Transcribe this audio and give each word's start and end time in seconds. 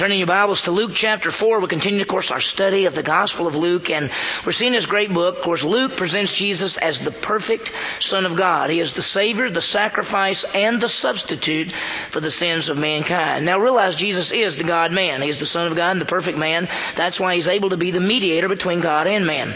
turning 0.00 0.18
your 0.18 0.26
Bibles 0.26 0.62
to 0.62 0.70
Luke 0.70 0.92
chapter 0.94 1.30
4, 1.30 1.58
We'll 1.58 1.68
continue, 1.68 2.00
of 2.00 2.08
course, 2.08 2.30
our 2.30 2.40
study 2.40 2.86
of 2.86 2.94
the 2.94 3.02
Gospel 3.02 3.46
of 3.46 3.54
Luke, 3.54 3.90
and 3.90 4.10
we're 4.46 4.52
seeing 4.52 4.72
this 4.72 4.86
great 4.86 5.12
book. 5.12 5.36
Of 5.36 5.42
course, 5.42 5.62
Luke 5.62 5.94
presents 5.98 6.32
Jesus 6.32 6.78
as 6.78 7.00
the 7.00 7.10
perfect 7.10 7.70
Son 7.98 8.24
of 8.24 8.34
God. 8.34 8.70
He 8.70 8.80
is 8.80 8.94
the 8.94 9.02
Savior, 9.02 9.50
the 9.50 9.60
sacrifice, 9.60 10.44
and 10.54 10.80
the 10.80 10.88
substitute 10.88 11.72
for 12.08 12.20
the 12.20 12.30
sins 12.30 12.70
of 12.70 12.78
mankind. 12.78 13.44
Now 13.44 13.58
realize 13.58 13.94
Jesus 13.94 14.32
is 14.32 14.56
the 14.56 14.64
God 14.64 14.90
man. 14.90 15.20
He 15.20 15.28
is 15.28 15.38
the 15.38 15.44
Son 15.44 15.66
of 15.66 15.76
God 15.76 15.90
and 15.90 16.00
the 16.00 16.06
perfect 16.06 16.38
man. 16.38 16.70
That's 16.96 17.20
why 17.20 17.34
he's 17.34 17.48
able 17.48 17.68
to 17.68 17.76
be 17.76 17.90
the 17.90 18.00
mediator 18.00 18.48
between 18.48 18.80
God 18.80 19.06
and 19.06 19.26
man. 19.26 19.54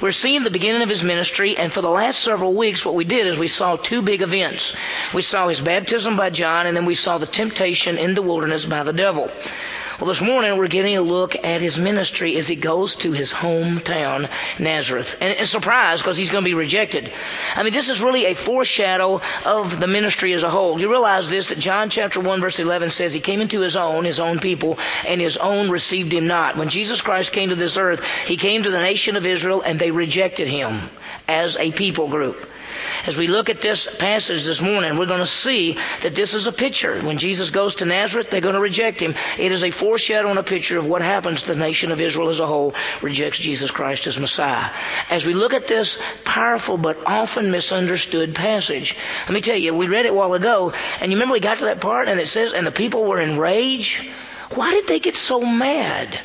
We're 0.00 0.12
seeing 0.12 0.44
the 0.44 0.52
beginning 0.52 0.82
of 0.82 0.88
his 0.88 1.02
ministry, 1.02 1.56
and 1.56 1.72
for 1.72 1.80
the 1.80 1.90
last 1.90 2.20
several 2.20 2.54
weeks, 2.54 2.86
what 2.86 2.94
we 2.94 3.04
did 3.04 3.26
is 3.26 3.36
we 3.36 3.48
saw 3.48 3.74
two 3.74 4.02
big 4.02 4.22
events. 4.22 4.72
We 5.12 5.22
saw 5.22 5.48
his 5.48 5.60
baptism 5.60 6.16
by 6.16 6.30
John, 6.30 6.68
and 6.68 6.76
then 6.76 6.86
we 6.86 6.94
saw 6.94 7.18
the 7.18 7.26
temptation 7.26 7.98
in 7.98 8.14
the 8.14 8.22
wilderness 8.22 8.66
by 8.66 8.84
the 8.84 8.92
devil. 8.92 9.32
Well, 10.00 10.08
this 10.08 10.22
morning 10.22 10.56
we're 10.56 10.68
getting 10.68 10.96
a 10.96 11.02
look 11.02 11.36
at 11.44 11.60
his 11.60 11.78
ministry 11.78 12.38
as 12.38 12.48
he 12.48 12.56
goes 12.56 12.94
to 12.96 13.12
his 13.12 13.34
hometown, 13.34 14.30
Nazareth. 14.58 15.14
And 15.20 15.30
it's 15.38 15.50
surprised 15.50 16.02
because 16.02 16.16
he's 16.16 16.30
going 16.30 16.42
to 16.42 16.48
be 16.48 16.54
rejected. 16.54 17.12
I 17.54 17.62
mean, 17.62 17.74
this 17.74 17.90
is 17.90 18.00
really 18.00 18.24
a 18.24 18.32
foreshadow 18.32 19.20
of 19.44 19.78
the 19.78 19.86
ministry 19.86 20.32
as 20.32 20.42
a 20.42 20.48
whole. 20.48 20.80
You 20.80 20.88
realize 20.88 21.28
this, 21.28 21.48
that 21.48 21.58
John 21.58 21.90
chapter 21.90 22.18
1 22.18 22.40
verse 22.40 22.58
11 22.58 22.88
says 22.92 23.12
he 23.12 23.20
came 23.20 23.42
into 23.42 23.60
his 23.60 23.76
own, 23.76 24.06
his 24.06 24.20
own 24.20 24.38
people, 24.38 24.78
and 25.06 25.20
his 25.20 25.36
own 25.36 25.68
received 25.68 26.14
him 26.14 26.26
not. 26.26 26.56
When 26.56 26.70
Jesus 26.70 27.02
Christ 27.02 27.32
came 27.32 27.50
to 27.50 27.54
this 27.54 27.76
earth, 27.76 28.02
he 28.26 28.38
came 28.38 28.62
to 28.62 28.70
the 28.70 28.80
nation 28.80 29.16
of 29.16 29.26
Israel 29.26 29.60
and 29.60 29.78
they 29.78 29.90
rejected 29.90 30.48
him 30.48 30.88
as 31.30 31.56
a 31.56 31.70
people 31.70 32.08
group. 32.08 32.44
As 33.06 33.16
we 33.16 33.28
look 33.28 33.48
at 33.50 33.62
this 33.62 33.86
passage 33.96 34.44
this 34.44 34.60
morning, 34.60 34.98
we're 34.98 35.06
going 35.06 35.20
to 35.20 35.26
see 35.26 35.78
that 36.02 36.14
this 36.14 36.34
is 36.34 36.46
a 36.46 36.52
picture. 36.52 37.00
When 37.00 37.18
Jesus 37.18 37.50
goes 37.50 37.76
to 37.76 37.84
Nazareth, 37.84 38.30
they're 38.30 38.40
going 38.40 38.56
to 38.56 38.60
reject 38.60 39.00
him. 39.00 39.14
It 39.38 39.52
is 39.52 39.62
a 39.62 39.70
foreshadow 39.70 40.28
and 40.28 40.38
a 40.38 40.42
picture 40.42 40.76
of 40.76 40.86
what 40.86 41.02
happens 41.02 41.44
the 41.44 41.54
nation 41.54 41.92
of 41.92 42.00
Israel 42.00 42.28
as 42.28 42.40
a 42.40 42.46
whole 42.46 42.74
rejects 43.00 43.38
Jesus 43.38 43.70
Christ 43.70 44.06
as 44.06 44.18
Messiah. 44.18 44.70
As 45.08 45.24
we 45.24 45.32
look 45.32 45.54
at 45.54 45.68
this 45.68 45.98
powerful 46.24 46.76
but 46.76 47.06
often 47.06 47.50
misunderstood 47.50 48.34
passage, 48.34 48.96
let 49.20 49.32
me 49.32 49.40
tell 49.40 49.56
you, 49.56 49.72
we 49.72 49.86
read 49.86 50.06
it 50.06 50.10
a 50.10 50.14
while 50.14 50.34
ago, 50.34 50.72
and 51.00 51.12
you 51.12 51.16
remember 51.16 51.34
we 51.34 51.40
got 51.40 51.58
to 51.58 51.66
that 51.66 51.80
part 51.80 52.08
and 52.08 52.18
it 52.18 52.28
says, 52.28 52.52
and 52.52 52.66
the 52.66 52.72
people 52.72 53.04
were 53.04 53.20
enraged. 53.20 54.04
Why 54.54 54.72
did 54.72 54.88
they 54.88 54.98
get 54.98 55.14
so 55.14 55.40
mad? 55.40 56.18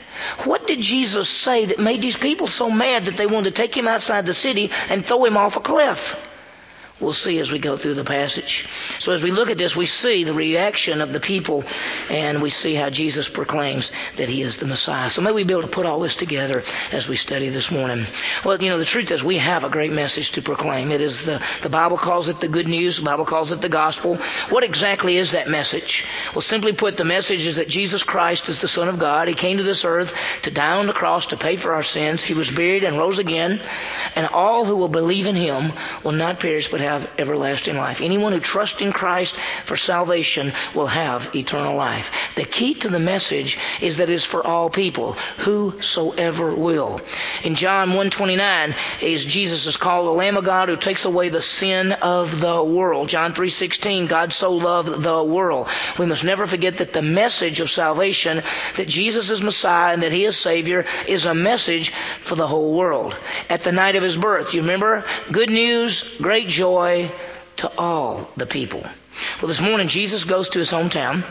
What 0.46 0.66
did 0.66 0.80
Jesus 0.80 1.30
say 1.30 1.66
that 1.66 1.80
made 1.80 2.02
these 2.02 2.18
people 2.18 2.48
so 2.48 2.70
mad 2.72 3.06
that 3.06 3.18
they 3.18 3.28
wanted 3.28 3.56
to 3.56 3.62
take 3.62 3.76
him 3.76 3.88
outside 3.88 4.26
the 4.26 4.34
city 4.34 4.72
and 4.90 5.06
throw 5.06 5.26
him 5.26 5.38
off 5.38 5.58
a 5.58 5.60
cliff? 5.60 6.16
We'll 7.02 7.12
see 7.12 7.40
as 7.40 7.52
we 7.52 7.60
go 7.60 7.76
through 7.76 7.96
the 7.96 8.06
passage. 8.06 8.66
So 9.00 9.12
as 9.12 9.22
we 9.22 9.32
look 9.32 9.50
at 9.50 9.58
this, 9.58 9.76
we 9.76 9.86
see 9.86 10.24
the 10.24 10.34
reaction 10.34 11.02
of 11.02 11.12
the 11.12 11.20
people 11.20 11.66
and 12.10 12.42
we 12.42 12.50
see 12.50 12.74
how 12.74 12.90
Jesus 12.90 13.28
proclaims 13.28 13.92
that 14.16 14.30
he 14.30 14.42
is 14.42 14.56
the 14.58 14.66
Messiah. 14.66 15.10
So 15.10 15.22
may 15.22 15.34
we 15.34 15.44
be 15.44 15.54
able 15.54 15.64
to 15.64 15.68
put 15.68 15.86
all 15.86 16.00
this 16.00 16.16
together 16.16 16.64
as 16.94 17.10
we 17.10 17.18
study 17.18 17.50
this 17.50 17.70
morning. 17.70 18.06
Well, 18.46 18.64
you 18.64 18.70
know, 18.70 18.78
the 18.78 18.86
truth 18.86 19.12
is 19.12 19.26
we 19.26 19.40
have 19.40 19.66
a 19.66 19.70
great 19.70 19.92
message 19.92 20.32
to 20.34 20.42
proclaim. 20.42 20.90
It 20.94 21.02
is 21.02 21.26
the, 21.26 21.44
the 21.64 21.70
Bible 21.70 21.98
calls 21.98 22.30
it 22.30 22.40
the 22.40 22.48
good 22.48 22.70
news. 22.70 22.98
The 22.98 23.04
Bible 23.04 23.26
calls 23.26 23.52
it 23.52 23.60
the 23.60 23.68
gospel. 23.68 24.16
What 24.48 24.64
exactly 24.64 25.18
is 25.18 25.32
that 25.32 25.50
message? 25.50 26.06
Well, 26.34 26.42
simply 26.42 26.72
put, 26.72 26.96
the 26.96 27.04
message 27.04 27.46
is 27.46 27.58
that 27.58 27.68
Jesus 27.68 28.04
Christ 28.04 28.48
is 28.48 28.62
the 28.62 28.70
Son 28.70 28.88
of 28.88 29.00
God. 29.00 29.28
He 29.28 29.34
came 29.34 29.58
to 29.58 29.64
this 29.64 29.84
earth 29.84 30.14
to 30.44 30.52
die 30.52 30.78
on 30.78 30.88
the 30.88 30.94
cross 30.94 31.26
to 31.28 31.38
pay 31.38 31.58
for 31.58 31.74
our 31.74 31.84
sins. 31.84 32.24
He 32.24 32.34
was 32.34 32.50
buried 32.50 32.86
and 32.86 32.98
rose 32.98 33.20
again. 33.20 33.60
And 34.16 34.28
all 34.28 34.64
who 34.64 34.78
will 34.78 34.88
believe 34.88 35.28
in 35.28 35.36
him 35.36 35.74
will 36.02 36.14
not 36.14 36.40
perish 36.40 36.72
but 36.72 36.85
have 36.86 37.10
everlasting 37.18 37.78
life. 37.78 38.02
Anyone 38.02 38.34
who 38.34 38.40
trusts 38.40 38.82
in 38.82 38.92
Christ 38.92 39.36
for 39.64 39.78
salvation 39.78 40.54
will 40.74 40.88
have 40.88 41.36
eternal 41.36 41.76
life. 41.76 42.12
The 42.36 42.46
key 42.46 42.74
to 42.76 42.90
the 42.90 43.00
message 43.00 43.58
is 43.82 43.98
that 43.98 44.10
it's 44.10 44.26
for 44.26 44.46
all 44.46 44.70
people, 44.70 45.14
whosoever 45.38 46.54
will. 46.54 47.02
In 47.44 47.56
John 47.56 47.92
1:29, 47.92 48.76
is 49.02 49.26
Jesus 49.26 49.68
is 49.68 49.78
called 49.78 50.08
the 50.08 50.12
Lamb 50.12 50.38
of 50.38 50.46
God 50.46 50.70
who 50.70 50.78
takes 50.78 51.06
away 51.06 51.30
the 51.30 51.42
sin 51.42 51.92
of 51.92 52.40
the 52.40 52.64
world. 52.64 53.10
John 53.10 53.34
3:16, 53.34 54.08
God 54.08 54.34
so 54.34 54.54
loved 54.54 55.02
the 55.02 55.24
world. 55.24 55.68
We 55.98 56.06
must 56.06 56.24
never 56.24 56.48
forget 56.48 56.78
that 56.78 56.94
the 56.94 57.02
message 57.02 57.60
of 57.60 57.70
salvation, 57.70 58.44
that 58.78 58.88
Jesus 58.88 59.30
is 59.30 59.42
Messiah 59.42 59.94
and 59.94 60.04
that 60.04 60.12
He 60.12 60.26
is 60.26 60.38
Savior, 60.38 60.86
is 61.08 61.26
a 61.26 61.34
message 61.34 61.92
for 62.22 62.36
the 62.36 62.48
whole 62.48 62.74
world. 62.74 63.16
At 63.50 63.62
the 63.62 63.72
night 63.72 63.96
of 63.96 64.04
His 64.04 64.18
birth, 64.18 64.54
you 64.54 64.62
remember? 64.62 65.04
Good 65.32 65.50
news, 65.50 66.16
great 66.22 66.48
joy, 66.48 66.75
joy 66.76 67.10
to 67.58 67.72
all 67.78 68.30
the 68.36 68.46
people. 68.46 68.82
Well, 69.42 69.48
this 69.48 69.62
morning 69.62 69.88
Jesus 69.88 70.26
goes 70.26 70.50
to 70.50 70.60
his 70.60 70.72
hometown. 70.72 71.24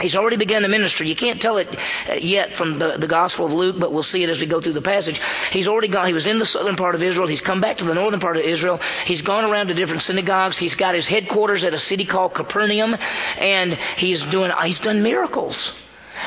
He's 0.00 0.14
already 0.14 0.36
begun 0.36 0.62
the 0.62 0.68
ministry. 0.68 1.08
You 1.08 1.16
can't 1.16 1.42
tell 1.42 1.56
it 1.56 1.76
uh, 2.08 2.12
yet 2.12 2.54
from 2.54 2.78
the, 2.78 2.98
the 2.98 3.08
Gospel 3.08 3.46
of 3.46 3.52
Luke, 3.52 3.74
but 3.76 3.92
we'll 3.92 4.04
see 4.04 4.22
it 4.22 4.30
as 4.30 4.40
we 4.40 4.46
go 4.46 4.60
through 4.60 4.74
the 4.74 4.90
passage. 4.94 5.20
He's 5.50 5.66
already 5.66 5.88
gone. 5.88 6.06
He 6.06 6.12
was 6.12 6.28
in 6.28 6.38
the 6.38 6.46
southern 6.46 6.76
part 6.76 6.94
of 6.94 7.02
Israel. 7.02 7.26
He's 7.26 7.40
come 7.40 7.60
back 7.60 7.78
to 7.78 7.84
the 7.84 7.94
northern 7.94 8.20
part 8.20 8.36
of 8.36 8.44
Israel. 8.44 8.78
He's 9.04 9.22
gone 9.22 9.44
around 9.50 9.68
to 9.68 9.74
different 9.74 10.02
synagogues. 10.02 10.56
He's 10.56 10.76
got 10.76 10.94
his 10.94 11.08
headquarters 11.08 11.64
at 11.64 11.74
a 11.74 11.78
city 11.80 12.04
called 12.04 12.34
Capernaum, 12.34 12.96
and 13.38 13.74
he's 13.96 14.22
doing. 14.22 14.52
He's 14.62 14.78
done 14.78 15.02
miracles. 15.02 15.72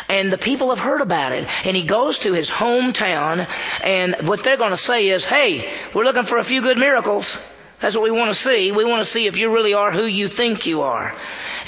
And 0.10 0.34
the 0.34 0.38
people 0.38 0.70
have 0.72 0.80
heard 0.80 1.00
about 1.00 1.32
it. 1.32 1.48
And 1.66 1.74
he 1.74 1.84
goes 1.84 2.20
to 2.20 2.34
his 2.34 2.50
hometown, 2.50 3.48
and 3.82 4.28
what 4.28 4.44
they're 4.44 4.58
going 4.58 4.72
to 4.72 4.86
say 4.92 5.08
is, 5.08 5.24
"Hey, 5.24 5.72
we're 5.94 6.04
looking 6.04 6.24
for 6.24 6.38
a 6.38 6.44
few 6.44 6.62
good 6.62 6.78
miracles." 6.78 7.38
That's 7.82 7.96
what 7.96 8.04
we 8.04 8.12
want 8.12 8.30
to 8.30 8.36
see. 8.36 8.72
We 8.72 8.86
want 8.86 9.02
to 9.02 9.10
see 9.10 9.28
if 9.28 9.38
you 9.38 9.52
really 9.52 9.74
are 9.74 9.92
who 9.92 10.06
you 10.06 10.28
think 10.28 10.68
you 10.68 10.84
are. 10.84 11.14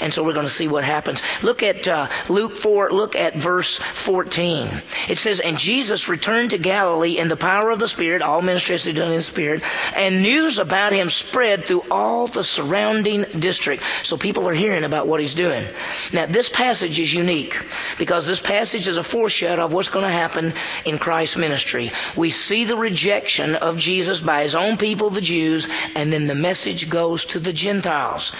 And 0.00 0.12
so 0.12 0.24
we're 0.24 0.32
going 0.32 0.46
to 0.46 0.52
see 0.52 0.68
what 0.68 0.84
happens. 0.84 1.22
Look 1.42 1.62
at 1.62 1.86
uh, 1.86 2.08
Luke 2.28 2.56
4, 2.56 2.90
look 2.90 3.16
at 3.16 3.36
verse 3.36 3.78
14. 3.78 4.82
It 5.08 5.18
says, 5.18 5.40
And 5.40 5.56
Jesus 5.56 6.08
returned 6.08 6.50
to 6.50 6.58
Galilee 6.58 7.18
in 7.18 7.28
the 7.28 7.36
power 7.36 7.70
of 7.70 7.78
the 7.78 7.88
Spirit, 7.88 8.22
all 8.22 8.42
ministry 8.42 8.74
is 8.74 8.84
done 8.84 9.10
in 9.10 9.16
the 9.16 9.22
Spirit, 9.22 9.62
and 9.94 10.22
news 10.22 10.58
about 10.58 10.92
him 10.92 11.10
spread 11.10 11.66
through 11.66 11.84
all 11.90 12.26
the 12.26 12.44
surrounding 12.44 13.22
district. 13.38 13.82
So 14.02 14.16
people 14.16 14.48
are 14.48 14.54
hearing 14.54 14.84
about 14.84 15.06
what 15.06 15.20
he's 15.20 15.34
doing. 15.34 15.66
Now, 16.12 16.26
this 16.26 16.48
passage 16.48 16.98
is 16.98 17.12
unique 17.12 17.60
because 17.98 18.26
this 18.26 18.40
passage 18.40 18.88
is 18.88 18.96
a 18.96 19.04
foreshadow 19.04 19.64
of 19.64 19.72
what's 19.72 19.88
going 19.88 20.06
to 20.06 20.10
happen 20.12 20.54
in 20.84 20.98
Christ's 20.98 21.36
ministry. 21.36 21.92
We 22.16 22.30
see 22.30 22.64
the 22.64 22.76
rejection 22.76 23.54
of 23.54 23.78
Jesus 23.78 24.20
by 24.20 24.42
his 24.42 24.54
own 24.54 24.76
people, 24.76 25.10
the 25.10 25.20
Jews, 25.20 25.68
and 25.94 26.03
then 26.12 26.26
the 26.26 26.34
message 26.34 26.88
goes 26.88 27.24
to 27.26 27.38
the 27.38 27.52
Gentiles. 27.52 28.32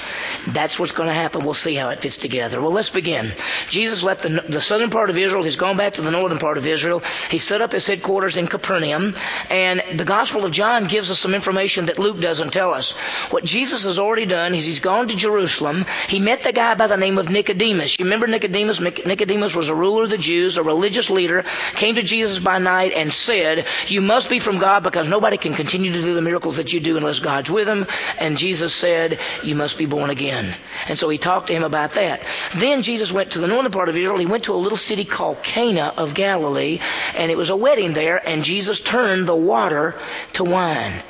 That's 0.49 0.79
what's 0.79 0.93
going 0.93 1.09
to 1.09 1.15
happen 1.15 1.45
we'll 1.45 1.55
see 1.55 1.75
how 1.75 1.91
it 1.91 2.01
fits 2.01 2.17
together. 2.17 2.61
Well, 2.61 2.73
let's 2.73 2.91
begin. 2.91 3.33
Jesus 3.69 4.03
left 4.03 4.23
the, 4.23 4.45
the 4.49 4.61
southern 4.61 4.91
part 4.91 5.11
of 5.11 5.19
Israel. 5.19 5.45
He's 5.45 5.57
gone 5.57 5.77
back 5.77 5.95
to 5.95 6.03
the 6.03 6.11
northern 6.11 6.39
part 6.39 6.59
of 6.59 6.67
Israel. 6.67 7.03
He 7.31 7.39
set 7.39 7.61
up 7.61 7.73
his 7.73 7.87
headquarters 7.87 8.37
in 8.37 8.47
Capernaum. 8.47 9.15
And 9.51 9.83
the 9.95 10.05
Gospel 10.05 10.45
of 10.45 10.53
John 10.53 10.89
gives 10.89 11.11
us 11.11 11.21
some 11.21 11.35
information 11.35 11.87
that 11.87 11.99
Luke 11.99 12.21
doesn't 12.21 12.53
tell 12.53 12.73
us. 12.75 12.93
What 13.31 13.45
Jesus 13.45 13.85
has 13.85 13.99
already 13.99 14.27
done 14.27 14.55
is 14.55 14.65
he's 14.65 14.81
gone 14.81 15.09
to 15.09 15.15
Jerusalem. 15.15 15.85
He 16.09 16.19
met 16.19 16.41
the 16.41 16.53
guy 16.53 16.75
by 16.75 16.87
the 16.87 16.97
name 16.97 17.19
of 17.19 17.31
Nicodemus. 17.31 17.99
You 17.99 18.07
remember 18.07 18.27
Nicodemus? 18.27 18.81
Nicodemus 18.81 19.55
was 19.55 19.69
a 19.69 19.75
ruler 19.75 20.05
of 20.05 20.11
the 20.11 20.19
Jews, 20.19 20.57
a 20.57 20.63
religious 20.63 21.11
leader, 21.11 21.45
came 21.73 21.97
to 21.97 22.03
Jesus 22.03 22.39
by 22.39 22.59
night 22.59 22.93
and 22.93 23.13
said, 23.13 23.67
You 23.87 24.01
must 24.01 24.29
be 24.29 24.39
from 24.39 24.59
God 24.59 24.83
because 24.83 25.09
nobody 25.09 25.37
can 25.37 25.55
continue 25.55 25.93
to 25.93 26.03
do 26.03 26.15
the 26.15 26.23
miracles 26.23 26.57
that 26.57 26.73
you 26.73 26.81
do 26.81 26.97
unless 26.97 27.19
God's 27.19 27.51
with 27.55 27.67
him. 27.67 27.87
And 28.19 28.37
Jesus 28.37 28.75
said, 28.75 29.19
You 29.43 29.55
must 29.55 29.79
be 29.79 29.87
born 29.87 30.11
again. 30.11 30.55
And 30.89 30.99
so 30.99 31.09
he 31.09 31.17
talked 31.17 31.47
to 31.47 31.55
him 31.55 31.65
about 31.65 31.93
that. 31.93 32.23
Then 32.57 32.83
Jesus 32.83 33.13
went 33.13 33.33
to 33.33 33.39
the 33.39 33.47
northern 33.47 33.73
part 33.73 33.89
of 33.89 33.97
Israel. 33.97 34.19
He 34.19 34.27
went 34.27 34.45
to 34.45 34.53
a 34.53 34.57
little 34.57 34.77
city 34.77 35.05
called 35.05 35.43
Cana 35.43 35.95
of 35.97 36.13
Galilee, 36.13 36.81
and 37.15 37.31
it 37.31 37.37
was 37.37 37.51
a 37.51 37.57
wedding 37.57 37.95
there, 37.95 38.17
and 38.17 38.45
Jesus 38.45 38.81
turned 38.81 39.27
the 39.27 39.35
water 39.35 39.95
to 40.35 40.45
wine. 40.45 41.03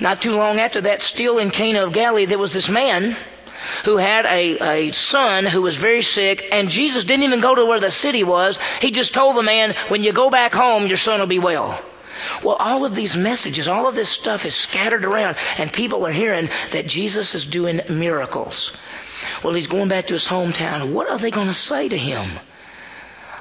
Not 0.00 0.20
too 0.20 0.32
long 0.32 0.58
after 0.58 0.82
that, 0.82 1.02
still 1.02 1.38
in 1.38 1.50
Cana 1.50 1.84
of 1.84 1.92
Galilee, 1.92 2.26
there 2.26 2.38
was 2.38 2.52
this 2.52 2.68
man 2.68 3.16
who 3.84 3.96
had 3.96 4.26
a, 4.26 4.88
a 4.88 4.92
son 4.92 5.46
who 5.46 5.62
was 5.62 5.76
very 5.76 6.02
sick, 6.02 6.48
and 6.52 6.68
Jesus 6.68 7.04
didn't 7.04 7.24
even 7.24 7.40
go 7.40 7.54
to 7.54 7.64
where 7.64 7.80
the 7.80 7.90
city 7.90 8.24
was. 8.24 8.58
He 8.80 8.90
just 8.90 9.14
told 9.14 9.36
the 9.36 9.42
man, 9.42 9.74
when 9.88 10.02
you 10.02 10.12
go 10.12 10.30
back 10.30 10.52
home, 10.52 10.86
your 10.86 10.96
son 10.96 11.20
will 11.20 11.26
be 11.26 11.38
well. 11.38 11.80
Well, 12.42 12.56
all 12.56 12.84
of 12.84 12.94
these 12.94 13.16
messages, 13.16 13.68
all 13.68 13.88
of 13.88 13.94
this 13.94 14.08
stuff 14.08 14.44
is 14.44 14.54
scattered 14.54 15.04
around, 15.04 15.36
and 15.58 15.72
people 15.72 16.06
are 16.06 16.12
hearing 16.12 16.48
that 16.72 16.86
Jesus 16.86 17.34
is 17.34 17.44
doing 17.44 17.80
miracles. 17.88 18.72
Well, 19.42 19.54
he's 19.54 19.66
going 19.66 19.88
back 19.88 20.08
to 20.08 20.14
his 20.14 20.26
hometown. 20.26 20.92
What 20.92 21.10
are 21.10 21.18
they 21.18 21.30
going 21.30 21.48
to 21.48 21.54
say 21.54 21.88
to 21.88 21.96
him? 21.96 22.38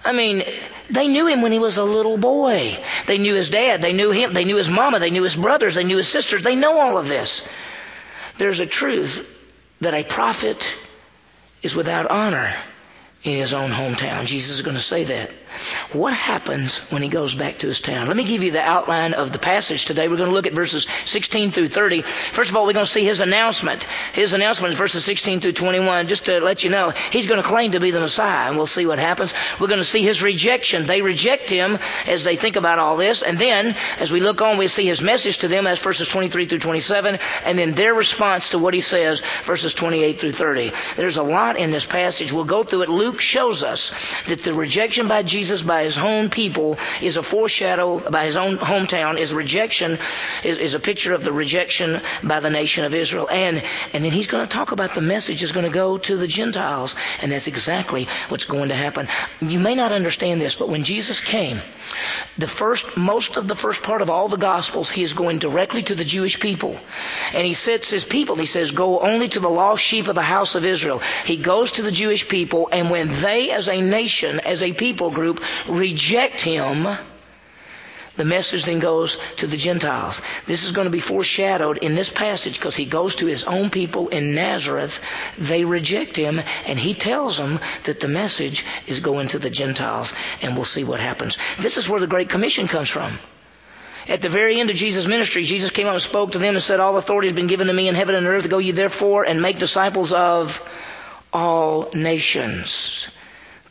I 0.06 0.12
mean, 0.12 0.44
they 0.90 1.08
knew 1.08 1.28
him 1.28 1.42
when 1.42 1.52
he 1.52 1.60
was 1.60 1.78
a 1.78 1.84
little 1.84 2.18
boy. 2.18 2.78
They 3.08 3.18
knew 3.18 3.36
his 3.36 3.50
dad. 3.50 3.82
They 3.82 3.94
knew 3.94 4.12
him. 4.12 4.34
They 4.34 4.44
knew 4.44 4.58
his 4.58 4.70
mama. 4.70 5.00
They 5.00 5.12
knew 5.12 5.24
his 5.24 5.36
brothers. 5.36 5.76
They 5.76 5.86
knew 5.86 5.98
his 5.98 6.10
sisters. 6.10 6.44
They 6.44 6.56
know 6.56 6.80
all 6.80 6.98
of 6.98 7.08
this. 7.08 7.42
There's 8.38 8.60
a 8.60 8.66
truth 8.66 9.30
that 9.80 9.94
a 9.94 10.04
prophet 10.04 10.68
is 11.62 11.76
without 11.76 12.10
honor 12.10 12.54
in 13.24 13.38
his 13.38 13.54
own 13.54 13.72
hometown. 13.72 14.26
Jesus 14.26 14.52
is 14.56 14.62
going 14.62 14.76
to 14.76 14.84
say 14.84 15.06
that. 15.06 15.32
What 15.94 16.14
happens 16.14 16.80
when 16.90 17.02
he 17.02 17.08
goes 17.08 17.36
back 17.36 17.60
to 17.60 17.68
his 17.68 17.80
town? 17.80 18.08
Let 18.08 18.18
me 18.18 18.26
give 18.26 18.44
you 18.44 18.52
the 18.52 18.62
outline 18.62 19.14
of 19.14 19.32
the 19.32 19.40
passage 19.40 19.86
today. 19.86 20.08
We're 20.08 20.18
going 20.18 20.30
to 20.30 20.36
look 20.36 20.48
at 20.48 20.54
verses 20.54 20.88
16 21.06 21.52
through 21.52 21.68
30. 21.68 22.02
First 22.02 22.50
of 22.50 22.56
all, 22.56 22.66
we're 22.66 22.74
going 22.74 22.86
to 22.86 22.92
see 22.92 23.06
his 23.06 23.22
announcement. 23.22 23.86
His 24.14 24.34
announcement 24.34 24.74
is 24.74 24.80
verses 24.80 25.06
16 25.06 25.40
through 25.40 25.54
21. 25.54 26.08
Just 26.08 26.26
to 26.26 26.42
let 26.42 26.64
you 26.64 26.70
know, 26.70 26.90
he's 27.12 27.28
going 27.28 27.42
to 27.42 27.48
claim 27.48 27.72
to 27.74 27.80
be 27.80 27.92
the 27.92 28.00
Messiah, 28.00 28.48
and 28.48 28.58
we'll 28.58 28.68
see 28.68 28.86
what 28.86 29.00
happens. 29.00 29.34
We're 29.60 29.68
going 29.68 29.80
to 29.80 29.86
see 29.86 30.02
his 30.02 30.22
rejection. 30.22 30.86
They 30.86 31.02
reject 31.02 31.50
him 31.50 31.78
as 32.08 32.24
they 32.24 32.36
think 32.36 32.56
about 32.56 32.80
all 32.80 32.98
this, 32.98 33.22
and 33.22 33.40
then 33.40 33.78
as 34.00 34.12
we 34.12 34.20
look 34.20 34.42
on, 34.42 34.58
we 34.58 34.68
see 34.68 34.86
his 34.86 35.02
message 35.02 35.40
to 35.40 35.48
them. 35.48 35.64
That's 35.64 35.82
verses 35.82 36.10
23 36.10 36.48
through 36.48 36.60
27, 36.60 37.20
and 37.46 37.60
then 37.60 37.74
their 37.74 37.94
response 37.94 38.50
to 38.50 38.60
what 38.60 38.74
he 38.74 38.82
says, 38.82 39.22
verses 39.44 39.74
28 39.74 40.20
through 40.20 40.32
30. 40.32 40.72
There's 40.98 41.18
a 41.18 41.24
lot 41.24 41.58
in 41.58 41.72
this 41.72 41.86
passage. 41.86 42.34
We'll 42.34 42.44
go 42.44 42.64
through 42.64 42.82
it. 42.82 42.90
Luke 42.90 43.13
shows 43.20 43.64
us 43.64 43.92
that 44.28 44.44
the 44.44 44.54
rejection 44.54 45.08
by 45.08 45.24
Jesus 45.24 45.62
by 45.62 45.84
his 45.84 45.98
own 45.98 46.30
people 46.30 46.78
is 47.02 47.18
a 47.18 47.24
foreshadow 47.24 48.00
by 48.10 48.26
his 48.26 48.38
own 48.38 48.58
hometown 48.58 49.18
is 49.18 49.34
rejection 49.34 49.98
is, 50.44 50.58
is 50.58 50.74
a 50.74 50.80
picture 50.80 51.14
of 51.14 51.24
the 51.24 51.34
rejection 51.34 52.02
by 52.24 52.40
the 52.40 52.50
nation 52.50 52.86
of 52.86 52.94
Israel. 52.94 53.28
And 53.30 53.64
and 53.94 54.04
then 54.04 54.12
he's 54.12 54.28
going 54.28 54.46
to 54.46 54.52
talk 54.52 54.72
about 54.72 54.94
the 54.94 55.02
message 55.02 55.44
is 55.44 55.52
going 55.52 55.66
to 55.66 55.72
go 55.72 55.98
to 55.98 56.18
the 56.18 56.28
Gentiles. 56.28 56.96
And 57.22 57.32
that's 57.32 57.48
exactly 57.48 58.08
what's 58.30 58.46
going 58.46 58.70
to 58.70 58.76
happen. 58.76 59.08
You 59.42 59.60
may 59.60 59.76
not 59.76 59.92
understand 59.92 60.42
this 60.42 60.56
but 60.56 60.70
when 60.70 60.84
Jesus 60.84 61.20
came 61.22 61.60
the 62.38 62.48
first 62.48 62.98
most 62.98 63.38
of 63.38 63.48
the 63.48 63.56
first 63.56 63.84
part 63.84 64.02
of 64.02 64.10
all 64.10 64.28
the 64.28 64.38
gospels 64.38 64.90
he 64.90 65.04
is 65.04 65.14
going 65.14 65.40
directly 65.40 65.84
to 65.84 65.96
the 65.96 66.06
Jewish 66.06 66.40
people. 66.40 66.78
And 67.34 67.46
he 67.46 67.54
sets 67.54 67.90
his 67.90 68.06
people 68.06 68.36
he 68.36 68.46
says 68.46 68.72
go 68.72 69.00
only 69.00 69.30
to 69.30 69.40
the 69.40 69.50
lost 69.50 69.84
sheep 69.84 70.08
of 70.08 70.16
the 70.16 70.22
house 70.22 70.56
of 70.56 70.66
Israel. 70.66 71.02
He 71.26 71.38
goes 71.38 71.74
to 71.74 71.82
the 71.82 71.92
Jewish 71.92 72.28
people 72.28 72.70
and 72.72 72.90
when 72.90 73.03
they 73.10 73.52
as 73.52 73.70
a 73.70 73.82
nation 73.82 74.40
as 74.40 74.62
a 74.62 74.74
people 74.74 75.12
group 75.12 75.42
reject 75.68 76.42
him, 76.42 76.88
the 78.16 78.26
message 78.26 78.66
then 78.66 78.80
goes 78.80 79.18
to 79.38 79.48
the 79.48 79.58
Gentiles. 79.58 80.22
This 80.46 80.64
is 80.64 80.72
going 80.72 80.86
to 80.86 80.92
be 80.92 81.00
foreshadowed 81.00 81.80
in 81.80 81.96
this 81.96 82.12
passage 82.12 82.60
because 82.60 82.76
he 82.76 82.86
goes 82.86 83.16
to 83.16 83.26
his 83.26 83.44
own 83.44 83.72
people 83.72 84.10
in 84.10 84.36
Nazareth. 84.36 85.02
They 85.40 85.66
reject 85.66 86.16
him 86.16 86.40
and 86.68 86.78
he 86.78 86.94
tells 86.94 87.38
them 87.38 87.60
that 87.86 88.00
the 88.00 88.08
message 88.08 88.66
is 88.86 89.00
going 89.00 89.30
to 89.30 89.40
the 89.40 89.50
Gentiles 89.50 90.14
and 90.44 90.56
we'll 90.56 90.66
see 90.66 90.84
what 90.84 91.00
happens. 91.00 91.40
This 91.58 91.78
is 91.78 91.90
where 91.90 92.00
the 92.00 92.08
Great 92.08 92.30
Commission 92.30 92.68
comes 92.68 92.90
from. 92.90 93.18
At 94.08 94.22
the 94.22 94.30
very 94.30 94.60
end 94.60 94.70
of 94.70 94.76
Jesus' 94.76 95.08
ministry, 95.08 95.46
Jesus 95.46 95.70
came 95.70 95.88
up 95.88 95.94
and 95.94 96.02
spoke 96.02 96.34
to 96.34 96.38
them 96.38 96.56
and 96.56 96.64
said, 96.64 96.82
All 96.82 96.98
authority 96.98 97.30
has 97.30 97.36
been 97.36 97.48
given 97.48 97.68
to 97.68 97.74
me 97.74 97.88
in 97.88 97.96
heaven 97.96 98.16
and 98.16 98.28
earth. 98.28 98.50
Go 98.50 98.58
ye 98.58 98.72
therefore 98.72 99.24
and 99.24 99.42
make 99.42 99.60
disciples 99.60 100.12
of 100.12 100.62
all 101.34 101.90
nations. 101.94 103.08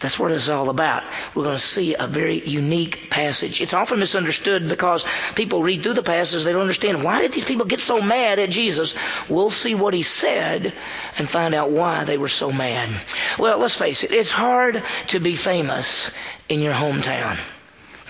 That's 0.02 0.18
what 0.18 0.32
it's 0.32 0.48
all 0.48 0.68
about. 0.68 1.04
We're 1.32 1.44
going 1.44 1.56
to 1.56 1.62
see 1.62 1.94
a 1.94 2.08
very 2.08 2.40
unique 2.40 3.08
passage. 3.08 3.60
It's 3.60 3.72
often 3.72 4.00
misunderstood 4.00 4.68
because 4.68 5.04
people 5.36 5.62
read 5.62 5.84
through 5.84 5.94
the 5.94 6.02
passage, 6.02 6.42
they 6.42 6.50
don't 6.50 6.60
understand 6.60 7.04
why 7.04 7.22
did 7.22 7.32
these 7.32 7.44
people 7.44 7.66
get 7.66 7.78
so 7.78 8.02
mad 8.02 8.40
at 8.40 8.50
Jesus? 8.50 8.96
We'll 9.28 9.50
see 9.50 9.76
what 9.76 9.94
he 9.94 10.02
said 10.02 10.74
and 11.18 11.28
find 11.28 11.54
out 11.54 11.70
why 11.70 12.02
they 12.02 12.18
were 12.18 12.28
so 12.28 12.50
mad. 12.50 12.90
Well, 13.38 13.58
let's 13.58 13.76
face 13.76 14.02
it, 14.02 14.10
it's 14.10 14.32
hard 14.32 14.82
to 15.08 15.20
be 15.20 15.36
famous 15.36 16.10
in 16.48 16.60
your 16.60 16.74
hometown. 16.74 17.38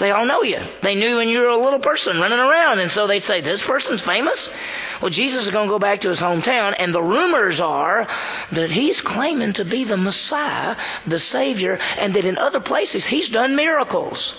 They 0.03 0.11
all 0.11 0.27
know 0.27 0.43
you. 0.43 0.59
They 0.81 0.97
knew 0.97 1.19
when 1.19 1.29
you 1.29 1.43
were 1.43 1.47
a 1.47 1.57
little 1.57 1.79
person 1.79 2.19
running 2.19 2.41
around, 2.41 2.81
and 2.81 2.91
so 2.91 3.07
they 3.07 3.21
say, 3.21 3.41
This 3.41 3.63
person's 3.63 4.01
famous? 4.01 4.51
Well, 5.01 5.13
Jesus 5.13 5.45
is 5.45 5.53
going 5.53 5.69
to 5.69 5.73
go 5.73 5.79
back 5.79 6.01
to 6.01 6.09
his 6.09 6.21
hometown, 6.21 6.75
and 6.77 6.93
the 6.93 7.01
rumors 7.01 7.61
are 7.61 8.09
that 8.51 8.69
he's 8.69 9.01
claiming 9.01 9.53
to 9.53 9.65
be 9.65 9.85
the 9.85 9.97
Messiah, 9.97 10.75
the 11.07 11.21
Savior, 11.21 11.79
and 11.99 12.15
that 12.15 12.25
in 12.25 12.37
other 12.37 12.59
places 12.59 13.05
he's 13.05 13.29
done 13.29 13.55
miracles. 13.55 14.35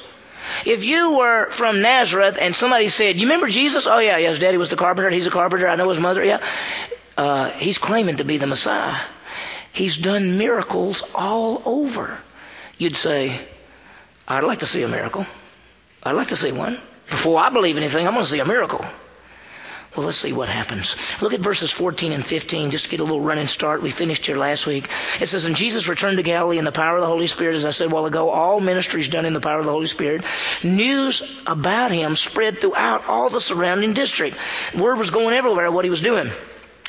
If 0.65 0.83
you 0.83 1.19
were 1.19 1.49
from 1.49 1.81
Nazareth 1.81 2.37
and 2.41 2.53
somebody 2.53 2.89
said, 2.89 3.15
You 3.15 3.27
remember 3.27 3.47
Jesus? 3.47 3.87
Oh, 3.87 3.99
yeah, 3.99 4.17
yes, 4.17 4.39
daddy 4.39 4.57
was 4.57 4.67
the 4.67 4.75
carpenter. 4.75 5.11
He's 5.11 5.27
a 5.27 5.31
carpenter. 5.31 5.69
I 5.69 5.77
know 5.77 5.87
his 5.87 5.97
mother. 5.97 6.25
Yeah. 6.25 6.45
Uh, 7.15 7.49
he's 7.51 7.77
claiming 7.77 8.17
to 8.17 8.25
be 8.25 8.35
the 8.35 8.47
Messiah. 8.47 8.99
He's 9.71 9.95
done 9.95 10.37
miracles 10.37 11.03
all 11.15 11.61
over. 11.65 12.19
You'd 12.77 12.97
say, 12.97 13.39
I'd 14.27 14.43
like 14.43 14.59
to 14.59 14.65
see 14.65 14.83
a 14.83 14.89
miracle. 14.89 15.25
I'd 16.03 16.15
like 16.15 16.29
to 16.29 16.37
see 16.37 16.51
one. 16.51 16.79
Before 17.09 17.39
I 17.39 17.49
believe 17.49 17.77
anything, 17.77 18.07
I'm 18.07 18.13
going 18.13 18.25
to 18.25 18.29
see 18.29 18.39
a 18.39 18.45
miracle. 18.45 18.85
Well, 19.95 20.07
let's 20.07 20.17
see 20.17 20.33
what 20.33 20.49
happens. 20.49 20.95
Look 21.21 21.33
at 21.33 21.39
verses 21.39 21.69
14 21.69 22.13
and 22.13 22.25
15 22.25 22.71
just 22.71 22.85
to 22.85 22.89
get 22.89 22.99
a 22.99 23.03
little 23.03 23.21
running 23.21 23.45
start. 23.45 23.83
We 23.83 23.91
finished 23.91 24.25
here 24.25 24.35
last 24.35 24.65
week. 24.65 24.89
It 25.21 25.27
says, 25.27 25.45
And 25.45 25.55
Jesus 25.55 25.87
returned 25.87 26.17
to 26.17 26.23
Galilee 26.23 26.57
in 26.57 26.65
the 26.65 26.71
power 26.71 26.95
of 26.95 27.01
the 27.01 27.07
Holy 27.07 27.27
Spirit. 27.27 27.55
As 27.55 27.63
I 27.63 27.69
said 27.69 27.87
a 27.87 27.89
while 27.91 28.07
ago, 28.07 28.31
all 28.31 28.59
ministries 28.59 29.07
done 29.07 29.25
in 29.25 29.33
the 29.33 29.39
power 29.39 29.59
of 29.59 29.65
the 29.65 29.71
Holy 29.71 29.85
Spirit. 29.87 30.23
News 30.63 31.39
about 31.45 31.91
him 31.91 32.15
spread 32.15 32.59
throughout 32.59 33.05
all 33.07 33.29
the 33.29 33.39
surrounding 33.39 33.93
district. 33.93 34.35
Word 34.75 34.97
was 34.97 35.11
going 35.11 35.35
everywhere 35.35 35.69
what 35.69 35.85
he 35.85 35.91
was 35.91 36.01
doing. 36.01 36.31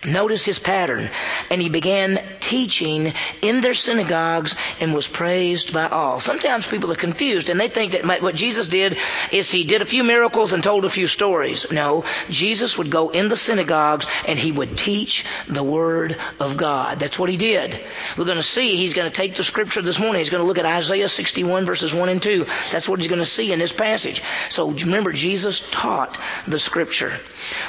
Notice 0.06 0.44
his 0.44 0.58
pattern. 0.58 1.08
And 1.50 1.62
he 1.62 1.68
began 1.68 2.22
teaching 2.40 3.14
in 3.40 3.60
their 3.60 3.74
synagogues 3.74 4.54
and 4.80 4.92
was 4.92 5.08
praised 5.08 5.72
by 5.72 5.88
all. 5.88 6.20
Sometimes 6.20 6.66
people 6.66 6.92
are 6.92 6.96
confused 6.96 7.48
and 7.48 7.58
they 7.58 7.68
think 7.68 7.92
that 7.92 8.22
what 8.22 8.34
Jesus 8.34 8.68
did 8.68 8.98
is 9.32 9.50
he 9.50 9.64
did 9.64 9.80
a 9.80 9.86
few 9.86 10.04
miracles 10.04 10.52
and 10.52 10.62
told 10.62 10.84
a 10.84 10.90
few 10.90 11.06
stories. 11.06 11.70
No, 11.70 12.04
Jesus 12.28 12.76
would 12.76 12.90
go 12.90 13.08
in 13.08 13.28
the 13.28 13.36
synagogues 13.36 14.06
and 14.28 14.38
he 14.38 14.52
would 14.52 14.76
teach 14.76 15.24
the 15.48 15.62
Word 15.62 16.16
of 16.38 16.56
God. 16.58 16.98
That's 16.98 17.18
what 17.18 17.30
he 17.30 17.38
did. 17.38 17.80
We're 18.18 18.26
going 18.26 18.36
to 18.36 18.42
see 18.42 18.76
he's 18.76 18.94
going 18.94 19.10
to 19.10 19.16
take 19.16 19.36
the 19.36 19.44
scripture 19.44 19.80
this 19.80 19.98
morning. 19.98 20.18
He's 20.18 20.30
going 20.30 20.42
to 20.42 20.46
look 20.46 20.58
at 20.58 20.66
Isaiah 20.66 21.08
61 21.08 21.64
verses 21.64 21.94
1 21.94 22.08
and 22.10 22.22
2. 22.22 22.46
That's 22.72 22.88
what 22.88 22.98
he's 22.98 23.08
going 23.08 23.20
to 23.20 23.24
see 23.24 23.52
in 23.52 23.58
this 23.58 23.72
passage. 23.72 24.22
So 24.50 24.70
remember, 24.70 25.12
Jesus 25.12 25.60
taught 25.70 26.18
the 26.46 26.58
scripture. 26.58 27.18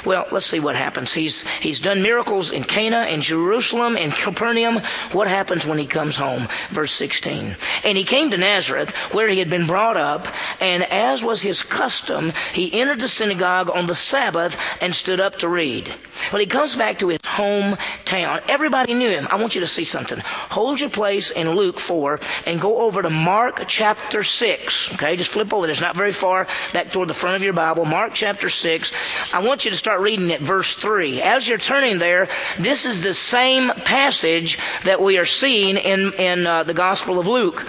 Well, 0.04 0.26
let's 0.30 0.46
see 0.46 0.60
what 0.60 0.76
happens. 0.76 1.14
He's, 1.14 1.40
he's 1.60 1.80
done 1.80 2.02
miracles 2.02 2.25
miracles 2.26 2.50
in 2.50 2.64
Cana 2.64 3.06
and 3.08 3.22
Jerusalem 3.22 3.96
and 3.96 4.12
Capernaum. 4.12 4.80
What 5.12 5.28
happens 5.28 5.64
when 5.64 5.78
he 5.78 5.86
comes 5.86 6.16
home? 6.16 6.48
Verse 6.70 6.90
16. 6.90 7.54
And 7.84 7.96
he 7.96 8.02
came 8.02 8.32
to 8.32 8.36
Nazareth 8.36 8.90
where 9.14 9.28
he 9.28 9.38
had 9.38 9.48
been 9.48 9.68
brought 9.68 9.96
up 9.96 10.26
and 10.60 10.82
as 10.82 11.22
was 11.22 11.40
his 11.40 11.62
custom, 11.62 12.32
he 12.52 12.80
entered 12.80 12.98
the 12.98 13.06
synagogue 13.06 13.70
on 13.70 13.86
the 13.86 13.94
Sabbath 13.94 14.56
and 14.80 14.92
stood 14.92 15.20
up 15.20 15.36
to 15.36 15.48
read. 15.48 15.94
Well, 16.32 16.40
he 16.40 16.46
comes 16.46 16.74
back 16.74 16.98
to 16.98 17.08
his 17.08 17.20
hometown. 17.20 18.42
Everybody 18.48 18.94
knew 18.94 19.10
him. 19.10 19.28
I 19.30 19.36
want 19.36 19.54
you 19.54 19.60
to 19.60 19.68
see 19.68 19.84
something. 19.84 20.18
Hold 20.18 20.80
your 20.80 20.90
place 20.90 21.30
in 21.30 21.50
Luke 21.50 21.78
4 21.78 22.18
and 22.46 22.60
go 22.60 22.78
over 22.78 23.02
to 23.02 23.10
Mark 23.10 23.64
chapter 23.68 24.24
6. 24.24 24.94
Okay, 24.94 25.16
just 25.16 25.30
flip 25.30 25.52
over. 25.54 25.68
It's 25.68 25.80
not 25.80 25.94
very 25.94 26.12
far 26.12 26.48
back 26.72 26.90
toward 26.90 27.08
the 27.08 27.14
front 27.14 27.36
of 27.36 27.42
your 27.42 27.52
Bible. 27.52 27.84
Mark 27.84 28.14
chapter 28.14 28.48
6. 28.48 28.92
I 29.32 29.46
want 29.46 29.64
you 29.64 29.70
to 29.70 29.76
start 29.76 30.00
reading 30.00 30.32
at 30.32 30.40
verse 30.40 30.74
3. 30.74 31.22
As 31.22 31.46
you're 31.46 31.58
turning 31.58 31.98
there, 31.98 32.15
there, 32.16 32.28
this 32.58 32.86
is 32.86 33.00
the 33.00 33.14
same 33.14 33.70
passage 33.70 34.58
that 34.84 35.00
we 35.00 35.18
are 35.18 35.26
seeing 35.26 35.76
in, 35.76 36.12
in 36.14 36.46
uh, 36.46 36.62
the 36.62 36.74
Gospel 36.74 37.18
of 37.18 37.26
Luke. 37.26 37.66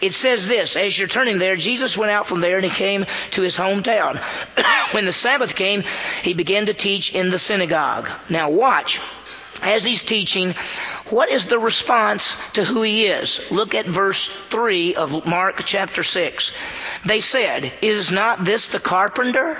It 0.00 0.14
says 0.14 0.46
this, 0.46 0.76
as 0.76 0.96
you're 0.96 1.08
turning 1.08 1.38
there, 1.38 1.56
Jesus 1.56 1.96
went 1.96 2.12
out 2.12 2.26
from 2.26 2.40
there 2.40 2.56
and 2.56 2.64
he 2.64 2.70
came 2.70 3.06
to 3.32 3.42
his 3.42 3.56
hometown. 3.56 4.18
when 4.92 5.04
the 5.04 5.12
Sabbath 5.12 5.54
came, 5.54 5.84
he 6.22 6.34
began 6.34 6.66
to 6.66 6.74
teach 6.74 7.12
in 7.12 7.30
the 7.30 7.38
synagogue. 7.38 8.08
Now 8.28 8.50
watch. 8.50 9.00
As 9.60 9.82
he's 9.82 10.04
teaching, 10.04 10.54
what 11.10 11.30
is 11.30 11.46
the 11.46 11.58
response 11.58 12.36
to 12.52 12.62
who 12.62 12.82
he 12.82 13.06
is? 13.06 13.50
Look 13.50 13.74
at 13.74 13.86
verse 13.86 14.30
3 14.50 14.94
of 14.94 15.26
Mark 15.26 15.62
chapter 15.64 16.04
6. 16.04 16.52
They 17.04 17.18
said, 17.18 17.72
Is 17.82 18.12
not 18.12 18.44
this 18.44 18.66
the 18.66 18.78
carpenter? 18.78 19.58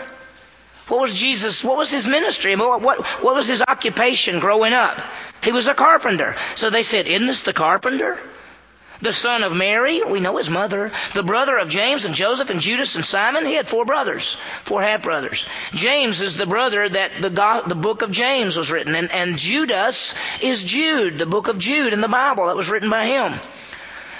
What 0.88 1.00
was 1.00 1.14
Jesus, 1.14 1.62
what 1.62 1.76
was 1.76 1.90
his 1.90 2.08
ministry? 2.08 2.56
What, 2.56 2.82
what, 2.82 3.04
what 3.22 3.34
was 3.34 3.46
his 3.46 3.62
occupation 3.66 4.40
growing 4.40 4.72
up? 4.72 5.00
He 5.42 5.52
was 5.52 5.68
a 5.68 5.74
carpenter. 5.74 6.34
So 6.54 6.70
they 6.70 6.82
said, 6.82 7.06
Isn't 7.06 7.26
this 7.26 7.42
the 7.42 7.52
carpenter? 7.52 8.18
The 9.00 9.12
son 9.12 9.44
of 9.44 9.54
Mary, 9.54 10.02
we 10.02 10.18
know 10.18 10.38
his 10.38 10.50
mother. 10.50 10.90
The 11.14 11.22
brother 11.22 11.56
of 11.56 11.68
James 11.68 12.04
and 12.04 12.16
Joseph 12.16 12.50
and 12.50 12.60
Judas 12.60 12.96
and 12.96 13.04
Simon, 13.04 13.46
he 13.46 13.54
had 13.54 13.68
four 13.68 13.84
brothers, 13.84 14.36
four 14.64 14.82
half 14.82 15.02
brothers. 15.02 15.46
James 15.72 16.20
is 16.20 16.36
the 16.36 16.46
brother 16.46 16.88
that 16.88 17.22
the, 17.22 17.30
God, 17.30 17.68
the 17.68 17.76
book 17.76 18.02
of 18.02 18.10
James 18.10 18.56
was 18.56 18.72
written, 18.72 18.96
and, 18.96 19.12
and 19.12 19.38
Judas 19.38 20.14
is 20.40 20.64
Jude, 20.64 21.18
the 21.18 21.26
book 21.26 21.46
of 21.46 21.58
Jude 21.58 21.92
in 21.92 22.00
the 22.00 22.08
Bible 22.08 22.46
that 22.46 22.56
was 22.56 22.70
written 22.70 22.90
by 22.90 23.06
him. 23.06 23.38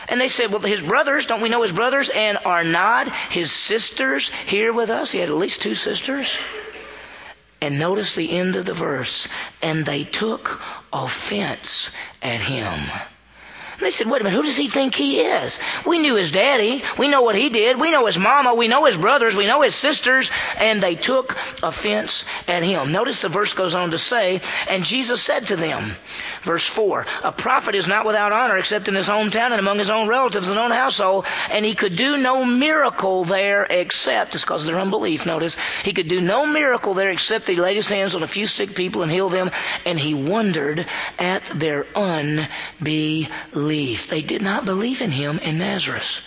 And 0.08 0.20
they 0.20 0.28
said, 0.28 0.52
well, 0.52 0.62
his 0.62 0.80
brothers, 0.80 1.26
don't 1.26 1.42
we 1.42 1.48
know 1.48 1.62
his 1.62 1.72
brothers? 1.72 2.08
And 2.08 2.38
are 2.44 2.64
not 2.64 3.12
his 3.30 3.52
sisters 3.52 4.30
here 4.46 4.72
with 4.72 4.90
us? 4.90 5.10
He 5.10 5.18
had 5.18 5.28
at 5.28 5.34
least 5.34 5.60
two 5.60 5.74
sisters. 5.74 6.34
And 7.60 7.78
notice 7.78 8.14
the 8.14 8.30
end 8.30 8.56
of 8.56 8.64
the 8.64 8.74
verse. 8.74 9.28
And 9.62 9.84
they 9.84 10.04
took 10.04 10.60
offense 10.92 11.90
at 12.22 12.40
him. 12.40 12.88
They 13.80 13.90
said, 13.90 14.10
wait 14.10 14.20
a 14.20 14.24
minute, 14.24 14.36
who 14.36 14.42
does 14.42 14.56
he 14.56 14.66
think 14.66 14.94
he 14.96 15.20
is? 15.20 15.60
We 15.86 16.00
knew 16.00 16.16
his 16.16 16.32
daddy. 16.32 16.82
We 16.98 17.06
know 17.06 17.22
what 17.22 17.36
he 17.36 17.48
did. 17.48 17.78
We 17.80 17.92
know 17.92 18.06
his 18.06 18.18
mama. 18.18 18.54
We 18.54 18.66
know 18.66 18.86
his 18.86 18.96
brothers. 18.96 19.36
We 19.36 19.46
know 19.46 19.62
his 19.62 19.76
sisters. 19.76 20.32
And 20.56 20.82
they 20.82 20.96
took 20.96 21.36
offense 21.62 22.24
at 22.48 22.64
him. 22.64 22.90
Notice 22.90 23.22
the 23.22 23.28
verse 23.28 23.54
goes 23.54 23.74
on 23.74 23.92
to 23.92 23.98
say, 23.98 24.40
and 24.68 24.84
Jesus 24.84 25.22
said 25.22 25.46
to 25.48 25.56
them, 25.56 25.92
Verse 26.42 26.66
4 26.66 27.06
A 27.24 27.32
prophet 27.32 27.74
is 27.74 27.88
not 27.88 28.06
without 28.06 28.32
honor 28.32 28.56
except 28.56 28.88
in 28.88 28.94
his 28.94 29.08
hometown 29.08 29.50
and 29.50 29.58
among 29.58 29.78
his 29.78 29.90
own 29.90 30.08
relatives 30.08 30.48
and 30.48 30.58
own 30.58 30.70
household, 30.70 31.26
and 31.50 31.64
he 31.64 31.74
could 31.74 31.96
do 31.96 32.16
no 32.16 32.44
miracle 32.44 33.24
there 33.24 33.64
except, 33.64 34.34
it's 34.34 34.44
because 34.44 34.62
of 34.62 34.72
their 34.72 34.80
unbelief, 34.80 35.26
notice, 35.26 35.56
he 35.84 35.92
could 35.92 36.08
do 36.08 36.20
no 36.20 36.46
miracle 36.46 36.94
there 36.94 37.10
except 37.10 37.46
that 37.46 37.52
he 37.52 37.58
laid 37.58 37.76
his 37.76 37.88
hands 37.88 38.14
on 38.14 38.22
a 38.22 38.28
few 38.28 38.46
sick 38.46 38.74
people 38.74 39.02
and 39.02 39.10
healed 39.10 39.32
them, 39.32 39.50
and 39.84 39.98
he 39.98 40.14
wondered 40.14 40.86
at 41.18 41.44
their 41.46 41.86
unbelief. 41.96 42.48
They 44.08 44.22
did 44.22 44.42
not 44.42 44.64
believe 44.64 45.02
in 45.02 45.10
him 45.10 45.38
in 45.40 45.58
Nazareth. 45.58 46.20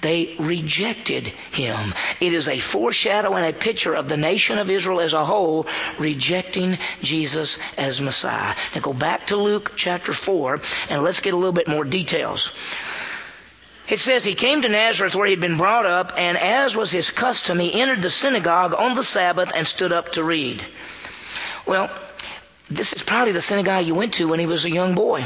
They 0.00 0.34
rejected 0.38 1.26
him. 1.26 1.94
It 2.20 2.32
is 2.32 2.48
a 2.48 2.58
foreshadow 2.58 3.34
and 3.34 3.46
a 3.46 3.58
picture 3.58 3.94
of 3.94 4.08
the 4.08 4.16
nation 4.16 4.58
of 4.58 4.70
Israel 4.70 5.00
as 5.00 5.12
a 5.12 5.24
whole 5.24 5.66
rejecting 5.98 6.78
Jesus 7.02 7.58
as 7.76 8.00
Messiah. 8.00 8.54
Now 8.74 8.80
go 8.80 8.92
back 8.92 9.26
to 9.28 9.36
Luke 9.36 9.72
chapter 9.76 10.12
4 10.12 10.60
and 10.88 11.02
let's 11.02 11.20
get 11.20 11.34
a 11.34 11.36
little 11.36 11.52
bit 11.52 11.68
more 11.68 11.84
details. 11.84 12.50
It 13.88 13.98
says 13.98 14.24
he 14.24 14.34
came 14.34 14.62
to 14.62 14.68
Nazareth 14.68 15.16
where 15.16 15.26
he 15.26 15.32
had 15.32 15.40
been 15.40 15.58
brought 15.58 15.84
up, 15.84 16.12
and 16.16 16.38
as 16.38 16.76
was 16.76 16.92
his 16.92 17.10
custom, 17.10 17.58
he 17.58 17.74
entered 17.74 18.02
the 18.02 18.10
synagogue 18.10 18.72
on 18.72 18.94
the 18.94 19.02
Sabbath 19.02 19.50
and 19.52 19.66
stood 19.66 19.92
up 19.92 20.12
to 20.12 20.22
read. 20.22 20.64
Well, 21.66 21.90
this 22.70 22.92
is 22.92 23.02
probably 23.02 23.32
the 23.32 23.42
synagogue 23.42 23.84
he 23.84 23.90
went 23.90 24.14
to 24.14 24.28
when 24.28 24.38
he 24.38 24.46
was 24.46 24.64
a 24.64 24.70
young 24.70 24.94
boy. 24.94 25.24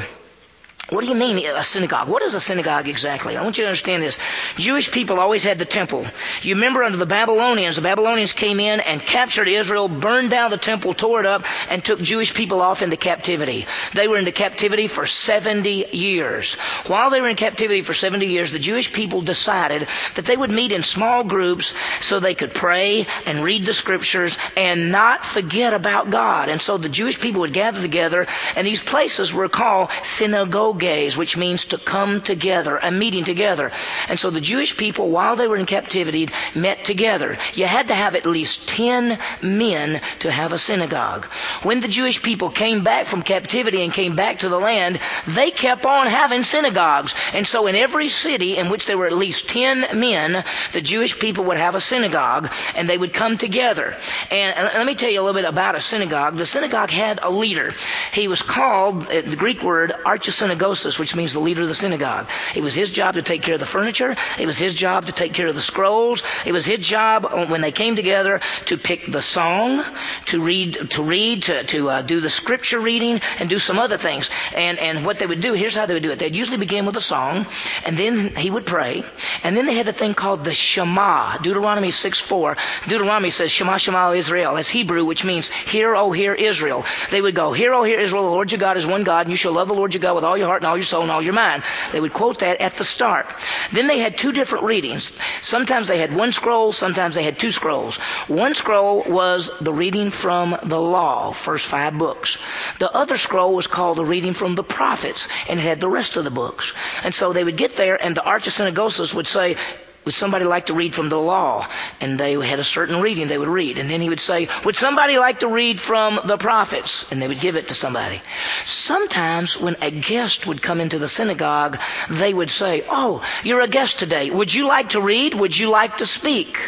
What 0.91 1.01
do 1.01 1.07
you 1.07 1.15
mean 1.15 1.39
a 1.47 1.65
synagogue? 1.65 2.09
What 2.09 2.23
is 2.23 2.35
a 2.35 2.41
synagogue 2.41 2.89
exactly? 2.89 3.39
I 3.39 3.43
want 3.43 3.57
you 3.57 3.65
to 3.65 3.69
understand 3.69 4.03
this. 4.03 4.19
Jewish 4.57 4.91
people 4.91 5.19
always 5.19 5.43
had 5.43 5.57
the 5.59 5.65
temple. 5.65 6.07
You 6.43 6.57
remember 6.57 6.83
under 6.83 6.99
the 6.99 7.07
Babylonians, 7.07 7.77
the 7.77 7.83
Babylonians 7.83 8.35
came 8.35 8.61
in 8.61 8.81
and 8.81 9.01
captured 9.01 9.49
Israel, 9.49 9.89
burned 9.89 10.29
down 10.29 10.51
the 10.51 10.59
temple, 10.59 10.93
tore 10.93 11.21
it 11.21 11.27
up, 11.27 11.45
and 11.71 11.83
took 11.83 12.03
Jewish 12.03 12.35
people 12.35 12.61
off 12.61 12.83
into 12.83 12.99
captivity. 12.99 13.67
They 13.95 14.09
were 14.09 14.19
into 14.19 14.33
captivity 14.33 14.87
for 14.87 15.07
70 15.07 15.97
years. 15.97 16.55
While 16.87 17.09
they 17.09 17.23
were 17.23 17.29
in 17.29 17.37
captivity 17.37 17.81
for 17.81 17.95
70 17.95 18.27
years, 18.27 18.53
the 18.53 18.59
Jewish 18.59 18.93
people 18.93 19.23
decided 19.23 19.89
that 20.17 20.27
they 20.27 20.37
would 20.37 20.51
meet 20.51 20.71
in 20.71 20.83
small 20.83 21.25
groups 21.25 21.75
so 22.03 22.21
they 22.21 22.35
could 22.35 22.53
pray 22.53 23.07
and 23.25 23.43
read 23.43 23.65
the 23.65 23.73
scriptures 23.73 24.37
and 24.55 24.93
not 24.93 25.25
forget 25.25 25.73
about 25.73 26.11
God. 26.11 26.51
And 26.51 26.61
so 26.61 26.77
the 26.77 26.91
Jewish 26.91 27.19
people 27.19 27.41
would 27.41 27.55
gather 27.55 27.81
together, 27.81 28.27
and 28.55 28.67
these 28.67 28.83
places 28.83 29.33
were 29.33 29.49
called 29.49 29.89
synagogues 30.03 30.74
synagogues, 30.79 31.17
which 31.17 31.37
means 31.37 31.67
to 31.67 31.79
come 31.79 32.21
together, 32.21 32.77
a 32.77 32.91
meeting 32.91 33.25
together. 33.25 33.73
And 34.09 34.19
so 34.19 34.31
the 34.31 34.41
Jewish 34.41 34.77
people, 34.77 35.09
while 35.09 35.37
they 35.37 35.49
were 35.49 35.57
in 35.57 35.67
captivity, 35.67 36.29
met 36.55 36.85
together. 36.85 37.39
You 37.55 37.67
had 37.67 37.89
to 37.89 37.95
have 37.95 38.15
at 38.15 38.27
least 38.27 38.69
ten 38.69 39.19
men 39.43 40.01
to 40.21 40.31
have 40.31 40.53
a 40.53 40.59
synagogue. 40.59 41.27
When 41.63 41.81
the 41.81 41.89
Jewish 41.89 42.23
people 42.23 42.51
came 42.51 42.85
back 42.85 43.07
from 43.07 43.23
captivity 43.23 43.83
and 43.83 43.93
came 43.93 44.17
back 44.17 44.41
to 44.41 44.49
the 44.49 44.59
land, 44.59 45.01
they 45.27 45.51
kept 45.51 45.87
on 45.87 46.07
having 46.07 46.43
synagogues. 46.43 47.15
And 47.33 47.47
so 47.47 47.67
in 47.67 47.75
every 47.75 48.09
city 48.09 48.57
in 48.57 48.71
which 48.71 48.87
there 48.87 48.99
were 48.99 49.07
at 49.07 49.13
least 49.13 49.49
ten 49.49 49.99
men, 49.99 50.45
the 50.73 50.81
Jewish 50.81 51.19
people 51.19 51.45
would 51.45 51.59
have 51.59 51.75
a 51.75 51.81
synagogue 51.81 52.51
and 52.77 52.89
they 52.89 52.99
would 52.99 53.13
come 53.13 53.39
together. 53.39 53.97
And 54.31 54.55
let 54.75 54.87
me 54.87 54.95
tell 54.95 55.11
you 55.11 55.21
a 55.21 55.25
little 55.25 55.41
bit 55.41 55.49
about 55.49 55.77
a 55.77 55.81
synagogue. 55.81 56.35
The 56.35 56.47
synagogue 56.47 56.91
had 56.91 57.21
a 57.23 57.31
leader. 57.31 57.75
He 58.13 58.29
was 58.29 58.43
called, 58.43 59.05
uh, 59.05 59.21
the 59.23 59.37
Greek 59.37 59.63
word, 59.63 59.93
archisynagogue 60.05 60.64
which 60.99 61.15
means 61.15 61.33
the 61.33 61.41
leader 61.41 61.63
of 61.63 61.69
the 61.69 61.75
synagogue. 61.75 62.29
It 62.55 62.63
was 62.63 62.75
his 62.75 62.91
job 62.91 63.15
to 63.15 63.23
take 63.23 63.43
care 63.43 63.55
of 63.55 63.61
the 63.61 63.67
furniture. 63.67 64.17
It 64.39 64.47
was 64.47 64.57
his 64.57 64.75
job 64.75 65.07
to 65.07 65.13
take 65.13 65.35
care 65.35 65.49
of 65.49 65.55
the 65.55 65.63
scrolls. 65.63 66.23
It 66.45 66.53
was 66.53 66.65
his 66.65 66.87
job 66.87 67.51
when 67.51 67.61
they 67.61 67.73
came 67.73 67.97
together 67.97 68.41
to 68.67 68.77
pick 68.79 69.11
the 69.11 69.23
song, 69.23 69.85
to 70.27 70.41
read, 70.41 70.91
to 70.91 71.03
read, 71.03 71.45
to, 71.45 71.65
to 71.65 71.91
uh, 71.91 72.03
do 72.03 72.21
the 72.21 72.31
scripture 72.31 72.79
reading, 72.79 73.21
and 73.39 73.51
do 73.51 73.59
some 73.59 73.79
other 73.79 73.97
things. 73.97 74.31
And 74.55 74.79
and 74.79 75.05
what 75.05 75.19
they 75.19 75.27
would 75.27 75.41
do, 75.41 75.53
here's 75.53 75.75
how 75.75 75.87
they 75.87 75.95
would 75.95 76.03
do 76.03 76.11
it. 76.11 76.19
They'd 76.19 76.37
usually 76.37 76.59
begin 76.59 76.87
with 76.87 76.97
a 76.97 77.01
song, 77.01 77.47
and 77.85 77.97
then 77.97 78.35
he 78.37 78.51
would 78.51 78.67
pray, 78.67 79.05
and 79.43 79.57
then 79.57 79.67
they 79.67 79.75
had 79.75 79.87
the 79.87 79.93
thing 79.93 80.15
called 80.15 80.45
the 80.45 80.55
Shema, 80.55 81.39
Deuteronomy 81.39 81.91
6:4. 81.91 82.57
Deuteronomy 82.89 83.31
says 83.31 83.51
Shema 83.51 83.77
Shema 83.77 84.13
Israel. 84.13 84.55
That's 84.55 84.69
Hebrew, 84.69 85.05
which 85.05 85.25
means 85.25 85.49
hear, 85.49 85.95
O 85.95 86.13
hear 86.13 86.35
Israel. 86.35 86.85
They 87.11 87.21
would 87.21 87.35
go, 87.35 87.53
hear, 87.53 87.73
O 87.75 87.83
hear 87.83 88.01
Israel. 88.01 88.25
The 88.25 88.31
Lord 88.31 88.53
your 88.53 88.59
God 88.59 88.77
is 88.77 88.87
one 88.87 89.05
God, 89.05 89.27
and 89.27 89.31
you 89.31 89.37
shall 89.37 89.53
love 89.53 89.69
the 89.69 89.75
Lord 89.75 89.95
your 89.95 90.01
God 90.01 90.15
with 90.15 90.25
all 90.25 90.37
your 90.37 90.47
heart 90.47 90.54
heart 90.55 90.63
and 90.63 90.71
all 90.71 90.77
your 90.77 90.85
soul 90.85 91.03
and 91.03 91.11
all 91.11 91.23
your 91.23 91.33
mind. 91.33 91.65
They 91.91 92.01
would 92.01 92.13
quote 92.13 92.39
that 92.39 92.61
at 92.61 92.75
the 92.75 92.85
start. 92.85 93.27
Then 93.73 93.89
they 93.89 93.99
had 93.99 94.17
two 94.17 94.31
different 94.31 94.65
readings. 94.65 95.13
Sometimes 95.43 95.89
they 95.89 95.99
had 95.99 96.15
one 96.15 96.31
scroll, 96.31 96.73
sometimes 96.73 97.17
they 97.17 97.25
had 97.25 97.41
two 97.41 97.51
scrolls. 97.51 97.97
One 98.29 98.55
scroll 98.55 99.03
was 99.03 99.51
the 99.61 99.73
reading 99.73 100.11
from 100.11 100.57
the 100.63 100.81
law, 100.81 101.33
first 101.33 101.67
five 101.67 101.99
books. 101.99 102.39
The 102.79 102.93
other 102.93 103.17
scroll 103.17 103.57
was 103.57 103.67
called 103.67 103.99
the 103.99 104.05
reading 104.05 104.35
from 104.35 104.55
the 104.55 104.63
prophets, 104.63 105.29
and 105.49 105.59
it 105.59 105.63
had 105.63 105.81
the 105.81 105.89
rest 105.89 106.17
of 106.17 106.25
the 106.25 106.31
books. 106.31 106.73
And 107.03 107.13
so 107.13 107.33
they 107.33 107.43
would 107.43 107.57
get 107.57 107.75
there, 107.75 108.01
and 108.01 108.17
the 108.17 108.21
archisynagogus 108.21 109.13
would 109.15 109.27
say, 109.27 109.57
would 110.05 110.15
somebody 110.15 110.45
like 110.45 110.67
to 110.67 110.75
read 110.75 110.95
from 110.95 111.09
the 111.09 111.19
law? 111.19 111.67
And 112.01 112.19
they 112.19 112.35
had 112.35 112.59
a 112.59 112.65
certain 112.65 113.01
reading 113.01 113.29
they 113.29 113.39
would 113.39 113.49
read. 113.49 113.79
And 113.79 113.89
then 113.89 114.01
he 114.01 114.09
would 114.09 114.21
say, 114.21 114.49
Would 114.65 114.77
somebody 114.77 115.19
like 115.19 115.41
to 115.41 115.49
read 115.49 115.81
from 115.81 116.21
the 116.25 116.37
prophets? 116.37 117.11
And 117.11 117.21
they 117.23 117.29
would 117.29 117.41
give 117.41 117.57
it 117.57 117.69
to 117.69 117.75
somebody. 117.75 118.21
Sometimes 118.67 119.59
when 119.59 119.77
a 119.81 119.91
guest 119.91 120.47
would 120.47 120.61
come 120.61 120.81
into 120.81 120.99
the 120.99 121.09
synagogue, 121.09 121.79
they 122.11 122.35
would 122.35 122.51
say, 122.51 122.85
Oh, 122.89 123.25
you're 123.43 123.63
a 123.63 123.69
guest 123.69 123.99
today. 123.99 124.31
Would 124.31 124.53
you 124.53 124.67
like 124.67 124.91
to 124.91 125.01
read? 125.01 125.35
Would 125.35 125.59
you 125.59 125.71
like 125.71 125.99
to 125.99 126.07
speak? 126.07 126.59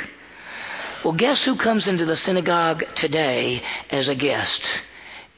Well, 1.05 1.13
guess 1.13 1.45
who 1.45 1.57
comes 1.57 1.89
into 1.89 2.05
the 2.05 2.17
synagogue 2.17 2.85
today 2.95 3.63
as 3.91 4.09
a 4.09 4.15
guest? 4.15 4.69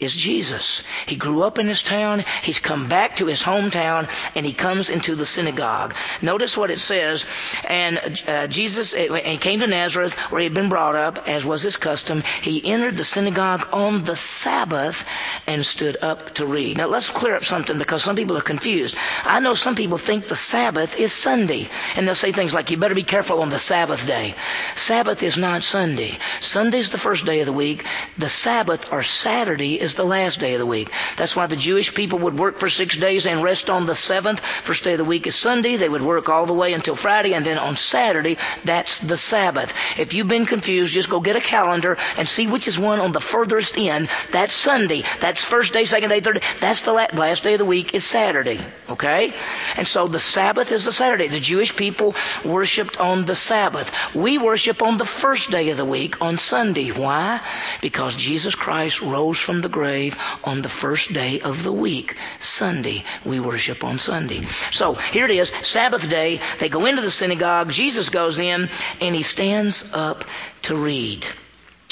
Is 0.00 0.14
Jesus. 0.14 0.82
He 1.06 1.16
grew 1.16 1.42
up 1.42 1.58
in 1.58 1.66
his 1.66 1.82
town. 1.82 2.24
He's 2.42 2.58
come 2.58 2.88
back 2.88 3.16
to 3.16 3.26
his 3.26 3.42
hometown 3.42 4.08
and 4.34 4.46
he 4.46 4.52
comes 4.52 4.90
into 4.90 5.14
the 5.14 5.24
synagogue. 5.24 5.94
Notice 6.22 6.56
what 6.56 6.70
it 6.70 6.78
says. 6.78 7.24
And 7.64 8.22
uh, 8.26 8.46
Jesus, 8.46 8.94
uh, 8.94 9.20
he 9.24 9.38
came 9.38 9.60
to 9.60 9.66
Nazareth 9.66 10.14
where 10.30 10.40
he 10.40 10.44
had 10.44 10.54
been 10.54 10.68
brought 10.68 10.94
up 10.94 11.28
as 11.28 11.44
was 11.44 11.62
his 11.62 11.76
custom. 11.76 12.22
He 12.42 12.64
entered 12.64 12.96
the 12.96 13.04
synagogue 13.04 13.68
on 13.72 14.04
the 14.04 14.16
Sabbath 14.16 15.04
and 15.46 15.64
stood 15.64 15.96
up 16.02 16.34
to 16.34 16.46
read. 16.46 16.76
Now 16.76 16.86
let's 16.86 17.08
clear 17.08 17.34
up 17.34 17.44
something 17.44 17.78
because 17.78 18.02
some 18.04 18.16
people 18.16 18.36
are 18.38 18.42
confused. 18.42 18.96
I 19.24 19.40
know 19.40 19.54
some 19.54 19.74
people 19.74 19.98
think 19.98 20.26
the 20.26 20.36
Sabbath 20.36 20.98
is 20.98 21.12
Sunday 21.12 21.68
and 21.96 22.06
they'll 22.06 22.14
say 22.14 22.32
things 22.32 22.54
like, 22.54 22.70
you 22.70 22.76
better 22.76 22.94
be 22.94 23.02
careful 23.02 23.42
on 23.42 23.48
the 23.48 23.58
Sabbath 23.58 24.06
day. 24.06 24.34
Sabbath 24.76 25.22
is 25.22 25.36
not 25.36 25.62
Sunday. 25.62 26.18
Sunday's 26.40 26.90
the 26.90 26.98
first 26.98 27.26
day 27.26 27.40
of 27.40 27.46
the 27.46 27.52
week. 27.52 27.84
The 28.16 28.28
Sabbath 28.28 28.92
or 28.92 29.02
Saturday 29.02 29.80
is 29.80 29.87
is 29.88 29.94
the 29.94 30.04
last 30.04 30.38
day 30.38 30.54
of 30.54 30.60
the 30.60 30.66
week. 30.66 30.90
That's 31.16 31.34
why 31.34 31.46
the 31.46 31.56
Jewish 31.56 31.94
people 31.94 32.20
would 32.20 32.38
work 32.38 32.58
for 32.58 32.68
six 32.68 32.96
days 32.96 33.26
and 33.26 33.42
rest 33.42 33.70
on 33.70 33.86
the 33.86 33.94
seventh. 33.94 34.40
First 34.40 34.84
day 34.84 34.92
of 34.92 34.98
the 34.98 35.04
week 35.04 35.26
is 35.26 35.34
Sunday. 35.34 35.76
They 35.76 35.88
would 35.88 36.02
work 36.02 36.28
all 36.28 36.46
the 36.46 36.52
way 36.52 36.74
until 36.74 36.94
Friday, 36.94 37.34
and 37.34 37.44
then 37.44 37.58
on 37.58 37.76
Saturday, 37.76 38.36
that's 38.64 38.98
the 38.98 39.16
Sabbath. 39.16 39.72
If 39.96 40.14
you've 40.14 40.28
been 40.28 40.46
confused, 40.46 40.92
just 40.92 41.08
go 41.08 41.20
get 41.20 41.36
a 41.36 41.40
calendar 41.40 41.96
and 42.16 42.28
see 42.28 42.46
which 42.46 42.68
is 42.68 42.78
one 42.78 43.00
on 43.00 43.12
the 43.12 43.20
furthest 43.20 43.78
end. 43.78 44.08
That's 44.30 44.52
Sunday. 44.52 45.04
That's 45.20 45.42
first 45.42 45.72
day, 45.72 45.86
second 45.86 46.10
day, 46.10 46.20
third 46.20 46.40
day. 46.40 46.46
That's 46.60 46.82
the 46.82 46.92
last 46.92 47.44
day 47.44 47.54
of 47.54 47.58
the 47.58 47.64
week 47.64 47.94
is 47.94 48.04
Saturday. 48.04 48.60
Okay? 48.90 49.32
And 49.76 49.88
so 49.88 50.06
the 50.06 50.20
Sabbath 50.20 50.70
is 50.70 50.84
the 50.84 50.92
Saturday. 50.92 51.28
The 51.28 51.40
Jewish 51.40 51.74
people 51.74 52.14
worshiped 52.44 52.98
on 52.98 53.24
the 53.24 53.36
Sabbath. 53.36 53.90
We 54.14 54.36
worship 54.36 54.82
on 54.82 54.98
the 54.98 55.06
first 55.06 55.50
day 55.50 55.70
of 55.70 55.76
the 55.76 55.84
week 55.84 56.20
on 56.20 56.36
Sunday. 56.36 56.90
Why? 56.90 57.40
Because 57.80 58.14
Jesus 58.14 58.54
Christ 58.54 59.00
rose 59.00 59.38
from 59.38 59.60
the 59.60 59.68
grave 59.78 60.18
on 60.42 60.60
the 60.60 60.68
first 60.68 61.12
day 61.12 61.40
of 61.40 61.62
the 61.62 61.72
week, 61.72 62.16
Sunday. 62.38 63.04
We 63.24 63.38
worship 63.38 63.84
on 63.84 64.00
Sunday. 64.00 64.44
So 64.72 64.94
here 64.94 65.24
it 65.26 65.30
is, 65.30 65.52
Sabbath 65.62 66.10
day. 66.10 66.40
They 66.58 66.68
go 66.68 66.84
into 66.86 67.00
the 67.00 67.12
synagogue. 67.12 67.70
Jesus 67.70 68.10
goes 68.10 68.40
in 68.40 68.70
and 69.00 69.14
he 69.14 69.22
stands 69.22 69.94
up 69.94 70.24
to 70.62 70.74
read. 70.74 71.24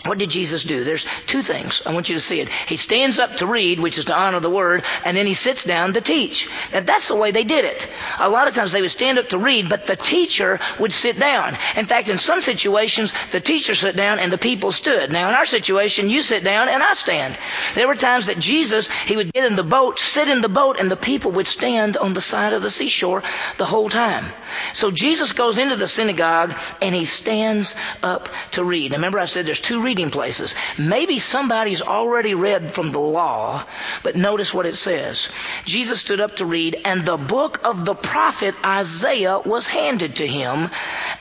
What 0.05 0.19
did 0.19 0.31
Jesus 0.31 0.63
do? 0.63 0.85
There's 0.85 1.07
two 1.27 1.43
things. 1.43 1.83
I 1.85 1.93
want 1.93 2.09
you 2.09 2.15
to 2.15 2.21
see 2.21 2.41
it. 2.41 2.49
He 2.49 2.77
stands 2.77 3.19
up 3.19 3.39
to 3.39 3.47
read, 3.47 3.81
which 3.81 3.99
is 3.99 4.05
to 4.05 4.17
honor 4.17 4.41
the 4.41 4.51
word, 4.51 4.85
and 5.05 5.17
then 5.17 5.27
he 5.27 5.35
sits 5.35 5.65
down 5.65 5.95
to 5.95 6.01
teach. 6.01 6.49
And 6.73 6.87
that's 6.87 7.09
the 7.09 7.17
way 7.17 7.33
they 7.33 7.45
did 7.45 7.65
it. 7.65 7.89
A 8.19 8.29
lot 8.29 8.47
of 8.47 8.55
times 8.55 8.73
they 8.73 8.83
would 8.83 8.91
stand 8.91 9.19
up 9.19 9.31
to 9.31 9.39
read, 9.39 9.69
but 9.69 9.87
the 9.87 9.97
teacher 9.97 10.61
would 10.79 10.93
sit 10.93 11.19
down. 11.19 11.57
In 11.77 11.87
fact, 11.87 12.09
in 12.09 12.19
some 12.19 12.41
situations, 12.41 13.15
the 13.33 13.41
teacher 13.41 13.75
sat 13.75 13.97
down 13.97 14.19
and 14.21 14.33
the 14.33 14.39
people 14.39 14.71
stood. 14.71 15.11
Now, 15.11 15.29
in 15.29 15.35
our 15.35 15.47
situation, 15.47 16.11
you 16.11 16.23
sit 16.23 16.45
down 16.45 16.69
and 16.69 16.83
I 16.83 16.95
stand. 16.95 17.37
There 17.75 17.89
were 17.89 17.97
times 17.97 18.27
that 18.27 18.39
Jesus, 18.39 18.89
he 19.07 19.17
would 19.17 19.33
get 19.33 19.45
in 19.45 19.57
the 19.57 19.65
boat, 19.65 19.99
sit 19.99 20.29
in 20.29 20.41
the 20.41 20.49
boat, 20.49 20.79
and 20.79 20.91
the 20.91 20.97
people 20.97 21.33
would 21.33 21.49
stand 21.49 21.97
on 21.97 22.13
the 22.13 22.21
side 22.21 22.53
of 22.53 22.63
the 22.63 22.71
seashore 22.71 23.23
the 23.59 23.65
whole 23.65 23.89
time. 23.89 24.27
So 24.73 24.91
Jesus 24.91 25.33
goes 25.33 25.59
into 25.59 25.77
the 25.77 25.89
synagogue 25.89 26.55
and 26.81 26.95
he 26.95 27.07
stands 27.07 27.75
up 28.03 28.29
to 28.53 28.63
read. 28.63 28.93
Now, 28.93 28.99
remember 28.99 29.19
I 29.19 29.27
said 29.27 29.47
there's 29.47 29.61
two 29.61 29.83
reading 29.87 30.11
places. 30.11 30.55
Maybe 30.77 31.21
somebody's 31.21 31.81
already 31.81 32.35
read 32.35 32.73
from 32.73 32.91
the 32.91 32.99
law, 32.99 33.65
but 34.03 34.17
notice 34.17 34.53
what 34.53 34.67
it 34.67 34.77
says. 34.77 35.29
Jesus 35.65 36.01
stood 36.01 36.21
up 36.21 36.37
to 36.37 36.45
read, 36.45 36.81
and 36.85 37.07
the 37.07 37.17
book 37.17 37.61
of 37.65 37.85
the 37.85 37.95
prophet 37.95 38.57
Isaiah 38.65 39.39
was 39.39 39.69
handed 39.69 40.17
to 40.17 40.27
him, 40.27 40.71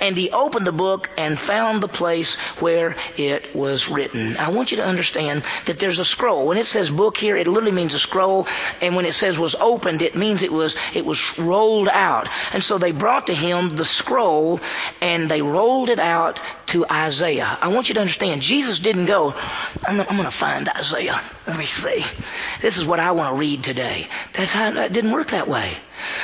and 0.01 0.17
he 0.17 0.31
opened 0.31 0.65
the 0.65 0.71
book 0.71 1.11
and 1.15 1.37
found 1.37 1.83
the 1.83 1.87
place 1.87 2.35
where 2.59 2.95
it 3.17 3.55
was 3.55 3.87
written. 3.87 4.35
I 4.37 4.49
want 4.49 4.71
you 4.71 4.77
to 4.77 4.85
understand 4.85 5.43
that 5.67 5.77
there's 5.77 5.99
a 5.99 6.05
scroll. 6.05 6.47
When 6.47 6.57
it 6.57 6.65
says 6.65 6.89
book 6.89 7.17
here, 7.17 7.37
it 7.37 7.47
literally 7.47 7.71
means 7.71 7.93
a 7.93 7.99
scroll, 7.99 8.47
and 8.81 8.95
when 8.95 9.05
it 9.05 9.13
says 9.13 9.37
was 9.37 9.53
opened, 9.53 10.01
it 10.01 10.15
means 10.15 10.41
it 10.41 10.51
was 10.51 10.75
it 10.95 11.05
was 11.05 11.37
rolled 11.37 11.87
out. 11.87 12.29
And 12.51 12.63
so 12.63 12.79
they 12.79 12.91
brought 12.91 13.27
to 13.27 13.35
him 13.35 13.75
the 13.75 13.85
scroll 13.85 14.59
and 15.01 15.29
they 15.29 15.41
rolled 15.41 15.89
it 15.89 15.99
out 15.99 16.39
to 16.67 16.85
Isaiah. 16.89 17.57
I 17.61 17.67
want 17.67 17.89
you 17.89 17.95
to 17.95 18.01
understand, 18.01 18.41
Jesus 18.55 18.79
didn't 18.79 19.07
go, 19.07 19.35
I'm, 19.85 19.99
I'm 19.99 20.15
going 20.15 20.23
to 20.23 20.31
find 20.31 20.69
Isaiah. 20.69 21.21
Let 21.45 21.57
me 21.57 21.65
see. 21.65 22.05
This 22.61 22.77
is 22.77 22.85
what 22.85 23.01
I 23.01 23.11
want 23.11 23.35
to 23.35 23.37
read 23.37 23.65
today. 23.65 24.07
That's 24.31 24.53
how 24.53 24.69
it 24.69 24.93
didn't 24.93 25.11
work 25.11 25.31
that 25.31 25.49
way. 25.49 25.75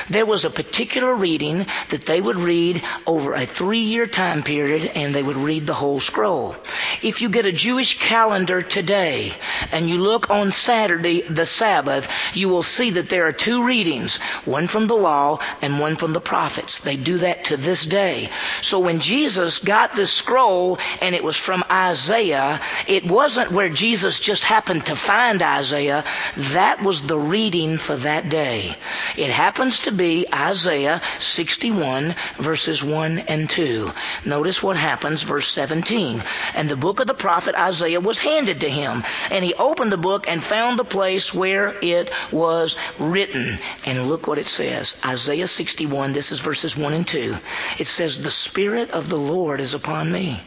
There 0.09 0.25
was 0.25 0.45
a 0.45 0.49
particular 0.49 1.13
reading 1.13 1.65
that 1.89 2.05
they 2.05 2.19
would 2.19 2.37
read 2.37 2.81
over 3.05 3.33
a 3.33 3.45
three 3.45 3.79
year 3.79 4.07
time 4.07 4.43
period 4.43 4.91
and 4.95 5.13
they 5.13 5.23
would 5.23 5.37
read 5.37 5.65
the 5.67 5.73
whole 5.73 5.99
scroll. 5.99 6.55
If 7.01 7.21
you 7.21 7.29
get 7.29 7.45
a 7.45 7.51
Jewish 7.51 7.97
calendar 7.97 8.61
today 8.61 9.33
and 9.71 9.89
you 9.89 9.97
look 9.97 10.29
on 10.29 10.51
Saturday, 10.51 11.21
the 11.21 11.45
Sabbath, 11.45 12.07
you 12.33 12.49
will 12.49 12.63
see 12.63 12.91
that 12.91 13.09
there 13.09 13.27
are 13.27 13.31
two 13.31 13.63
readings, 13.63 14.17
one 14.45 14.67
from 14.67 14.87
the 14.87 14.95
law 14.95 15.39
and 15.61 15.79
one 15.79 15.95
from 15.95 16.13
the 16.13 16.21
prophets. 16.21 16.79
They 16.79 16.95
do 16.95 17.19
that 17.19 17.45
to 17.45 17.57
this 17.57 17.85
day. 17.85 18.29
So 18.61 18.79
when 18.79 18.99
Jesus 18.99 19.59
got 19.59 19.95
this 19.95 20.11
scroll 20.11 20.79
and 21.01 21.15
it 21.15 21.23
was 21.23 21.37
from 21.37 21.63
Isaiah, 21.69 22.61
it 22.87 23.05
wasn't 23.05 23.51
where 23.51 23.69
Jesus 23.69 24.19
just 24.19 24.43
happened 24.43 24.87
to 24.87 24.95
find 24.95 25.41
Isaiah. 25.41 26.03
That 26.37 26.81
was 26.81 27.01
the 27.01 27.17
reading 27.17 27.77
for 27.77 27.95
that 27.95 28.29
day. 28.29 28.75
It 29.17 29.29
happens 29.29 29.79
to 29.79 29.91
be 29.91 30.25
Isaiah 30.33 31.01
61 31.19 32.15
verses 32.37 32.83
1 32.83 33.19
and 33.19 33.49
2. 33.49 33.91
Notice 34.25 34.63
what 34.63 34.77
happens, 34.77 35.23
verse 35.23 35.47
17. 35.49 36.23
And 36.55 36.69
the 36.69 36.75
book 36.75 36.99
of 36.99 37.07
the 37.07 37.13
prophet 37.13 37.55
Isaiah 37.55 37.99
was 37.99 38.19
handed 38.19 38.61
to 38.61 38.69
him, 38.69 39.03
and 39.29 39.43
he 39.43 39.53
opened 39.53 39.91
the 39.91 39.97
book 39.97 40.27
and 40.27 40.43
found 40.43 40.79
the 40.79 40.85
place 40.85 41.33
where 41.33 41.75
it 41.81 42.11
was 42.31 42.77
written. 42.99 43.59
And 43.85 44.09
look 44.09 44.27
what 44.27 44.39
it 44.39 44.47
says. 44.47 44.97
Isaiah 45.05 45.47
61, 45.47 46.13
this 46.13 46.31
is 46.31 46.39
verses 46.39 46.77
1 46.77 46.93
and 46.93 47.07
2. 47.07 47.35
It 47.79 47.87
says, 47.87 48.17
The 48.17 48.31
Spirit 48.31 48.91
of 48.91 49.09
the 49.09 49.17
Lord 49.17 49.61
is 49.61 49.73
upon 49.73 50.11
me 50.11 50.41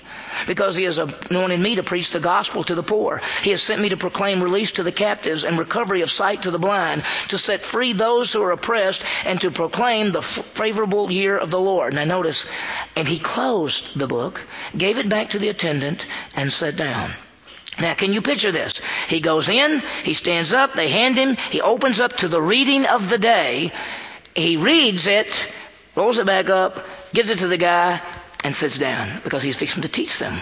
because 0.46 0.76
he 0.76 0.84
has 0.84 0.98
anointed 0.98 1.60
me 1.60 1.76
to 1.76 1.82
preach 1.82 2.10
the 2.10 2.20
gospel 2.20 2.64
to 2.64 2.74
the 2.74 2.82
poor. 2.82 3.20
He 3.42 3.50
has 3.50 3.62
sent 3.62 3.80
me 3.80 3.90
to 3.90 3.96
proclaim 3.96 4.42
release 4.42 4.72
to 4.72 4.82
the 4.82 4.92
captives 4.92 5.44
and 5.44 5.58
recovery 5.58 6.02
of 6.02 6.10
sight 6.10 6.42
to 6.42 6.50
the 6.50 6.58
blind, 6.58 7.04
to 7.28 7.38
set 7.38 7.62
free 7.62 7.92
those 7.92 8.32
who 8.32 8.42
are 8.42 8.52
oppressed, 8.52 9.04
and 9.24 9.40
to 9.40 9.50
proclaim 9.50 10.12
the 10.12 10.22
favorable 10.22 11.10
year 11.10 11.36
of 11.36 11.50
the 11.50 11.60
Lord. 11.60 11.94
Now 11.94 12.04
notice, 12.04 12.46
and 12.96 13.06
he 13.06 13.18
closed 13.18 13.98
the 13.98 14.06
book, 14.06 14.40
gave 14.76 14.98
it 14.98 15.08
back 15.08 15.30
to 15.30 15.38
the 15.38 15.48
attendant, 15.48 16.06
and 16.36 16.52
sat 16.52 16.76
down. 16.76 17.12
Now, 17.80 17.94
can 17.94 18.12
you 18.12 18.22
picture 18.22 18.52
this? 18.52 18.80
He 19.08 19.20
goes 19.20 19.48
in, 19.48 19.82
he 20.04 20.14
stands 20.14 20.52
up, 20.52 20.74
they 20.74 20.88
hand 20.88 21.16
him, 21.16 21.36
he 21.50 21.60
opens 21.60 22.00
up 22.00 22.18
to 22.18 22.28
the 22.28 22.40
reading 22.40 22.86
of 22.86 23.08
the 23.08 23.18
day, 23.18 23.72
he 24.36 24.56
reads 24.56 25.06
it, 25.08 25.48
rolls 25.96 26.18
it 26.18 26.26
back 26.26 26.50
up, 26.50 26.86
gives 27.12 27.30
it 27.30 27.38
to 27.38 27.48
the 27.48 27.56
guy, 27.56 28.00
and 28.44 28.54
sits 28.54 28.78
down 28.78 29.20
because 29.24 29.42
he's 29.42 29.56
fixing 29.56 29.82
to 29.82 29.88
teach 29.88 30.18
them. 30.18 30.38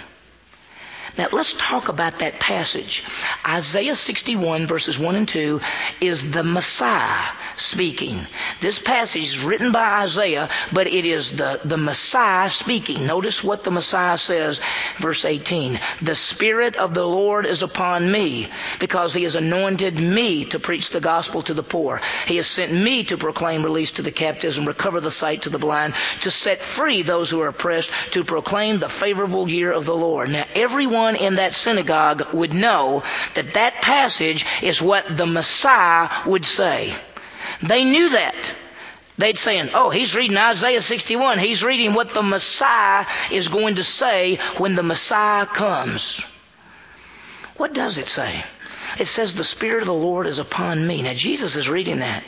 Now 1.18 1.28
let's 1.30 1.52
talk 1.52 1.88
about 1.88 2.20
that 2.20 2.40
passage. 2.40 3.04
Isaiah 3.46 3.96
61 3.96 4.66
verses 4.66 4.98
1 4.98 5.14
and 5.14 5.28
2 5.28 5.60
is 6.00 6.30
the 6.30 6.42
Messiah 6.42 7.28
speaking. 7.56 8.18
This 8.62 8.78
passage 8.78 9.24
is 9.24 9.44
written 9.44 9.72
by 9.72 10.00
Isaiah, 10.02 10.48
but 10.72 10.86
it 10.86 11.04
is 11.04 11.36
the, 11.36 11.60
the 11.64 11.76
Messiah 11.76 12.48
speaking. 12.48 13.06
Notice 13.06 13.44
what 13.44 13.62
the 13.62 13.70
Messiah 13.70 14.16
says, 14.16 14.62
verse 14.98 15.26
18. 15.26 15.78
The 16.00 16.16
Spirit 16.16 16.76
of 16.76 16.94
the 16.94 17.06
Lord 17.06 17.44
is 17.44 17.62
upon 17.62 18.10
me 18.10 18.48
because 18.80 19.12
he 19.12 19.24
has 19.24 19.34
anointed 19.34 19.98
me 19.98 20.46
to 20.46 20.58
preach 20.58 20.90
the 20.90 21.00
gospel 21.00 21.42
to 21.42 21.52
the 21.52 21.62
poor. 21.62 22.00
He 22.26 22.36
has 22.36 22.46
sent 22.46 22.72
me 22.72 23.04
to 23.04 23.18
proclaim 23.18 23.62
release 23.62 23.92
to 23.92 24.02
the 24.02 24.12
captives 24.12 24.56
and 24.56 24.66
recover 24.66 25.00
the 25.00 25.10
sight 25.10 25.42
to 25.42 25.50
the 25.50 25.58
blind, 25.58 25.92
to 26.22 26.30
set 26.30 26.62
free 26.62 27.02
those 27.02 27.28
who 27.28 27.42
are 27.42 27.48
oppressed, 27.48 27.90
to 28.12 28.24
proclaim 28.24 28.78
the 28.78 28.88
favorable 28.88 29.48
year 29.50 29.70
of 29.70 29.84
the 29.84 29.94
Lord. 29.94 30.30
Now 30.30 30.46
everyone 30.54 31.01
everyone 31.02 31.26
in 31.26 31.36
that 31.36 31.52
synagogue 31.52 32.32
would 32.32 32.54
know 32.54 33.02
that 33.34 33.54
that 33.54 33.82
passage 33.82 34.46
is 34.62 34.80
what 34.80 35.16
the 35.16 35.26
Messiah 35.26 36.08
would 36.26 36.44
say. 36.44 36.94
They 37.60 37.84
knew 37.84 38.10
that. 38.10 38.36
They'd 39.18 39.38
saying, 39.38 39.70
oh, 39.74 39.90
he's 39.90 40.16
reading 40.16 40.36
Isaiah 40.36 40.80
61. 40.80 41.38
He's 41.38 41.64
reading 41.64 41.94
what 41.94 42.14
the 42.14 42.22
Messiah 42.22 43.06
is 43.30 43.48
going 43.48 43.76
to 43.76 43.84
say 43.84 44.36
when 44.58 44.74
the 44.74 44.82
Messiah 44.82 45.46
comes. 45.46 46.24
What 47.56 47.74
does 47.74 47.98
it 47.98 48.08
say? 48.08 48.44
It 48.98 49.06
says, 49.06 49.34
the 49.34 49.44
Spirit 49.44 49.82
of 49.82 49.86
the 49.86 49.94
Lord 49.94 50.26
is 50.26 50.38
upon 50.38 50.86
me. 50.86 51.02
Now, 51.02 51.14
Jesus 51.14 51.56
is 51.56 51.68
reading 51.68 51.98
that. 51.98 52.24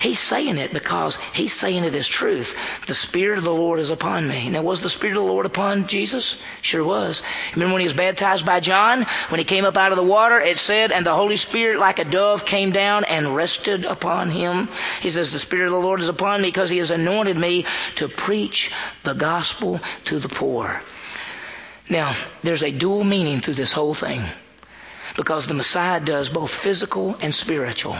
He's 0.00 0.18
saying 0.18 0.56
it 0.56 0.72
because 0.72 1.16
he's 1.34 1.52
saying 1.52 1.84
it 1.84 1.94
as 1.94 2.08
truth. 2.08 2.56
The 2.86 2.94
Spirit 2.94 3.36
of 3.36 3.44
the 3.44 3.52
Lord 3.52 3.78
is 3.78 3.90
upon 3.90 4.26
me. 4.26 4.48
Now, 4.48 4.62
was 4.62 4.80
the 4.80 4.88
Spirit 4.88 5.18
of 5.18 5.24
the 5.24 5.30
Lord 5.30 5.44
upon 5.44 5.88
Jesus? 5.88 6.36
Sure 6.62 6.82
was. 6.82 7.22
Remember 7.52 7.74
when 7.74 7.80
he 7.82 7.86
was 7.86 7.92
baptized 7.92 8.46
by 8.46 8.60
John? 8.60 9.04
When 9.28 9.38
he 9.38 9.44
came 9.44 9.66
up 9.66 9.76
out 9.76 9.92
of 9.92 9.98
the 9.98 10.02
water, 10.02 10.40
it 10.40 10.56
said, 10.56 10.90
and 10.90 11.04
the 11.04 11.14
Holy 11.14 11.36
Spirit 11.36 11.78
like 11.78 11.98
a 11.98 12.06
dove 12.06 12.46
came 12.46 12.72
down 12.72 13.04
and 13.04 13.36
rested 13.36 13.84
upon 13.84 14.30
him. 14.30 14.70
He 15.02 15.10
says, 15.10 15.32
the 15.32 15.38
Spirit 15.38 15.66
of 15.66 15.72
the 15.72 15.86
Lord 15.86 16.00
is 16.00 16.08
upon 16.08 16.40
me 16.40 16.48
because 16.48 16.70
he 16.70 16.78
has 16.78 16.90
anointed 16.90 17.36
me 17.36 17.66
to 17.96 18.08
preach 18.08 18.72
the 19.02 19.12
gospel 19.12 19.80
to 20.06 20.18
the 20.18 20.30
poor. 20.30 20.80
Now, 21.90 22.14
there's 22.42 22.62
a 22.62 22.70
dual 22.70 23.04
meaning 23.04 23.40
through 23.40 23.54
this 23.54 23.72
whole 23.72 23.92
thing 23.92 24.22
because 25.18 25.46
the 25.46 25.52
Messiah 25.52 26.00
does 26.00 26.30
both 26.30 26.50
physical 26.50 27.16
and 27.20 27.34
spiritual 27.34 27.98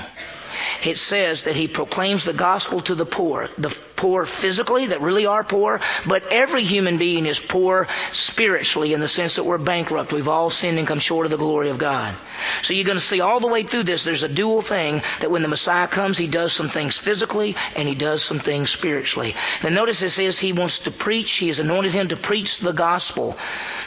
it 0.85 0.98
says 0.98 1.44
that 1.44 1.56
he 1.56 1.68
proclaims 1.68 2.24
the 2.24 2.33
gospel 2.33 2.80
to 2.83 2.94
the 2.94 3.06
poor. 3.06 3.48
The 3.59 3.70
poor 4.00 4.24
physically, 4.24 4.87
that 4.87 5.02
really 5.02 5.26
are 5.26 5.44
poor, 5.44 5.80
but 6.06 6.33
every 6.33 6.64
human 6.64 6.96
being 6.96 7.26
is 7.26 7.38
poor 7.38 7.87
spiritually 8.12 8.94
in 8.94 9.00
the 9.00 9.09
sense 9.09 9.37
that 9.37 9.44
we're 9.44 9.59
bankrupt. 9.59 10.12
We've 10.12 10.28
all 10.28 10.48
sinned 10.48 10.78
and 10.78 10.88
come 10.88 10.98
short 10.98 11.26
of 11.26 11.30
the 11.30 11.37
glory 11.37 11.68
of 11.68 11.76
God. 11.76 12.14
So 12.62 12.72
you're 12.72 12.87
going 12.87 12.96
to 12.96 13.04
see 13.04 13.20
all 13.20 13.40
the 13.40 13.46
way 13.46 13.62
through 13.62 13.83
this, 13.83 14.04
there's 14.04 14.22
a 14.22 14.28
dual 14.28 14.62
thing 14.62 15.02
that 15.20 15.30
when 15.30 15.42
the 15.42 15.48
Messiah 15.48 15.87
comes, 15.87 16.16
he 16.16 16.26
does 16.26 16.54
some 16.54 16.70
things 16.70 16.96
physically 16.96 17.56
and 17.76 17.87
he 17.87 17.94
does 17.94 18.22
some 18.22 18.38
things 18.38 18.70
spiritually. 18.70 19.35
Then 19.61 19.74
notice 19.74 20.00
it 20.00 20.11
says 20.11 20.38
he 20.38 20.54
wants 20.54 20.80
to 20.80 20.90
preach, 20.90 21.33
he 21.33 21.48
has 21.48 21.61
anointed 21.61 21.92
him 21.92 22.09
to 22.09 22.16
preach 22.16 22.59
the 22.59 22.72
gospel. 22.72 23.37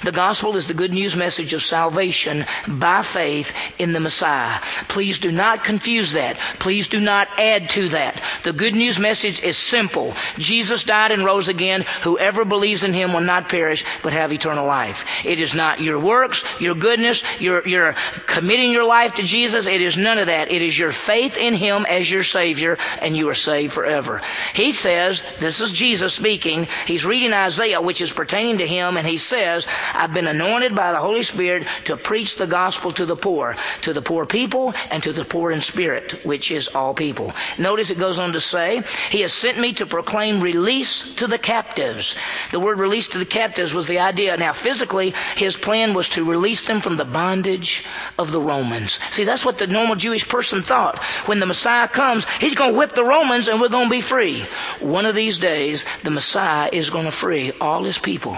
The 0.03 0.11
gospel 0.11 0.55
is 0.57 0.67
the 0.67 0.73
good 0.73 0.93
news 0.93 1.15
message 1.15 1.53
of 1.53 1.63
salvation 1.63 2.45
by 2.67 3.01
faith 3.01 3.51
in 3.79 3.93
the 3.93 3.99
Messiah. 3.99 4.59
Please 4.89 5.19
do 5.19 5.31
not 5.31 5.63
confuse 5.63 6.11
that. 6.11 6.37
Please 6.59 6.72
do 6.81 6.99
not 6.99 7.39
add 7.39 7.69
to 7.71 7.89
that. 7.89 8.21
The 8.43 8.53
good 8.53 8.75
news 8.75 8.99
message 8.99 9.41
is 9.41 9.57
simple. 9.57 10.15
Jesus 10.37 10.83
died 10.83 11.11
and 11.11 11.23
rose 11.23 11.47
again. 11.47 11.85
Whoever 12.03 12.45
believes 12.45 12.83
in 12.83 12.93
him 12.93 13.13
will 13.13 13.21
not 13.21 13.49
perish, 13.49 13.85
but 14.01 14.13
have 14.13 14.33
eternal 14.33 14.65
life. 14.65 15.05
It 15.23 15.39
is 15.39 15.53
not 15.53 15.81
your 15.81 15.99
works, 15.99 16.43
your 16.59 16.75
goodness, 16.75 17.23
your, 17.39 17.67
your 17.67 17.95
committing 18.25 18.71
your 18.71 18.85
life 18.85 19.15
to 19.15 19.23
Jesus. 19.23 19.67
It 19.67 19.81
is 19.81 19.97
none 19.97 20.17
of 20.17 20.27
that. 20.27 20.51
It 20.51 20.61
is 20.61 20.77
your 20.77 20.91
faith 20.91 21.37
in 21.37 21.53
him 21.53 21.85
as 21.85 22.09
your 22.09 22.23
Savior, 22.23 22.77
and 23.01 23.15
you 23.15 23.29
are 23.29 23.35
saved 23.35 23.73
forever. 23.73 24.21
He 24.53 24.71
says, 24.71 25.23
this 25.39 25.61
is 25.61 25.71
Jesus 25.71 26.13
speaking. 26.13 26.67
He's 26.85 27.05
reading 27.05 27.33
Isaiah, 27.33 27.81
which 27.81 28.01
is 28.01 28.11
pertaining 28.11 28.59
to 28.59 28.67
him, 28.67 28.97
and 28.97 29.07
he 29.07 29.17
says, 29.17 29.67
I've 29.93 30.13
been 30.13 30.27
anointed 30.27 30.75
by 30.75 30.91
the 30.91 30.99
Holy 30.99 31.23
Spirit 31.23 31.67
to 31.85 31.97
preach 31.97 32.35
the 32.35 32.47
gospel 32.47 32.91
to 32.93 33.05
the 33.05 33.15
poor, 33.15 33.55
to 33.81 33.93
the 33.93 34.01
poor 34.01 34.25
people, 34.25 34.73
and 34.89 35.03
to 35.03 35.13
the 35.13 35.25
poor 35.25 35.51
in 35.51 35.61
spirit, 35.61 36.25
which 36.25 36.51
is 36.51 36.62
all 36.67 36.93
people. 36.93 37.33
Notice 37.57 37.89
it 37.89 37.99
goes 37.99 38.19
on 38.19 38.33
to 38.33 38.41
say, 38.41 38.83
He 39.09 39.21
has 39.21 39.33
sent 39.33 39.59
me 39.59 39.73
to 39.73 39.85
proclaim 39.85 40.41
release 40.41 41.15
to 41.15 41.27
the 41.27 41.37
captives. 41.37 42.15
The 42.51 42.59
word 42.59 42.79
release 42.79 43.07
to 43.07 43.17
the 43.17 43.25
captives 43.25 43.73
was 43.73 43.87
the 43.87 43.99
idea. 43.99 44.37
Now, 44.37 44.53
physically, 44.53 45.13
His 45.35 45.57
plan 45.57 45.93
was 45.93 46.09
to 46.09 46.23
release 46.23 46.63
them 46.63 46.81
from 46.81 46.97
the 46.97 47.05
bondage 47.05 47.83
of 48.17 48.31
the 48.31 48.41
Romans. 48.41 48.99
See, 49.11 49.23
that's 49.23 49.45
what 49.45 49.57
the 49.57 49.67
normal 49.67 49.95
Jewish 49.95 50.27
person 50.27 50.61
thought. 50.61 50.99
When 51.25 51.39
the 51.39 51.45
Messiah 51.45 51.87
comes, 51.87 52.25
He's 52.39 52.55
going 52.55 52.73
to 52.73 52.77
whip 52.77 52.93
the 52.93 53.03
Romans 53.03 53.47
and 53.47 53.59
we're 53.59 53.69
going 53.69 53.87
to 53.87 53.95
be 53.95 54.01
free. 54.01 54.45
One 54.79 55.05
of 55.05 55.15
these 55.15 55.37
days, 55.37 55.85
the 56.03 56.11
Messiah 56.11 56.69
is 56.71 56.89
going 56.89 57.05
to 57.05 57.11
free 57.11 57.51
all 57.59 57.83
His 57.83 57.97
people. 57.97 58.37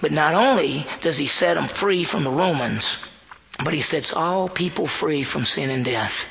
But 0.00 0.12
not 0.12 0.34
only 0.34 0.86
does 1.00 1.18
He 1.18 1.26
set 1.26 1.54
them 1.54 1.68
free 1.68 2.04
from 2.04 2.24
the 2.24 2.30
Romans, 2.30 2.96
but 3.62 3.74
He 3.74 3.82
sets 3.82 4.12
all 4.12 4.48
people 4.48 4.86
free 4.86 5.22
from 5.22 5.44
sin 5.44 5.70
and 5.70 5.84
death. 5.84 6.26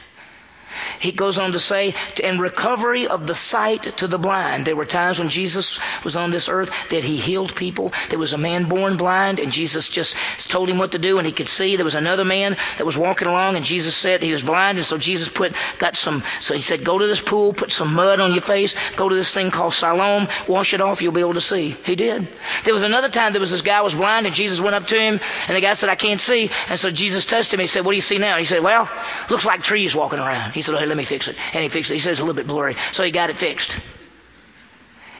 He 0.99 1.12
goes 1.12 1.38
on 1.38 1.53
to 1.53 1.59
say, 1.59 1.95
in 2.21 2.39
recovery 2.39 3.07
of 3.07 3.25
the 3.25 3.35
sight 3.35 3.83
to 3.97 4.07
the 4.07 4.17
blind. 4.17 4.65
There 4.65 4.75
were 4.75 4.85
times 4.85 5.19
when 5.19 5.29
Jesus 5.29 5.79
was 6.03 6.15
on 6.15 6.31
this 6.31 6.49
earth 6.49 6.71
that 6.89 7.03
he 7.03 7.17
healed 7.17 7.55
people. 7.55 7.93
There 8.09 8.19
was 8.19 8.33
a 8.33 8.38
man 8.38 8.67
born 8.67 8.97
blind 8.97 9.39
and 9.39 9.51
Jesus 9.51 9.88
just 9.88 10.15
told 10.49 10.69
him 10.69 10.77
what 10.77 10.91
to 10.91 10.99
do 10.99 11.17
and 11.17 11.25
he 11.25 11.33
could 11.33 11.47
see. 11.47 11.75
There 11.75 11.85
was 11.85 11.95
another 11.95 12.25
man 12.25 12.57
that 12.77 12.85
was 12.85 12.97
walking 12.97 13.27
along 13.27 13.55
and 13.55 13.65
Jesus 13.65 13.95
said 13.95 14.21
he 14.21 14.31
was 14.31 14.43
blind 14.43 14.77
and 14.77 14.85
so 14.85 14.97
Jesus 14.97 15.29
put, 15.29 15.53
got 15.77 15.95
some, 15.95 16.23
so 16.39 16.53
he 16.53 16.62
said, 16.62 16.83
go 16.83 16.97
to 16.97 17.07
this 17.07 17.21
pool, 17.21 17.53
put 17.53 17.71
some 17.71 17.93
mud 17.93 18.19
on 18.19 18.33
your 18.33 18.41
face, 18.41 18.75
go 18.95 19.07
to 19.07 19.15
this 19.15 19.33
thing 19.33 19.51
called 19.51 19.73
Siloam, 19.73 20.27
wash 20.47 20.73
it 20.73 20.81
off, 20.81 21.01
you'll 21.01 21.13
be 21.13 21.21
able 21.21 21.35
to 21.35 21.41
see. 21.41 21.77
He 21.85 21.95
did. 21.95 22.27
There 22.65 22.73
was 22.73 22.83
another 22.83 23.09
time 23.09 23.31
there 23.31 23.39
was 23.39 23.51
this 23.51 23.62
guy 23.62 23.81
was 23.81 23.95
blind 23.95 24.25
and 24.25 24.35
Jesus 24.35 24.59
went 24.59 24.75
up 24.75 24.88
to 24.88 24.99
him 24.99 25.19
and 25.47 25.55
the 25.55 25.62
guy 25.62 25.73
said, 25.73 25.89
I 25.89 25.95
can't 25.95 26.19
see. 26.21 26.51
And 26.67 26.79
so 26.79 26.91
Jesus 26.91 27.25
touched 27.25 27.53
him. 27.53 27.59
He 27.59 27.67
said, 27.67 27.85
what 27.85 27.91
do 27.91 27.95
you 27.95 28.01
see 28.01 28.17
now? 28.17 28.38
He 28.38 28.45
said, 28.45 28.62
well, 28.62 28.89
looks 29.29 29.45
like 29.45 29.63
trees 29.63 29.95
walking 29.95 30.19
around. 30.19 30.51
He 30.51 30.62
said, 30.62 30.75
let 30.89 30.97
me 30.97 31.06
fix 31.06 31.28
it. 31.28 31.36
And 31.54 31.63
he 31.63 31.69
fixed 31.69 31.91
it. 31.91 31.95
He 31.95 31.99
says, 31.99 32.19
a 32.19 32.23
little 32.23 32.36
bit 32.36 32.47
blurry. 32.47 32.75
So 32.91 33.04
he 33.04 33.12
got 33.12 33.30
it 33.30 33.38
fixed. 33.38 33.78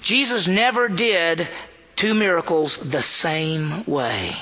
Jesus 0.02 0.48
never 0.48 0.88
did 0.88 1.48
two 1.96 2.14
miracles 2.14 2.78
the 2.78 3.02
same 3.02 3.84
way. 3.86 4.36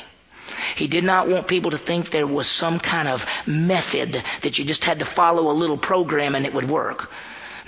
He 0.75 0.87
did 0.87 1.03
not 1.03 1.27
want 1.27 1.47
people 1.47 1.71
to 1.71 1.77
think 1.77 2.09
there 2.09 2.27
was 2.27 2.47
some 2.47 2.79
kind 2.79 3.07
of 3.07 3.25
method 3.45 4.23
that 4.41 4.59
you 4.59 4.65
just 4.65 4.85
had 4.85 4.99
to 4.99 5.05
follow 5.05 5.49
a 5.49 5.53
little 5.53 5.77
program 5.77 6.35
and 6.35 6.45
it 6.45 6.53
would 6.53 6.69
work. 6.69 7.09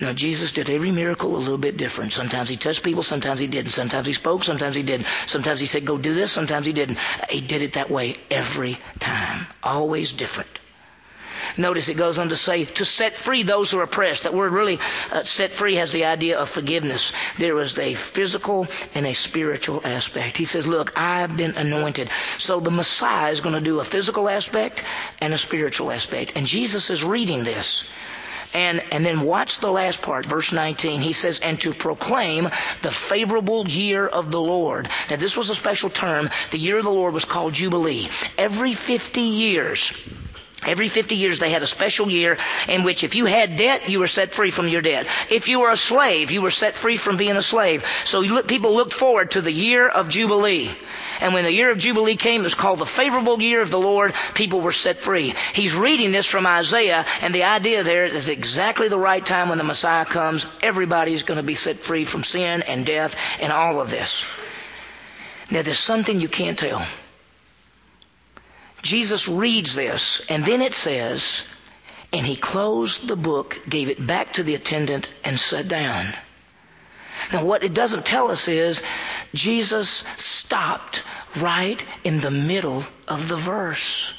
No, 0.02 0.14
Jesus 0.14 0.54
did 0.54 0.70
every 0.70 0.92
miracle 0.92 1.36
a 1.36 1.38
little 1.38 1.58
bit 1.58 1.76
different. 1.76 2.14
Sometimes 2.14 2.48
he 2.48 2.56
touched 2.56 2.84
people, 2.84 3.04
sometimes 3.04 3.40
he 3.40 3.48
didn't. 3.48 3.72
Sometimes 3.72 4.08
he 4.08 4.14
spoke, 4.14 4.44
sometimes 4.44 4.76
he 4.76 4.84
didn't. 4.84 5.08
Sometimes 5.26 5.60
he 5.60 5.66
said, 5.66 5.86
go 5.86 5.98
do 5.98 6.14
this, 6.14 6.32
sometimes 6.32 6.66
he 6.66 6.74
didn't. 6.74 6.98
He 7.30 7.42
did 7.42 7.62
it 7.62 7.74
that 7.74 7.90
way 7.90 8.16
every 8.32 8.78
time. 9.00 9.46
Always 9.62 10.14
different. 10.14 10.59
Notice 11.60 11.90
it 11.90 11.96
goes 11.96 12.18
on 12.18 12.30
to 12.30 12.38
say, 12.38 12.66
to 12.66 12.86
set 12.86 13.16
free 13.16 13.44
those 13.44 13.70
who 13.70 13.80
are 13.80 13.84
oppressed. 13.84 14.24
That 14.24 14.34
word 14.34 14.54
really, 14.54 14.80
uh, 15.12 15.24
set 15.24 15.52
free 15.52 15.76
has 15.76 15.92
the 15.92 16.06
idea 16.06 16.40
of 16.40 16.50
forgiveness. 16.50 17.12
There 17.38 17.60
is 17.60 17.78
a 17.78 17.94
physical 17.94 18.68
and 18.96 19.06
a 19.06 19.14
spiritual 19.14 19.82
aspect. 19.86 20.38
He 20.38 20.46
says, 20.46 20.66
look, 20.66 20.98
I've 20.98 21.36
been 21.36 21.58
anointed. 21.58 22.10
So 22.38 22.62
the 22.62 22.72
Messiah 22.72 23.32
is 23.32 23.42
going 23.42 23.56
to 23.56 23.62
do 23.62 23.82
a 23.82 23.84
physical 23.84 24.30
aspect 24.30 24.84
and 25.20 25.34
a 25.34 25.38
spiritual 25.38 25.92
aspect. 25.92 26.34
And 26.36 26.48
Jesus 26.48 26.90
is 26.90 27.04
reading 27.04 27.44
this. 27.44 27.90
And, 28.54 28.82
and 28.92 29.06
then 29.06 29.22
watch 29.22 29.60
the 29.60 29.70
last 29.70 30.02
part, 30.02 30.26
verse 30.26 30.52
19. 30.52 31.02
He 31.02 31.14
says, 31.14 31.40
and 31.40 31.60
to 31.62 31.74
proclaim 31.74 32.50
the 32.82 32.90
favorable 32.90 33.68
year 33.68 34.08
of 34.08 34.32
the 34.32 34.42
Lord. 34.42 34.90
Now 35.10 35.18
this 35.18 35.38
was 35.38 35.50
a 35.50 35.56
special 35.56 35.90
term. 35.90 36.30
The 36.52 36.58
year 36.58 36.78
of 36.78 36.84
the 36.86 36.90
Lord 36.90 37.14
was 37.14 37.26
called 37.26 37.54
Jubilee. 37.54 38.10
Every 38.38 38.74
50 38.74 39.22
years, 39.22 39.94
Every 40.66 40.90
50 40.90 41.16
years 41.16 41.40
they 41.40 41.52
had 41.52 41.64
a 41.64 41.68
special 41.68 42.10
year 42.10 42.38
in 42.68 42.84
which 42.84 43.06
if 43.06 43.16
you 43.16 43.26
had 43.26 43.56
debt, 43.56 43.90
you 43.90 44.00
were 44.00 44.08
set 44.08 44.36
free 44.36 44.52
from 44.52 44.68
your 44.68 44.82
debt. 44.82 45.08
If 45.30 45.48
you 45.48 45.62
were 45.62 45.70
a 45.70 45.78
slave, 45.78 46.32
you 46.32 46.42
were 46.42 46.52
set 46.52 46.76
free 46.76 46.98
from 46.98 47.16
being 47.16 47.38
a 47.38 47.42
slave. 47.42 47.86
So 48.04 48.44
people 48.44 48.76
looked 48.76 48.94
forward 48.94 49.32
to 49.32 49.42
the 49.42 49.54
year 49.54 49.88
of 49.88 50.10
Jubilee. 50.10 50.70
And 51.22 51.34
when 51.34 51.46
the 51.46 51.52
year 51.52 51.72
of 51.72 51.78
Jubilee 51.78 52.18
came, 52.18 52.42
it 52.42 52.44
was 52.44 52.56
called 52.56 52.80
the 52.80 52.86
favorable 52.86 53.42
year 53.42 53.62
of 53.62 53.72
the 53.72 53.80
Lord, 53.80 54.14
people 54.34 54.60
were 54.60 54.74
set 54.74 55.00
free. 55.00 55.34
He's 55.54 55.76
reading 55.76 56.12
this 56.12 56.26
from 56.26 56.46
Isaiah, 56.46 57.06
and 57.22 57.34
the 57.34 57.44
idea 57.44 57.84
there 57.84 58.06
is 58.06 58.30
exactly 58.30 58.90
the 58.90 59.00
right 59.00 59.26
time 59.26 59.50
when 59.50 59.58
the 59.58 59.64
Messiah 59.64 60.06
comes. 60.06 60.46
Everybody's 60.62 61.24
going 61.24 61.38
to 61.38 61.44
be 61.44 61.56
set 61.56 61.78
free 61.78 62.06
from 62.06 62.24
sin 62.24 62.64
and 62.64 62.86
death 62.86 63.16
and 63.42 63.52
all 63.52 63.80
of 63.80 63.90
this. 63.90 64.26
Now 65.52 65.62
there's 65.62 65.80
something 65.80 66.20
you 66.20 66.30
can't 66.30 66.60
tell. 66.60 66.86
Jesus 68.82 69.28
reads 69.28 69.76
this, 69.76 70.22
and 70.30 70.46
then 70.46 70.62
it 70.62 70.74
says, 70.74 71.44
and 72.12 72.26
he 72.26 72.36
closed 72.36 73.08
the 73.08 73.16
book, 73.16 73.60
gave 73.68 73.90
it 73.90 74.06
back 74.06 74.34
to 74.34 74.44
the 74.44 74.56
attendant, 74.56 75.10
and 75.24 75.40
sat 75.40 75.68
down. 75.68 76.08
Now, 77.34 77.44
what 77.44 77.64
it 77.64 77.74
doesn't 77.74 78.06
tell 78.06 78.32
us 78.32 78.48
is 78.48 78.82
Jesus 79.34 80.04
stopped 80.18 81.04
right 81.36 81.84
in 82.04 82.22
the 82.22 82.32
middle 82.32 82.86
of 83.08 83.28
the 83.28 83.36
verse. 83.36 84.14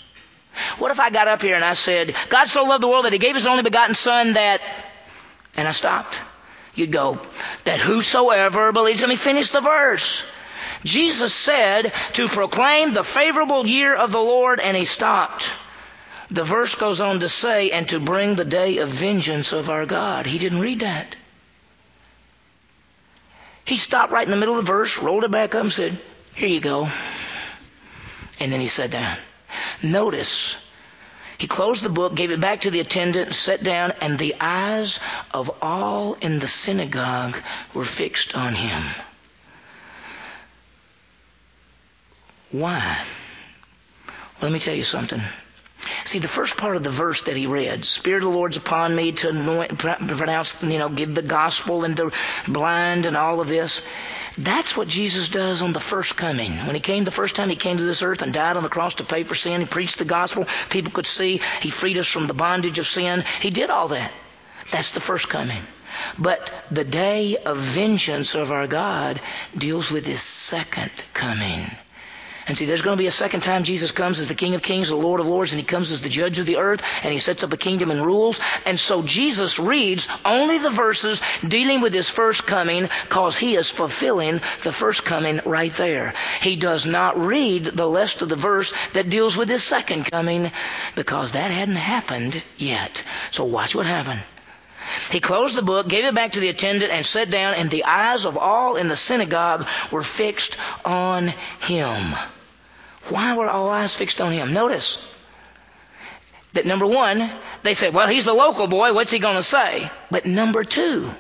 What 0.79 0.91
if 0.91 1.01
I 1.01 1.11
got 1.11 1.29
up 1.29 1.43
here 1.43 1.55
and 1.55 1.65
I 1.65 1.75
said, 1.75 2.15
God 2.29 2.49
so 2.49 2.65
loved 2.65 2.83
the 2.83 2.89
world 2.89 3.07
that 3.07 3.13
he 3.13 3.19
gave 3.19 3.35
his 3.35 3.47
only 3.47 3.63
begotten 3.63 3.95
son 3.95 4.35
that, 4.35 4.61
and 5.57 5.67
I 5.67 5.73
stopped. 5.73 6.19
You'd 6.75 6.93
go, 6.93 7.19
that 7.65 7.81
whosoever 7.81 8.73
believes, 8.73 9.01
let 9.01 9.09
me 9.09 9.17
finish 9.17 9.51
the 9.51 9.61
verse. 9.61 10.23
Jesus 10.85 11.35
said 11.35 11.93
to 12.15 12.29
proclaim 12.29 12.93
the 12.93 13.05
favorable 13.05 13.67
year 13.67 13.95
of 13.95 14.13
the 14.13 14.21
Lord, 14.21 14.61
and 14.61 14.77
he 14.77 14.85
stopped. 14.85 15.49
The 16.31 16.45
verse 16.45 16.75
goes 16.75 17.01
on 17.01 17.21
to 17.21 17.29
say, 17.29 17.71
and 17.71 17.89
to 17.89 18.01
bring 18.01 18.35
the 18.35 18.45
day 18.45 18.79
of 18.79 18.89
vengeance 18.89 19.53
of 19.53 19.69
our 19.69 19.85
God. 19.85 20.27
He 20.27 20.39
didn't 20.39 20.61
read 20.61 20.81
that. 20.81 21.17
He 23.65 23.77
stopped 23.77 24.13
right 24.13 24.25
in 24.25 24.31
the 24.31 24.37
middle 24.37 24.59
of 24.59 24.65
the 24.65 24.73
verse, 24.73 24.99
rolled 24.99 25.25
it 25.25 25.31
back 25.31 25.55
up, 25.55 25.63
and 25.63 25.73
said, 25.73 25.99
Here 26.35 26.49
you 26.49 26.61
go. 26.61 26.89
And 28.39 28.51
then 28.51 28.61
he 28.61 28.69
sat 28.69 28.91
down. 28.91 29.17
Notice, 29.83 30.57
he 31.37 31.47
closed 31.47 31.83
the 31.83 31.89
book, 31.89 32.15
gave 32.15 32.31
it 32.31 32.41
back 32.41 32.63
to 32.63 32.71
the 32.71 32.81
attendant, 32.81 33.35
sat 33.35 33.63
down, 33.63 33.93
and 34.01 34.19
the 34.19 34.35
eyes 34.41 35.01
of 35.33 35.51
all 35.63 36.15
in 36.15 36.39
the 36.39 36.49
synagogue 36.49 37.37
were 37.75 37.85
fixed 37.85 38.35
on 38.35 38.55
him. 38.55 38.83
Why? 42.53 42.99
Well, 44.07 44.15
let 44.43 44.53
me 44.53 44.59
tell 44.59 44.75
you 44.75 44.83
something. 44.83 45.21
See, 46.05 46.19
the 46.19 46.29
first 46.29 46.57
part 46.57 46.77
of 46.77 46.83
the 46.83 46.91
verse 46.91 47.23
that 47.23 47.37
he 47.37 47.47
read, 47.47 47.85
Spirit 47.85 48.23
of 48.23 48.31
the 48.31 48.37
Lord's 48.37 48.57
upon 48.57 48.95
me 48.95 49.13
to 49.13 49.31
anoint, 49.31 49.79
pronounce, 49.79 50.63
you 50.63 50.79
know, 50.79 50.89
give 50.89 51.15
the 51.15 51.23
gospel 51.23 51.85
and 51.85 51.97
the 51.97 52.13
blind 52.49 53.07
and 53.07 53.17
all 53.17 53.41
of 53.41 53.49
this. 53.49 53.81
That's 54.37 54.77
what 54.77 54.89
Jesus 54.89 55.29
does 55.29 55.63
on 55.63 55.73
the 55.73 55.81
first 55.81 56.17
coming. 56.17 56.53
When 56.53 56.75
he 56.75 56.81
came 56.81 57.05
the 57.05 57.11
first 57.11 57.35
time, 57.35 57.49
he 57.49 57.57
came 57.57 57.79
to 57.79 57.83
this 57.83 58.03
earth 58.03 58.23
and 58.23 58.33
died 58.33 58.57
on 58.57 58.63
the 58.63 58.69
cross 58.69 58.95
to 58.95 59.05
pay 59.05 59.25
for 59.25 59.35
sin. 59.35 59.61
He 59.61 59.67
preached 59.67 59.99
the 59.99 60.05
gospel. 60.05 60.47
People 60.69 60.93
could 60.93 61.07
see. 61.07 61.41
He 61.61 61.71
freed 61.71 61.99
us 61.99 62.09
from 62.09 62.27
the 62.27 62.35
bondage 62.35 62.79
of 62.79 62.87
sin. 62.87 63.25
He 63.41 63.51
did 63.51 63.71
all 63.71 63.89
that. 63.89 64.13
That's 64.71 64.93
the 64.93 65.01
first 65.01 65.29
coming. 65.29 65.63
But 66.19 66.53
the 66.71 66.85
day 66.85 67.37
of 67.37 67.59
vengeance 67.59 68.35
of 68.35 68.53
our 68.53 68.67
God 68.67 69.21
deals 69.57 69.91
with 69.91 70.07
his 70.07 70.23
second 70.23 70.93
coming. 71.13 71.67
And 72.51 72.59
see, 72.59 72.65
there's 72.65 72.83
going 72.83 72.97
to 72.97 73.01
be 73.01 73.07
a 73.07 73.13
second 73.13 73.45
time 73.45 73.63
Jesus 73.63 73.93
comes 73.93 74.19
as 74.19 74.27
the 74.27 74.35
King 74.35 74.57
of 74.57 74.63
Kings, 74.63 74.89
the 74.89 74.97
Lord 74.97 75.21
of 75.21 75.29
Lords, 75.29 75.53
and 75.53 75.61
He 75.61 75.65
comes 75.65 75.93
as 75.93 76.01
the 76.01 76.09
Judge 76.09 76.41
of 76.41 76.47
the 76.47 76.57
earth, 76.57 76.83
and 77.05 77.13
He 77.13 77.21
sets 77.21 77.45
up 77.45 77.53
a 77.53 77.57
kingdom 77.57 77.93
and 77.93 78.05
rules. 78.05 78.41
And 78.67 78.77
so 78.77 79.03
Jesus 79.03 79.61
reads 79.61 80.09
only 80.25 80.59
the 80.59 80.69
verses 80.69 81.23
dealing 81.47 81.81
with 81.81 81.93
His 81.93 82.11
first 82.11 82.49
coming, 82.49 82.89
cause 83.09 83.37
He 83.37 83.55
is 83.55 83.71
fulfilling 83.71 84.41
the 84.65 84.73
first 84.73 85.05
coming 85.05 85.41
right 85.47 85.73
there. 85.75 86.15
He 86.41 86.57
does 86.57 86.87
not 86.87 87.25
read 87.25 87.67
the 87.67 87.89
rest 87.89 88.21
of 88.21 88.29
the 88.29 88.35
verse 88.35 88.75
that 88.95 89.11
deals 89.11 89.37
with 89.37 89.49
His 89.49 89.63
second 89.63 90.11
coming, 90.11 90.51
because 90.97 91.31
that 91.31 91.53
hadn't 91.53 91.77
happened 91.77 92.43
yet. 92.57 93.05
So 93.31 93.45
watch 93.45 93.77
what 93.77 93.87
happened. 93.87 94.25
He 95.11 95.21
closed 95.21 95.57
the 95.57 95.63
book, 95.63 95.89
gave 95.89 96.05
it 96.05 96.17
back 96.17 96.33
to 96.33 96.41
the 96.41 96.49
attendant, 96.49 96.91
and 96.91 97.07
sat 97.07 97.31
down, 97.31 97.55
and 97.55 97.71
the 97.71 97.85
eyes 97.85 98.25
of 98.25 98.37
all 98.37 98.75
in 98.75 98.89
the 98.89 98.97
synagogue 98.97 99.69
were 99.93 100.03
fixed 100.03 100.57
on 100.85 101.29
him. 101.61 102.17
Why 103.09 103.37
were 103.37 103.49
all 103.49 103.71
eyes 103.71 103.95
fixed 103.95 104.21
on 104.21 104.33
him? 104.33 104.53
Notice 104.53 105.03
that 106.53 106.67
number 106.67 106.87
one, 106.87 107.31
they 107.63 107.75
said, 107.75 107.95
well, 107.95 108.09
he's 108.09 108.25
the 108.25 108.33
local 108.33 108.67
boy, 108.67 108.93
what's 108.93 109.13
he 109.13 109.19
going 109.19 109.37
to 109.37 109.43
say? 109.43 109.91
But 110.11 110.27
number 110.27 110.65
two, 110.65 111.11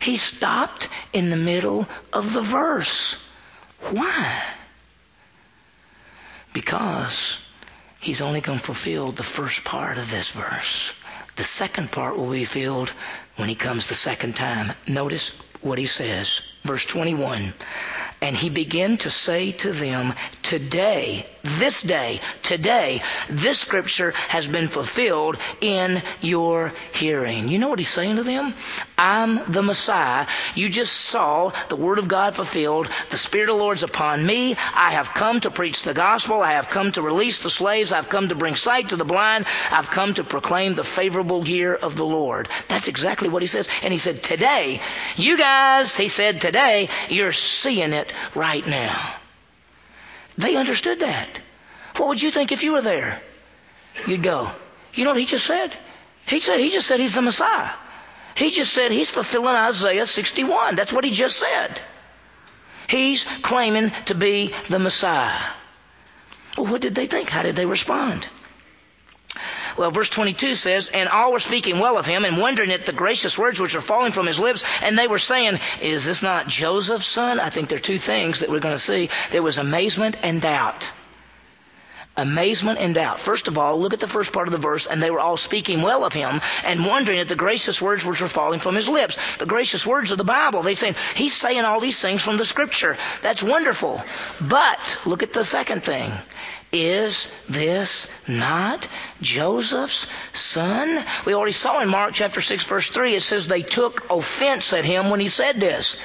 he 0.00 0.16
stopped 0.16 0.88
in 1.12 1.30
the 1.30 1.36
middle 1.36 1.86
of 2.12 2.32
the 2.32 2.42
verse. 2.42 3.16
Why? 3.90 4.42
Because 6.52 7.38
he's 8.00 8.20
only 8.20 8.40
going 8.40 8.58
to 8.58 8.64
fulfill 8.64 9.12
the 9.12 9.22
first 9.22 9.64
part 9.64 9.98
of 9.98 10.10
this 10.10 10.30
verse. 10.30 10.92
The 11.36 11.44
second 11.44 11.90
part 11.90 12.16
will 12.16 12.30
be 12.30 12.44
filled 12.44 12.90
when 13.36 13.48
he 13.48 13.54
comes 13.54 13.86
the 13.86 13.94
second 13.94 14.36
time. 14.36 14.72
Notice 14.88 15.30
what 15.60 15.78
he 15.78 15.86
says. 15.86 16.40
Verse 16.64 16.84
21. 16.86 17.52
And 18.20 18.34
he 18.36 18.50
began 18.50 18.96
to 18.98 19.10
say 19.10 19.52
to 19.52 19.72
them, 19.72 20.14
Today, 20.42 21.26
this 21.46 21.82
day, 21.82 22.20
today, 22.42 23.02
this 23.28 23.58
scripture 23.58 24.12
has 24.28 24.46
been 24.46 24.68
fulfilled 24.68 25.36
in 25.60 26.02
your 26.20 26.72
hearing. 26.92 27.48
You 27.48 27.58
know 27.58 27.68
what 27.68 27.78
he's 27.78 27.88
saying 27.88 28.16
to 28.16 28.22
them? 28.22 28.54
I'm 28.98 29.52
the 29.52 29.62
Messiah. 29.62 30.26
You 30.54 30.68
just 30.68 30.94
saw 30.94 31.52
the 31.68 31.76
Word 31.76 31.98
of 31.98 32.08
God 32.08 32.34
fulfilled. 32.34 32.88
The 33.10 33.18
Spirit 33.18 33.50
of 33.50 33.56
the 33.56 33.62
Lord's 33.62 33.82
upon 33.82 34.24
me. 34.24 34.56
I 34.74 34.92
have 34.92 35.14
come 35.14 35.40
to 35.40 35.50
preach 35.50 35.82
the 35.82 35.94
gospel. 35.94 36.42
I 36.42 36.52
have 36.52 36.68
come 36.68 36.92
to 36.92 37.02
release 37.02 37.38
the 37.38 37.50
slaves. 37.50 37.92
I've 37.92 38.08
come 38.08 38.28
to 38.28 38.34
bring 38.34 38.56
sight 38.56 38.90
to 38.90 38.96
the 38.96 39.04
blind. 39.04 39.46
I've 39.70 39.90
come 39.90 40.14
to 40.14 40.24
proclaim 40.24 40.74
the 40.74 40.84
favorable 40.84 41.46
year 41.46 41.74
of 41.74 41.96
the 41.96 42.06
Lord. 42.06 42.48
That's 42.68 42.88
exactly 42.88 43.28
what 43.28 43.42
he 43.42 43.48
says. 43.48 43.68
And 43.82 43.92
he 43.92 43.98
said, 43.98 44.22
Today, 44.22 44.80
you 45.16 45.36
guys, 45.36 45.96
he 45.96 46.08
said, 46.08 46.40
today, 46.40 46.88
you're 47.08 47.32
seeing 47.32 47.92
it 47.92 48.12
right 48.34 48.66
now. 48.66 49.16
They 50.38 50.56
understood 50.56 51.00
that. 51.00 51.28
What 51.96 52.08
would 52.08 52.22
you 52.22 52.30
think 52.30 52.52
if 52.52 52.62
you 52.62 52.72
were 52.72 52.82
there? 52.82 53.20
You'd 54.06 54.22
go, 54.22 54.50
you 54.94 55.04
know 55.04 55.10
what 55.10 55.20
he 55.20 55.26
just 55.26 55.46
said? 55.46 55.72
He 56.26 56.40
said, 56.40 56.60
he 56.60 56.70
just 56.70 56.86
said 56.86 57.00
he's 57.00 57.14
the 57.14 57.22
Messiah. 57.22 57.70
He 58.36 58.50
just 58.50 58.72
said 58.72 58.90
he's 58.90 59.10
fulfilling 59.10 59.56
Isaiah 59.56 60.04
61. 60.04 60.74
That's 60.74 60.92
what 60.92 61.04
he 61.04 61.10
just 61.10 61.38
said. 61.38 61.80
He's 62.88 63.24
claiming 63.42 63.92
to 64.06 64.14
be 64.14 64.52
the 64.68 64.78
Messiah. 64.78 65.40
Well, 66.56 66.66
what 66.66 66.82
did 66.82 66.94
they 66.94 67.06
think? 67.06 67.30
How 67.30 67.42
did 67.42 67.56
they 67.56 67.66
respond? 67.66 68.28
Well, 69.76 69.90
verse 69.90 70.08
22 70.08 70.54
says, 70.54 70.88
And 70.88 71.08
all 71.08 71.32
were 71.32 71.40
speaking 71.40 71.78
well 71.78 71.98
of 71.98 72.06
him 72.06 72.24
and 72.24 72.38
wondering 72.38 72.70
at 72.70 72.86
the 72.86 72.92
gracious 72.92 73.38
words 73.38 73.60
which 73.60 73.74
were 73.74 73.80
falling 73.80 74.12
from 74.12 74.26
his 74.26 74.38
lips. 74.38 74.64
And 74.82 74.98
they 74.98 75.08
were 75.08 75.18
saying, 75.18 75.60
Is 75.80 76.04
this 76.04 76.22
not 76.22 76.48
Joseph's 76.48 77.06
son? 77.06 77.40
I 77.40 77.50
think 77.50 77.68
there 77.68 77.78
are 77.78 77.80
two 77.80 77.98
things 77.98 78.40
that 78.40 78.50
we're 78.50 78.60
going 78.60 78.74
to 78.74 78.78
see. 78.78 79.10
There 79.30 79.42
was 79.42 79.58
amazement 79.58 80.16
and 80.22 80.40
doubt. 80.40 80.90
Amazement 82.18 82.78
and 82.78 82.94
doubt. 82.94 83.20
First 83.20 83.46
of 83.46 83.58
all, 83.58 83.78
look 83.78 83.92
at 83.92 84.00
the 84.00 84.08
first 84.08 84.32
part 84.32 84.48
of 84.48 84.52
the 84.52 84.58
verse, 84.58 84.86
and 84.86 85.02
they 85.02 85.10
were 85.10 85.20
all 85.20 85.36
speaking 85.36 85.82
well 85.82 86.02
of 86.02 86.14
him 86.14 86.40
and 86.64 86.86
wondering 86.86 87.18
at 87.18 87.28
the 87.28 87.36
gracious 87.36 87.82
words 87.82 88.06
which 88.06 88.22
were 88.22 88.28
falling 88.28 88.58
from 88.58 88.74
his 88.74 88.88
lips. 88.88 89.18
The 89.36 89.44
gracious 89.44 89.86
words 89.86 90.12
of 90.12 90.16
the 90.16 90.24
Bible. 90.24 90.62
They 90.62 90.74
saying, 90.74 90.94
He's 91.14 91.34
saying 91.34 91.66
all 91.66 91.78
these 91.78 92.00
things 92.00 92.22
from 92.22 92.38
the 92.38 92.46
scripture. 92.46 92.96
That's 93.20 93.42
wonderful. 93.42 94.02
But 94.40 94.80
look 95.04 95.22
at 95.22 95.34
the 95.34 95.44
second 95.44 95.84
thing. 95.84 96.10
Is 96.72 97.28
this 97.48 98.08
not 98.26 98.86
Joseph's 99.22 100.06
son? 100.32 101.04
We 101.24 101.34
already 101.34 101.52
saw 101.52 101.80
in 101.80 101.88
Mark 101.88 102.12
chapter 102.14 102.40
6 102.40 102.64
verse 102.64 102.88
3, 102.88 103.14
it 103.14 103.22
says 103.22 103.46
they 103.46 103.62
took 103.62 104.10
offense 104.10 104.72
at 104.72 104.84
him 104.84 105.10
when 105.10 105.20
he 105.20 105.28
said 105.28 105.60
this. 105.60 105.96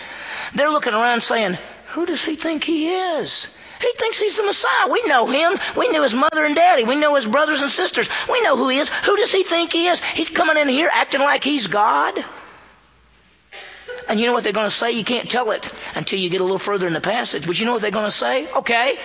They're 0.53 0.69
looking 0.69 0.93
around 0.93 1.23
saying, 1.23 1.57
who 1.87 2.05
does 2.05 2.23
he 2.23 2.35
think 2.35 2.63
he 2.63 2.93
is? 2.93 3.47
He 3.81 3.91
thinks 3.97 4.19
he's 4.19 4.37
the 4.37 4.43
Messiah. 4.43 4.89
We 4.89 5.03
know 5.07 5.25
him. 5.25 5.57
We 5.75 5.89
knew 5.89 6.03
his 6.03 6.13
mother 6.13 6.45
and 6.45 6.55
daddy. 6.55 6.83
We 6.83 6.95
know 6.95 7.15
his 7.15 7.25
brothers 7.25 7.61
and 7.61 7.71
sisters. 7.71 8.07
We 8.29 8.41
know 8.43 8.55
who 8.55 8.69
he 8.69 8.77
is. 8.77 8.89
Who 8.89 9.17
does 9.17 9.31
he 9.31 9.43
think 9.43 9.73
he 9.73 9.87
is? 9.87 9.99
He's 10.01 10.29
coming 10.29 10.57
in 10.57 10.67
here 10.67 10.89
acting 10.91 11.21
like 11.21 11.43
he's 11.43 11.65
God. 11.67 12.23
And 14.07 14.19
you 14.19 14.27
know 14.27 14.33
what 14.33 14.43
they're 14.43 14.53
going 14.53 14.69
to 14.69 14.75
say? 14.75 14.91
You 14.91 15.03
can't 15.03 15.29
tell 15.29 15.51
it 15.51 15.71
until 15.95 16.19
you 16.19 16.29
get 16.29 16.41
a 16.41 16.43
little 16.43 16.59
further 16.59 16.85
in 16.85 16.93
the 16.93 17.01
passage. 17.01 17.47
But 17.47 17.59
you 17.59 17.65
know 17.65 17.73
what 17.73 17.81
they're 17.81 17.91
going 17.91 18.05
to 18.05 18.11
say? 18.11 18.51
Okay. 18.51 18.99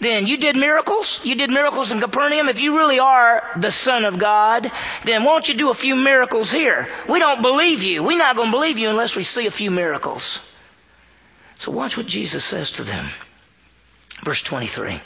Then 0.00 0.26
you 0.26 0.38
did 0.38 0.56
miracles. 0.56 1.20
You 1.24 1.34
did 1.34 1.50
miracles 1.50 1.92
in 1.92 2.00
Capernaum. 2.00 2.48
If 2.48 2.60
you 2.60 2.76
really 2.76 2.98
are 2.98 3.44
the 3.56 3.70
Son 3.70 4.06
of 4.06 4.18
God, 4.18 4.72
then 5.04 5.24
won't 5.24 5.48
you 5.48 5.54
do 5.54 5.70
a 5.70 5.74
few 5.74 5.94
miracles 5.94 6.50
here? 6.50 6.88
We 7.08 7.18
don't 7.18 7.42
believe 7.42 7.82
you. 7.82 8.02
We're 8.02 8.16
not 8.18 8.34
going 8.34 8.48
to 8.48 8.56
believe 8.56 8.78
you 8.78 8.88
unless 8.88 9.14
we 9.14 9.24
see 9.24 9.46
a 9.46 9.50
few 9.50 9.70
miracles. 9.70 10.40
So 11.58 11.70
watch 11.70 11.98
what 11.98 12.06
Jesus 12.06 12.44
says 12.44 12.72
to 12.72 12.84
them. 12.84 13.10
Verse 14.24 14.40
23. 14.42 14.98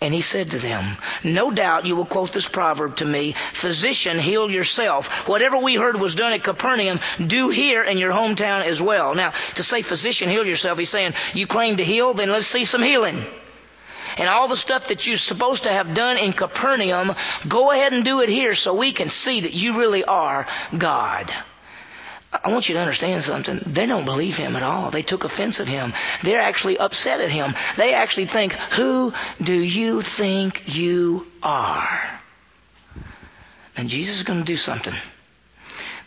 And 0.00 0.12
he 0.12 0.22
said 0.22 0.50
to 0.50 0.58
them, 0.58 0.96
No 1.22 1.50
doubt 1.50 1.86
you 1.86 1.94
will 1.94 2.06
quote 2.06 2.32
this 2.32 2.48
proverb 2.48 2.96
to 2.96 3.04
me, 3.04 3.36
Physician, 3.52 4.18
heal 4.18 4.50
yourself. 4.50 5.28
Whatever 5.28 5.58
we 5.58 5.76
heard 5.76 6.00
was 6.00 6.14
done 6.14 6.32
at 6.32 6.42
Capernaum, 6.42 6.98
do 7.24 7.50
here 7.50 7.84
in 7.84 7.98
your 7.98 8.10
hometown 8.10 8.64
as 8.64 8.82
well. 8.82 9.14
Now, 9.14 9.32
to 9.54 9.62
say 9.62 9.82
physician, 9.82 10.28
heal 10.28 10.46
yourself, 10.46 10.78
he's 10.78 10.90
saying, 10.90 11.12
You 11.34 11.46
claim 11.46 11.76
to 11.76 11.84
heal, 11.84 12.14
then 12.14 12.32
let's 12.32 12.48
see 12.48 12.64
some 12.64 12.82
healing. 12.82 13.24
And 14.18 14.28
all 14.28 14.48
the 14.48 14.56
stuff 14.56 14.88
that 14.88 15.06
you're 15.06 15.16
supposed 15.16 15.64
to 15.64 15.72
have 15.72 15.94
done 15.94 16.16
in 16.16 16.32
Capernaum, 16.32 17.14
go 17.46 17.70
ahead 17.70 17.92
and 17.92 18.04
do 18.04 18.20
it 18.20 18.28
here 18.28 18.54
so 18.54 18.74
we 18.74 18.92
can 18.92 19.10
see 19.10 19.42
that 19.42 19.54
you 19.54 19.78
really 19.78 20.04
are 20.04 20.46
God. 20.76 21.32
I 22.32 22.50
want 22.50 22.68
you 22.68 22.74
to 22.76 22.80
understand 22.80 23.22
something. 23.24 23.60
They 23.66 23.86
don't 23.86 24.06
believe 24.06 24.36
him 24.36 24.56
at 24.56 24.62
all. 24.62 24.90
They 24.90 25.02
took 25.02 25.24
offense 25.24 25.60
at 25.60 25.68
him. 25.68 25.92
They're 26.22 26.40
actually 26.40 26.78
upset 26.78 27.20
at 27.20 27.30
him. 27.30 27.54
They 27.76 27.92
actually 27.92 28.26
think, 28.26 28.54
who 28.54 29.12
do 29.42 29.54
you 29.54 30.00
think 30.00 30.74
you 30.74 31.26
are? 31.42 32.00
And 33.76 33.90
Jesus 33.90 34.16
is 34.16 34.22
going 34.22 34.38
to 34.38 34.44
do 34.44 34.56
something. 34.56 34.94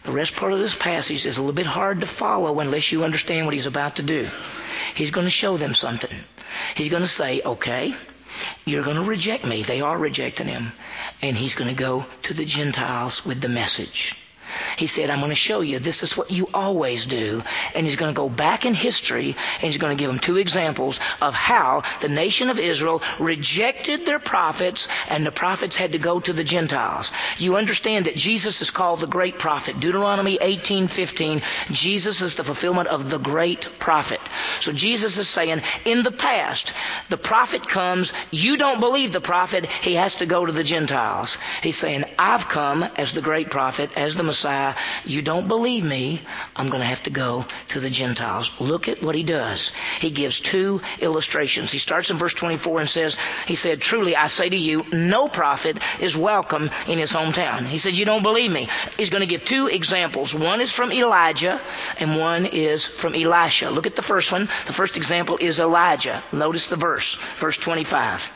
The 0.06 0.12
rest 0.12 0.36
part 0.36 0.54
of 0.54 0.60
this 0.60 0.76
passage 0.76 1.26
is 1.26 1.38
a 1.38 1.42
little 1.42 1.54
bit 1.56 1.66
hard 1.66 2.02
to 2.02 2.06
follow 2.06 2.60
unless 2.60 2.92
you 2.92 3.04
understand 3.04 3.48
what 3.48 3.56
he's 3.56 3.66
about 3.66 3.96
to 3.96 4.04
do. 4.04 4.30
He's 4.94 5.12
going 5.12 5.26
to 5.26 5.32
show 5.32 5.58
them 5.58 5.74
something. 5.74 6.16
He's 6.76 6.90
going 6.90 7.02
to 7.02 7.08
say, 7.08 7.42
okay, 7.44 7.96
you're 8.66 8.84
going 8.84 8.98
to 8.98 9.04
reject 9.04 9.46
me. 9.46 9.64
They 9.64 9.82
are 9.82 9.98
rejecting 9.98 10.48
him. 10.48 10.74
And 11.22 11.36
he's 11.36 11.56
going 11.56 11.70
to 11.70 11.76
go 11.76 12.06
to 12.24 12.34
the 12.36 12.46
Gentiles 12.46 13.26
with 13.26 13.42
the 13.42 13.50
message. 13.50 14.16
He 14.78 14.88
said, 14.88 15.10
I'm 15.10 15.20
going 15.20 15.30
to 15.30 15.36
show 15.36 15.62
you 15.62 15.80
this 15.80 16.04
is 16.04 16.16
what 16.18 16.32
you 16.32 16.50
always 16.54 17.06
do. 17.06 17.44
And 17.74 17.86
he's 17.86 17.96
going 17.96 18.14
to 18.14 18.18
go 18.18 18.30
back 18.30 18.66
in 18.66 18.74
history 18.74 19.36
and 19.56 19.64
he's 19.64 19.78
going 19.78 19.96
to 19.96 20.02
give 20.02 20.10
them 20.10 20.20
two 20.20 20.38
examples 20.38 21.00
of 21.22 21.34
how 21.34 21.84
the 22.02 22.10
nation 22.10 22.50
of 22.50 22.60
Israel 22.60 23.02
rejected 23.20 24.06
their 24.06 24.20
prophets 24.20 24.88
and 25.10 25.26
the 25.26 25.32
prophets 25.32 25.76
had 25.76 25.94
to 25.94 26.00
go 26.00 26.20
to 26.20 26.34
the 26.34 26.44
Gentiles. 26.44 27.12
You 27.38 27.58
understand 27.58 28.06
that 28.06 28.16
Jesus 28.16 28.62
is 28.62 28.72
called 28.72 29.00
the 29.00 29.08
great 29.08 29.40
prophet. 29.40 29.80
Deuteronomy 29.80 30.38
18:15, 30.38 31.42
Jesus 31.72 32.22
is 32.22 32.36
the 32.36 32.44
fulfillment 32.44 32.88
of 32.88 33.10
the 33.10 33.20
great 33.20 33.68
prophet. 33.80 34.22
So 34.60 34.72
Jesus 34.72 35.18
is 35.18 35.28
saying, 35.28 35.62
in 35.86 36.04
the 36.04 36.12
past, 36.12 36.74
the 37.10 37.18
prophet 37.18 37.68
comes, 37.68 38.14
you 38.32 38.58
don't 38.58 38.80
believe 38.80 39.12
the 39.12 39.22
prophet, 39.22 39.66
he 39.66 39.96
has 39.96 40.16
to 40.16 40.26
go 40.26 40.46
to 40.46 40.52
the 40.52 40.64
Gentiles. 40.64 41.38
He's 41.62 41.78
saying, 41.78 42.06
I've 42.18 42.48
come 42.48 42.84
as 42.84 43.12
the 43.12 43.22
great 43.22 43.50
prophet, 43.50 43.92
as 43.96 44.16
the 44.16 44.24
Messiah, 44.24 44.45
you 45.06 45.22
don't 45.22 45.48
believe 45.48 45.84
me, 45.84 46.22
I'm 46.56 46.70
going 46.70 46.82
to 46.82 46.88
have 46.88 47.04
to 47.04 47.10
go 47.10 47.46
to 47.70 47.80
the 47.80 47.90
Gentiles. 47.90 48.52
Look 48.60 48.88
at 48.88 49.02
what 49.02 49.16
he 49.16 49.24
does. 49.24 49.72
He 50.00 50.12
gives 50.12 50.40
two 50.40 50.82
illustrations. 51.00 51.72
He 51.72 51.80
starts 51.80 52.10
in 52.10 52.18
verse 52.18 52.34
24 52.34 52.82
and 52.82 52.90
says, 52.90 53.18
he 53.48 53.56
said, 53.56 53.82
truly 53.82 54.16
I 54.16 54.28
say 54.28 54.50
to 54.50 54.58
you, 54.58 54.86
no 54.92 55.28
prophet 55.28 55.78
is 56.00 56.16
welcome 56.16 56.70
in 56.88 56.98
his 56.98 57.12
hometown. 57.12 57.66
He 57.66 57.78
said, 57.78 57.98
you 57.98 58.06
don't 58.06 58.24
believe 58.24 58.52
me. 58.52 58.68
He's 58.98 59.10
going 59.10 59.22
to 59.22 59.28
give 59.28 59.46
two 59.46 59.68
examples. 59.68 60.34
One 60.34 60.62
is 60.62 60.72
from 60.72 60.92
Elijah 60.92 61.62
and 61.98 62.18
one 62.18 62.46
is 62.46 62.86
from 62.86 63.16
Elisha. 63.16 63.70
Look 63.70 63.88
at 63.88 63.96
the 63.96 64.02
first 64.02 64.32
one. 64.32 64.50
The 64.68 64.74
first 64.74 64.98
example 64.98 65.38
is 65.40 65.60
Elijah. 65.60 66.24
Notice 66.32 66.68
the 66.68 66.76
verse, 66.76 67.16
verse 67.40 67.58
25. 67.58 68.32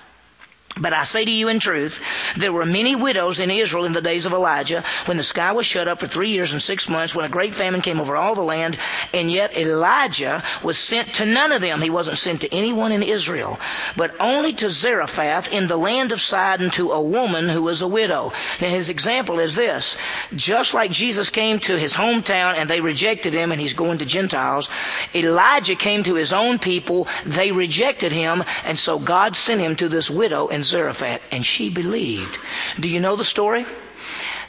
But 0.80 0.94
I 0.94 1.04
say 1.04 1.26
to 1.26 1.32
you 1.32 1.50
in 1.50 1.60
truth, 1.60 2.02
there 2.38 2.54
were 2.54 2.66
many 2.66 2.96
widows 2.96 3.40
in 3.40 3.52
Israel 3.52 3.86
in 3.86 3.94
the 3.94 4.02
days 4.02 4.26
of 4.26 4.34
Elijah, 4.34 4.84
when 5.06 5.18
the 5.18 5.24
sky 5.24 5.52
was 5.52 5.66
shut 5.66 5.88
up 5.88 6.00
for 6.00 6.08
three 6.08 6.32
years 6.32 6.54
and 6.54 6.62
six 6.62 6.88
months, 6.88 7.14
when 7.14 7.26
a 7.26 7.30
great 7.30 7.54
famine 7.54 7.82
came 7.82 8.00
over 8.00 8.16
all 8.16 8.36
the 8.36 8.42
land, 8.42 8.78
and 9.14 9.32
yet 9.32 9.58
Elijah 9.58 10.44
was 10.64 10.78
sent 10.78 11.16
to 11.16 11.26
none 11.26 11.52
of 11.52 11.62
them. 11.62 11.82
He 11.82 11.90
wasn't 11.90 12.18
sent 12.18 12.42
to 12.42 12.54
anyone 12.54 12.92
in 12.92 13.04
Israel, 13.04 13.60
but 13.98 14.16
only 14.20 14.54
to 14.54 14.70
Zarephath 14.70 15.50
in 15.50 15.68
the 15.68 15.78
land 15.78 16.12
of 16.12 16.22
Sidon 16.22 16.70
to 16.72 16.92
a 16.92 17.02
woman 17.02 17.50
who 17.50 17.64
was 17.64 17.82
a 17.82 17.88
widow. 17.88 18.32
Now 18.62 18.70
his 18.70 18.90
example 18.90 19.40
is 19.40 19.56
this. 19.56 19.98
Just 20.36 20.74
like 20.74 20.92
Jesus 20.92 21.30
came 21.30 21.60
to 21.60 21.78
his 21.78 21.94
hometown 21.94 22.56
and 22.56 22.70
they 22.70 22.82
rejected 22.82 23.34
him 23.34 23.52
and 23.52 23.60
he's 23.60 23.74
going 23.74 24.00
to 24.00 24.06
Gentiles, 24.06 24.70
Elijah 25.14 25.76
came 25.76 26.04
to 26.04 26.16
his 26.16 26.34
own 26.34 26.60
people, 26.60 27.08
they 27.26 27.52
rejected 27.52 28.12
him, 28.12 28.44
and 28.64 28.78
so 28.78 29.00
God 29.00 29.36
sent 29.36 29.62
him 29.62 29.76
to 29.78 29.90
this 29.90 30.10
widow 30.10 30.48
in 30.48 30.64
Zarephath, 30.70 31.22
and 31.32 31.46
she 31.46 31.70
believed. 31.70 32.38
Do 32.80 32.88
you 32.88 33.00
know 33.00 33.16
the 33.16 33.26
story? 33.26 33.66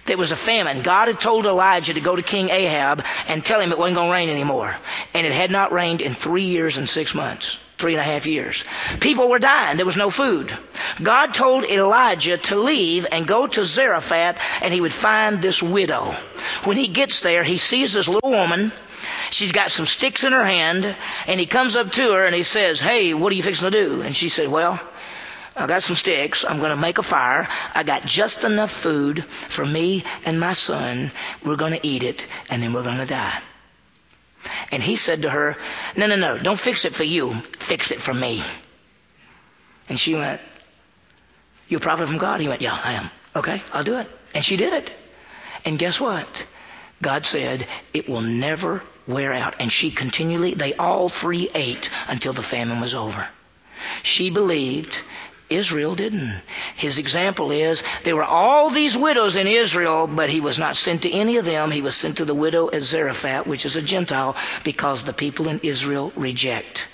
There 0.06 0.16
was 0.16 0.32
a 0.32 0.36
famine. 0.36 0.82
God 0.82 1.08
had 1.08 1.20
told 1.20 1.46
Elijah 1.46 1.94
to 1.94 2.00
go 2.00 2.16
to 2.16 2.22
King 2.22 2.50
Ahab 2.50 3.04
and 3.28 3.44
tell 3.44 3.60
him 3.60 3.70
it 3.70 3.78
wasn't 3.78 3.96
going 3.96 4.08
to 4.08 4.12
rain 4.12 4.28
anymore. 4.28 4.74
And 5.14 5.26
it 5.26 5.32
had 5.32 5.50
not 5.50 5.72
rained 5.72 6.00
in 6.00 6.14
three 6.14 6.44
years 6.44 6.78
and 6.78 6.88
six 6.88 7.14
months. 7.14 7.58
Three 7.78 7.92
and 7.92 8.00
a 8.00 8.04
half 8.04 8.26
years. 8.26 8.64
People 8.98 9.30
were 9.30 9.38
dying. 9.38 9.76
There 9.76 9.86
was 9.86 9.96
no 9.96 10.10
food. 10.10 10.52
God 11.02 11.32
told 11.32 11.64
Elijah 11.64 12.36
to 12.36 12.56
leave 12.56 13.06
and 13.10 13.26
go 13.26 13.46
to 13.46 13.64
Zarephath 13.64 14.38
and 14.60 14.74
he 14.74 14.80
would 14.80 14.92
find 14.92 15.40
this 15.40 15.62
widow. 15.62 16.14
When 16.64 16.76
he 16.76 16.88
gets 16.88 17.20
there, 17.20 17.42
he 17.42 17.56
sees 17.56 17.94
this 17.94 18.08
little 18.08 18.30
woman. 18.30 18.72
She's 19.30 19.52
got 19.52 19.70
some 19.70 19.86
sticks 19.86 20.24
in 20.24 20.32
her 20.32 20.44
hand 20.44 20.94
and 21.26 21.40
he 21.40 21.46
comes 21.46 21.76
up 21.76 21.92
to 21.92 22.12
her 22.12 22.24
and 22.26 22.34
he 22.34 22.42
says, 22.42 22.80
Hey, 22.80 23.14
what 23.14 23.32
are 23.32 23.36
you 23.36 23.42
fixing 23.42 23.70
to 23.70 23.84
do? 23.86 24.02
And 24.02 24.14
she 24.14 24.28
said, 24.28 24.48
Well, 24.48 24.78
I 25.60 25.66
got 25.66 25.82
some 25.82 25.96
sticks. 25.96 26.44
I'm 26.48 26.58
going 26.58 26.70
to 26.70 26.76
make 26.76 26.96
a 26.96 27.02
fire. 27.02 27.46
I 27.74 27.82
got 27.82 28.06
just 28.06 28.44
enough 28.44 28.70
food 28.70 29.24
for 29.24 29.64
me 29.64 30.04
and 30.24 30.40
my 30.40 30.54
son. 30.54 31.10
We're 31.44 31.56
going 31.56 31.72
to 31.72 31.86
eat 31.86 32.02
it 32.02 32.26
and 32.48 32.62
then 32.62 32.72
we're 32.72 32.82
going 32.82 32.98
to 32.98 33.06
die. 33.06 33.38
And 34.72 34.82
he 34.82 34.96
said 34.96 35.22
to 35.22 35.30
her, 35.30 35.56
no, 35.96 36.06
no, 36.06 36.16
no, 36.16 36.38
don't 36.38 36.58
fix 36.58 36.86
it 36.86 36.94
for 36.94 37.04
you. 37.04 37.34
Fix 37.58 37.90
it 37.90 38.00
for 38.00 38.14
me. 38.14 38.42
And 39.90 40.00
she 40.00 40.14
went, 40.14 40.40
You're 41.68 41.78
a 41.78 41.82
prophet 41.82 42.08
from 42.08 42.18
God? 42.18 42.40
He 42.40 42.48
went, 42.48 42.62
yeah, 42.62 42.78
I 42.82 42.92
am. 42.94 43.10
Okay, 43.36 43.62
I'll 43.72 43.84
do 43.84 43.98
it. 43.98 44.08
And 44.34 44.42
she 44.42 44.56
did 44.56 44.72
it. 44.72 44.90
And 45.66 45.78
guess 45.78 46.00
what? 46.00 46.26
God 47.02 47.26
said, 47.26 47.66
it 47.92 48.08
will 48.08 48.22
never 48.22 48.82
wear 49.06 49.32
out. 49.32 49.56
And 49.58 49.70
she 49.70 49.90
continually, 49.90 50.54
they 50.54 50.74
all 50.74 51.08
three 51.08 51.50
ate 51.54 51.90
until 52.08 52.32
the 52.32 52.42
famine 52.42 52.80
was 52.80 52.94
over. 52.94 53.26
She 54.02 54.30
believed 54.30 55.00
Israel 55.50 55.96
didn't. 55.96 56.40
His 56.76 56.98
example 56.98 57.50
is 57.50 57.82
there 58.04 58.16
were 58.16 58.24
all 58.24 58.70
these 58.70 58.96
widows 58.96 59.36
in 59.36 59.46
Israel, 59.46 60.06
but 60.06 60.30
he 60.30 60.40
was 60.40 60.58
not 60.58 60.76
sent 60.76 61.02
to 61.02 61.10
any 61.10 61.36
of 61.36 61.44
them. 61.44 61.70
He 61.70 61.82
was 61.82 61.96
sent 61.96 62.18
to 62.18 62.24
the 62.24 62.34
widow 62.34 62.70
at 62.70 62.82
Zarephath, 62.82 63.46
which 63.46 63.66
is 63.66 63.76
a 63.76 63.82
Gentile, 63.82 64.36
because 64.64 65.02
the 65.02 65.12
people 65.12 65.48
in 65.48 65.60
Israel 65.62 66.12
reject. 66.16 66.86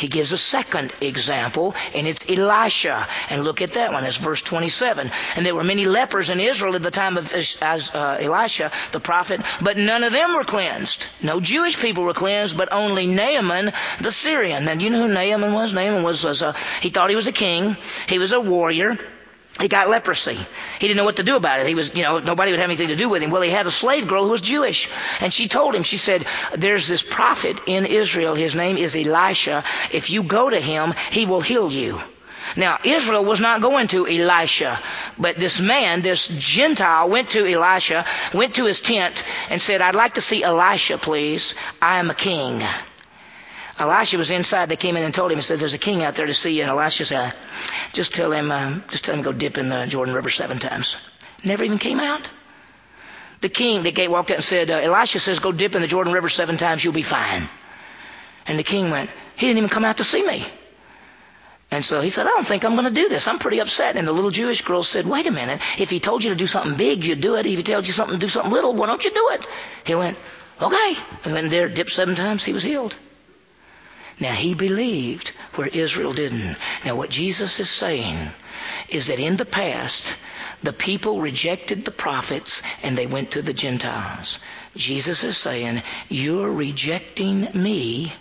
He 0.00 0.08
gives 0.08 0.32
a 0.32 0.38
second 0.38 0.94
example, 1.02 1.74
and 1.94 2.06
it's 2.06 2.24
Elisha. 2.26 3.06
And 3.28 3.44
look 3.44 3.60
at 3.60 3.74
that 3.74 3.92
one. 3.92 4.04
It's 4.04 4.16
verse 4.16 4.40
27. 4.40 5.10
And 5.36 5.44
there 5.44 5.54
were 5.54 5.62
many 5.62 5.84
lepers 5.84 6.30
in 6.30 6.40
Israel 6.40 6.74
at 6.74 6.82
the 6.82 6.90
time 6.90 7.18
of 7.18 7.30
as, 7.32 7.90
uh, 7.94 8.16
Elisha, 8.18 8.72
the 8.92 9.00
prophet, 9.00 9.42
but 9.60 9.76
none 9.76 10.02
of 10.02 10.14
them 10.14 10.34
were 10.34 10.44
cleansed. 10.44 11.06
No 11.22 11.38
Jewish 11.38 11.78
people 11.78 12.04
were 12.04 12.14
cleansed, 12.14 12.56
but 12.56 12.72
only 12.72 13.06
Naaman 13.06 13.74
the 14.00 14.10
Syrian. 14.10 14.66
And 14.68 14.80
you 14.80 14.88
know 14.88 15.06
who 15.06 15.12
Naaman 15.12 15.52
was? 15.52 15.74
Naaman 15.74 16.02
was, 16.02 16.24
was 16.24 16.40
a, 16.40 16.54
he 16.80 16.88
thought 16.88 17.10
he 17.10 17.16
was 17.16 17.26
a 17.26 17.32
king. 17.32 17.76
He 18.08 18.18
was 18.18 18.32
a 18.32 18.40
warrior. 18.40 18.96
He 19.60 19.68
got 19.68 19.90
leprosy. 19.90 20.34
He 20.78 20.88
didn't 20.88 20.96
know 20.96 21.04
what 21.04 21.16
to 21.16 21.22
do 21.22 21.36
about 21.36 21.60
it. 21.60 21.66
He 21.66 21.74
was, 21.74 21.94
you 21.94 22.02
know, 22.02 22.18
nobody 22.18 22.50
would 22.50 22.60
have 22.60 22.70
anything 22.70 22.88
to 22.88 22.96
do 22.96 23.08
with 23.08 23.22
him. 23.22 23.30
Well, 23.30 23.42
he 23.42 23.50
had 23.50 23.66
a 23.66 23.70
slave 23.70 24.08
girl 24.08 24.24
who 24.24 24.30
was 24.30 24.40
Jewish. 24.40 24.88
And 25.20 25.32
she 25.32 25.48
told 25.48 25.74
him, 25.74 25.82
she 25.82 25.98
said, 25.98 26.24
there's 26.56 26.88
this 26.88 27.02
prophet 27.02 27.60
in 27.66 27.84
Israel. 27.84 28.34
His 28.34 28.54
name 28.54 28.78
is 28.78 28.96
Elisha. 28.96 29.64
If 29.92 30.08
you 30.08 30.22
go 30.22 30.48
to 30.48 30.58
him, 30.58 30.94
he 31.10 31.26
will 31.26 31.42
heal 31.42 31.70
you. 31.70 32.00
Now, 32.56 32.78
Israel 32.82 33.24
was 33.24 33.38
not 33.40 33.60
going 33.60 33.88
to 33.88 34.08
Elisha, 34.08 34.80
but 35.18 35.36
this 35.36 35.60
man, 35.60 36.02
this 36.02 36.26
Gentile, 36.26 37.08
went 37.08 37.30
to 37.30 37.46
Elisha, 37.46 38.06
went 38.34 38.56
to 38.56 38.64
his 38.64 38.80
tent, 38.80 39.22
and 39.50 39.62
said, 39.62 39.82
I'd 39.82 39.94
like 39.94 40.14
to 40.14 40.20
see 40.20 40.42
Elisha, 40.42 40.98
please. 40.98 41.54
I 41.80 41.98
am 41.98 42.10
a 42.10 42.14
king. 42.14 42.62
Elisha 43.80 44.18
was 44.18 44.30
inside. 44.30 44.68
They 44.68 44.76
came 44.76 44.96
in 44.96 45.02
and 45.02 45.14
told 45.14 45.32
him, 45.32 45.38
he 45.38 45.42
says, 45.42 45.58
there's 45.58 45.74
a 45.74 45.78
king 45.78 46.04
out 46.04 46.14
there 46.14 46.26
to 46.26 46.34
see 46.34 46.56
you. 46.56 46.62
And 46.62 46.70
Elisha 46.70 47.06
said, 47.06 47.34
just 47.94 48.12
tell 48.12 48.30
him, 48.30 48.52
uh, 48.52 48.80
just 48.90 49.04
tell 49.04 49.14
him 49.14 49.24
to 49.24 49.32
go 49.32 49.36
dip 49.36 49.56
in 49.56 49.70
the 49.70 49.86
Jordan 49.86 50.14
River 50.14 50.28
seven 50.28 50.58
times. 50.58 50.96
Never 51.44 51.64
even 51.64 51.78
came 51.78 51.98
out. 51.98 52.30
The 53.40 53.48
king, 53.48 53.82
the 53.82 53.90
gate 53.90 54.10
walked 54.10 54.30
out 54.30 54.36
and 54.36 54.44
said, 54.44 54.70
uh, 54.70 54.74
Elisha 54.74 55.18
says, 55.18 55.38
go 55.38 55.50
dip 55.50 55.74
in 55.74 55.80
the 55.80 55.88
Jordan 55.88 56.12
River 56.12 56.28
seven 56.28 56.58
times, 56.58 56.84
you'll 56.84 56.92
be 56.92 57.02
fine. 57.02 57.48
And 58.46 58.58
the 58.58 58.62
king 58.62 58.90
went, 58.90 59.08
he 59.36 59.46
didn't 59.46 59.58
even 59.58 59.70
come 59.70 59.86
out 59.86 59.96
to 59.96 60.04
see 60.04 60.26
me. 60.26 60.46
And 61.70 61.82
so 61.84 62.00
he 62.02 62.10
said, 62.10 62.26
I 62.26 62.30
don't 62.30 62.46
think 62.46 62.64
I'm 62.64 62.74
going 62.74 62.92
to 62.92 63.02
do 63.02 63.08
this. 63.08 63.28
I'm 63.28 63.38
pretty 63.38 63.60
upset. 63.60 63.96
And 63.96 64.06
the 64.06 64.12
little 64.12 64.30
Jewish 64.30 64.60
girl 64.62 64.82
said, 64.82 65.06
wait 65.06 65.26
a 65.26 65.30
minute. 65.30 65.62
If 65.78 65.88
he 65.88 66.00
told 66.00 66.22
you 66.24 66.30
to 66.30 66.36
do 66.36 66.48
something 66.48 66.76
big, 66.76 67.04
you'd 67.04 67.20
do 67.20 67.36
it. 67.36 67.46
If 67.46 67.56
he 67.56 67.62
told 67.62 67.86
you 67.86 67.92
something 67.92 68.18
do 68.18 68.28
something 68.28 68.52
little, 68.52 68.74
why 68.74 68.86
don't 68.86 69.04
you 69.04 69.12
do 69.12 69.28
it? 69.32 69.46
He 69.84 69.94
went, 69.94 70.18
okay. 70.60 70.96
And 71.24 71.32
went 71.32 71.50
there, 71.50 71.68
dipped 71.68 71.90
seven 71.90 72.16
times, 72.16 72.44
he 72.44 72.52
was 72.52 72.64
healed. 72.64 72.94
Now 74.20 74.32
he 74.32 74.54
believed 74.54 75.30
where 75.54 75.66
Israel 75.68 76.12
didn't. 76.12 76.56
Now 76.84 76.96
what 76.96 77.10
Jesus 77.10 77.58
is 77.58 77.70
saying 77.70 78.30
is 78.88 79.06
that 79.06 79.18
in 79.18 79.36
the 79.36 79.46
past, 79.46 80.14
the 80.62 80.72
people 80.72 81.20
rejected 81.20 81.84
the 81.84 81.90
prophets 81.90 82.62
and 82.82 82.96
they 82.96 83.06
went 83.06 83.32
to 83.32 83.42
the 83.42 83.54
Gentiles. 83.54 84.38
Jesus 84.76 85.24
is 85.24 85.38
saying, 85.38 85.82
you're 86.08 86.50
rejecting 86.50 87.48
me 87.54 88.12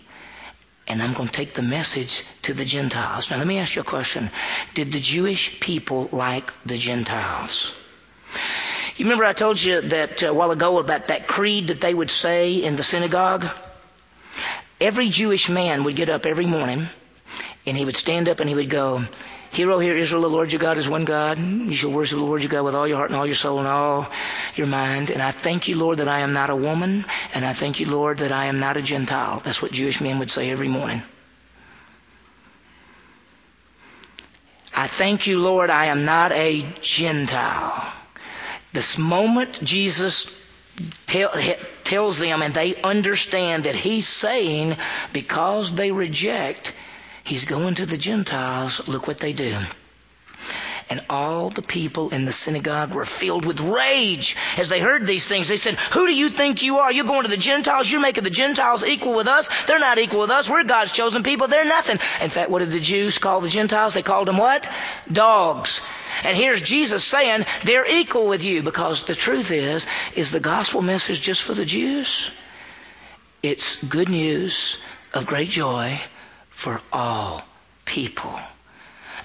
and 0.87 1.03
I'm 1.03 1.13
going 1.13 1.27
to 1.27 1.33
take 1.33 1.53
the 1.53 1.61
message 1.61 2.23
to 2.43 2.53
the 2.53 2.65
Gentiles. 2.65 3.29
Now 3.29 3.37
let 3.37 3.45
me 3.45 3.59
ask 3.59 3.75
you 3.75 3.83
a 3.83 3.85
question. 3.85 4.31
Did 4.73 4.91
the 4.91 4.99
Jewish 4.99 5.59
people 5.59 6.09
like 6.11 6.51
the 6.65 6.77
Gentiles? 6.77 7.73
You 8.95 9.05
remember 9.05 9.25
I 9.25 9.33
told 9.33 9.61
you 9.61 9.81
that 9.81 10.23
uh, 10.23 10.27
a 10.27 10.33
while 10.33 10.51
ago 10.51 10.79
about 10.79 11.07
that 11.07 11.27
creed 11.27 11.67
that 11.67 11.79
they 11.79 11.93
would 11.93 12.11
say 12.11 12.55
in 12.55 12.75
the 12.75 12.83
synagogue? 12.83 13.47
Every 14.81 15.09
Jewish 15.09 15.49
man 15.49 15.83
would 15.83 15.95
get 15.95 16.09
up 16.09 16.25
every 16.25 16.45
morning 16.45 16.87
and 17.65 17.77
he 17.77 17.85
would 17.85 17.97
stand 17.97 18.29
up 18.29 18.39
and 18.39 18.49
he 18.49 18.55
would 18.55 18.69
go, 18.69 19.03
Hear, 19.51 19.81
hear, 19.81 19.97
Israel, 19.97 20.21
the 20.21 20.29
Lord 20.29 20.51
your 20.51 20.59
God 20.59 20.77
is 20.77 20.87
one 20.87 21.05
God. 21.05 21.39
You 21.39 21.73
shall 21.73 21.91
worship 21.91 22.19
the 22.19 22.23
Lord 22.23 22.43
your 22.43 22.51
God 22.51 22.63
with 22.63 22.75
all 22.75 22.87
your 22.87 22.97
heart 22.97 23.09
and 23.09 23.17
all 23.17 23.25
your 23.25 23.35
soul 23.35 23.57
and 23.57 23.67
all 23.67 24.07
your 24.55 24.67
mind. 24.67 25.09
And 25.09 25.21
I 25.23 25.31
thank 25.31 25.67
you, 25.67 25.75
Lord, 25.75 25.97
that 25.97 26.07
I 26.07 26.19
am 26.19 26.33
not 26.33 26.51
a 26.51 26.55
woman. 26.55 27.03
And 27.33 27.43
I 27.43 27.53
thank 27.53 27.79
you, 27.79 27.87
Lord, 27.87 28.19
that 28.19 28.31
I 28.31 28.45
am 28.45 28.59
not 28.59 28.77
a 28.77 28.81
Gentile. 28.83 29.41
That's 29.43 29.59
what 29.59 29.71
Jewish 29.71 30.01
men 30.01 30.19
would 30.19 30.29
say 30.29 30.51
every 30.51 30.67
morning. 30.67 31.01
I 34.75 34.85
thank 34.85 35.25
you, 35.25 35.39
Lord, 35.39 35.71
I 35.71 35.85
am 35.85 36.05
not 36.05 36.31
a 36.31 36.65
Gentile. 36.79 37.91
This 38.71 38.99
moment 38.99 39.63
Jesus 39.63 40.33
tell, 41.07 41.31
tells 41.89 42.19
them 42.19 42.43
and 42.43 42.53
they 42.53 42.75
understand 42.75 43.63
that 43.63 43.73
he's 43.73 44.07
saying 44.07 44.77
because 45.11 45.73
they 45.73 45.91
reject, 45.91 46.71
he's 47.23 47.45
going 47.45 47.75
to 47.75 47.85
the 47.87 47.97
Gentiles, 47.97 48.87
look 48.87 49.07
what 49.07 49.17
they 49.17 49.33
do. 49.33 49.57
And 50.91 51.01
all 51.09 51.49
the 51.49 51.63
people 51.63 52.09
in 52.09 52.25
the 52.25 52.31
synagogue 52.31 52.93
were 52.93 53.05
filled 53.05 53.45
with 53.45 53.59
rage 53.59 54.37
as 54.57 54.69
they 54.69 54.79
heard 54.79 55.05
these 55.05 55.27
things. 55.27 55.47
They 55.47 55.57
said, 55.57 55.75
Who 55.93 56.07
do 56.07 56.13
you 56.13 56.29
think 56.29 56.63
you 56.63 56.79
are? 56.79 56.91
You're 56.91 57.05
going 57.05 57.23
to 57.23 57.29
the 57.29 57.37
Gentiles. 57.37 57.91
You're 57.91 58.01
making 58.01 58.23
the 58.23 58.31
Gentiles 58.31 58.83
equal 58.83 59.13
with 59.13 59.27
us. 59.27 59.49
They're 59.67 59.79
not 59.79 59.99
equal 59.99 60.21
with 60.21 60.31
us. 60.31 60.49
We're 60.49 60.63
God's 60.63 60.91
chosen 60.91 61.21
people. 61.21 61.47
They're 61.47 61.65
nothing. 61.65 61.99
In 62.21 62.29
fact, 62.29 62.49
what 62.49 62.59
did 62.59 62.71
the 62.71 62.79
Jews 62.79 63.19
call 63.19 63.41
the 63.41 63.49
Gentiles? 63.49 63.93
They 63.93 64.01
called 64.01 64.27
them 64.27 64.37
what? 64.37 64.67
Dogs. 65.11 65.81
And 66.23 66.35
here's 66.35 66.61
Jesus 66.61 67.03
saying 67.03 67.45
they're 67.63 67.89
equal 67.89 68.27
with 68.27 68.43
you 68.43 68.63
because 68.63 69.03
the 69.03 69.15
truth 69.15 69.51
is, 69.51 69.85
is 70.15 70.31
the 70.31 70.39
gospel 70.39 70.81
message 70.81 71.21
just 71.21 71.43
for 71.43 71.53
the 71.53 71.65
Jews? 71.65 72.29
It's 73.41 73.81
good 73.83 74.09
news 74.09 74.77
of 75.13 75.25
great 75.25 75.49
joy 75.49 75.99
for 76.49 76.81
all 76.91 77.41
people. 77.85 78.39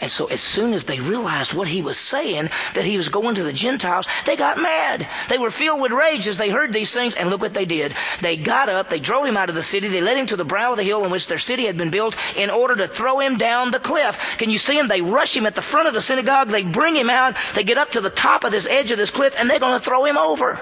And 0.00 0.10
so 0.10 0.26
as 0.26 0.40
soon 0.40 0.72
as 0.72 0.84
they 0.84 1.00
realized 1.00 1.54
what 1.54 1.68
he 1.68 1.82
was 1.82 1.98
saying, 1.98 2.50
that 2.74 2.84
he 2.84 2.96
was 2.96 3.08
going 3.08 3.36
to 3.36 3.42
the 3.42 3.52
Gentiles, 3.52 4.06
they 4.26 4.36
got 4.36 4.58
mad. 4.58 5.08
They 5.28 5.38
were 5.38 5.50
filled 5.50 5.80
with 5.80 5.92
rage 5.92 6.26
as 6.28 6.36
they 6.36 6.50
heard 6.50 6.72
these 6.72 6.92
things, 6.92 7.14
and 7.14 7.30
look 7.30 7.40
what 7.40 7.54
they 7.54 7.64
did. 7.64 7.94
They 8.20 8.36
got 8.36 8.68
up, 8.68 8.88
they 8.88 9.00
drove 9.00 9.26
him 9.26 9.36
out 9.36 9.48
of 9.48 9.54
the 9.54 9.62
city, 9.62 9.88
they 9.88 10.00
led 10.00 10.16
him 10.16 10.26
to 10.26 10.36
the 10.36 10.44
brow 10.44 10.72
of 10.72 10.76
the 10.76 10.82
hill 10.82 11.04
in 11.04 11.10
which 11.10 11.26
their 11.26 11.38
city 11.38 11.66
had 11.66 11.76
been 11.76 11.90
built 11.90 12.16
in 12.36 12.50
order 12.50 12.76
to 12.76 12.88
throw 12.88 13.20
him 13.20 13.38
down 13.38 13.70
the 13.70 13.80
cliff. 13.80 14.18
Can 14.38 14.50
you 14.50 14.58
see 14.58 14.78
him? 14.78 14.88
They 14.88 15.02
rush 15.02 15.36
him 15.36 15.46
at 15.46 15.54
the 15.54 15.62
front 15.62 15.88
of 15.88 15.94
the 15.94 16.02
synagogue, 16.02 16.48
they 16.48 16.64
bring 16.64 16.94
him 16.94 17.10
out, 17.10 17.36
they 17.54 17.64
get 17.64 17.78
up 17.78 17.92
to 17.92 18.00
the 18.00 18.10
top 18.10 18.44
of 18.44 18.50
this 18.50 18.66
edge 18.66 18.90
of 18.90 18.98
this 18.98 19.10
cliff, 19.10 19.34
and 19.38 19.48
they're 19.48 19.60
going 19.60 19.78
to 19.78 19.84
throw 19.84 20.04
him 20.04 20.18
over. 20.18 20.60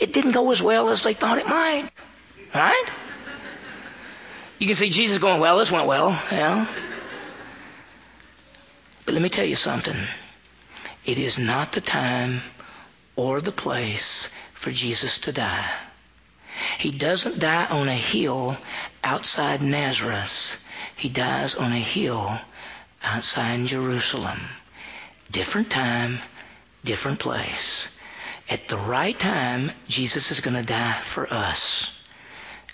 It 0.00 0.12
didn't 0.12 0.32
go 0.32 0.50
as 0.52 0.62
well 0.62 0.90
as 0.90 1.02
they 1.02 1.14
thought 1.14 1.38
it 1.38 1.46
might. 1.46 1.90
Right? 2.54 2.90
You 4.58 4.66
can 4.66 4.76
see 4.76 4.90
Jesus 4.90 5.18
going, 5.18 5.40
well, 5.40 5.58
this 5.58 5.70
went 5.70 5.86
well, 5.86 6.10
yeah. 6.32 6.66
But 9.08 9.14
let 9.14 9.22
me 9.22 9.30
tell 9.30 9.46
you 9.46 9.56
something. 9.56 9.96
It 11.06 11.16
is 11.16 11.38
not 11.38 11.72
the 11.72 11.80
time 11.80 12.42
or 13.16 13.40
the 13.40 13.50
place 13.50 14.28
for 14.52 14.70
Jesus 14.70 15.20
to 15.20 15.32
die. 15.32 15.66
He 16.76 16.90
doesn't 16.90 17.38
die 17.38 17.64
on 17.64 17.88
a 17.88 17.94
hill 17.94 18.58
outside 19.02 19.62
Nazareth. 19.62 20.58
He 20.94 21.08
dies 21.08 21.54
on 21.54 21.72
a 21.72 21.78
hill 21.78 22.38
outside 23.02 23.64
Jerusalem. 23.64 24.40
Different 25.32 25.70
time, 25.70 26.18
different 26.84 27.18
place. 27.18 27.88
At 28.50 28.68
the 28.68 28.76
right 28.76 29.18
time, 29.18 29.72
Jesus 29.88 30.30
is 30.30 30.40
going 30.40 30.56
to 30.56 30.62
die 30.62 31.00
for 31.00 31.32
us. 31.32 31.92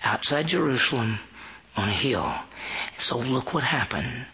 Outside 0.03 0.47
Jerusalem 0.47 1.17
on 1.77 1.87
a 1.87 1.93
hill. 1.93 2.29
So 2.97 3.19
look 3.19 3.53
what 3.53 3.63
happened. 3.63 4.25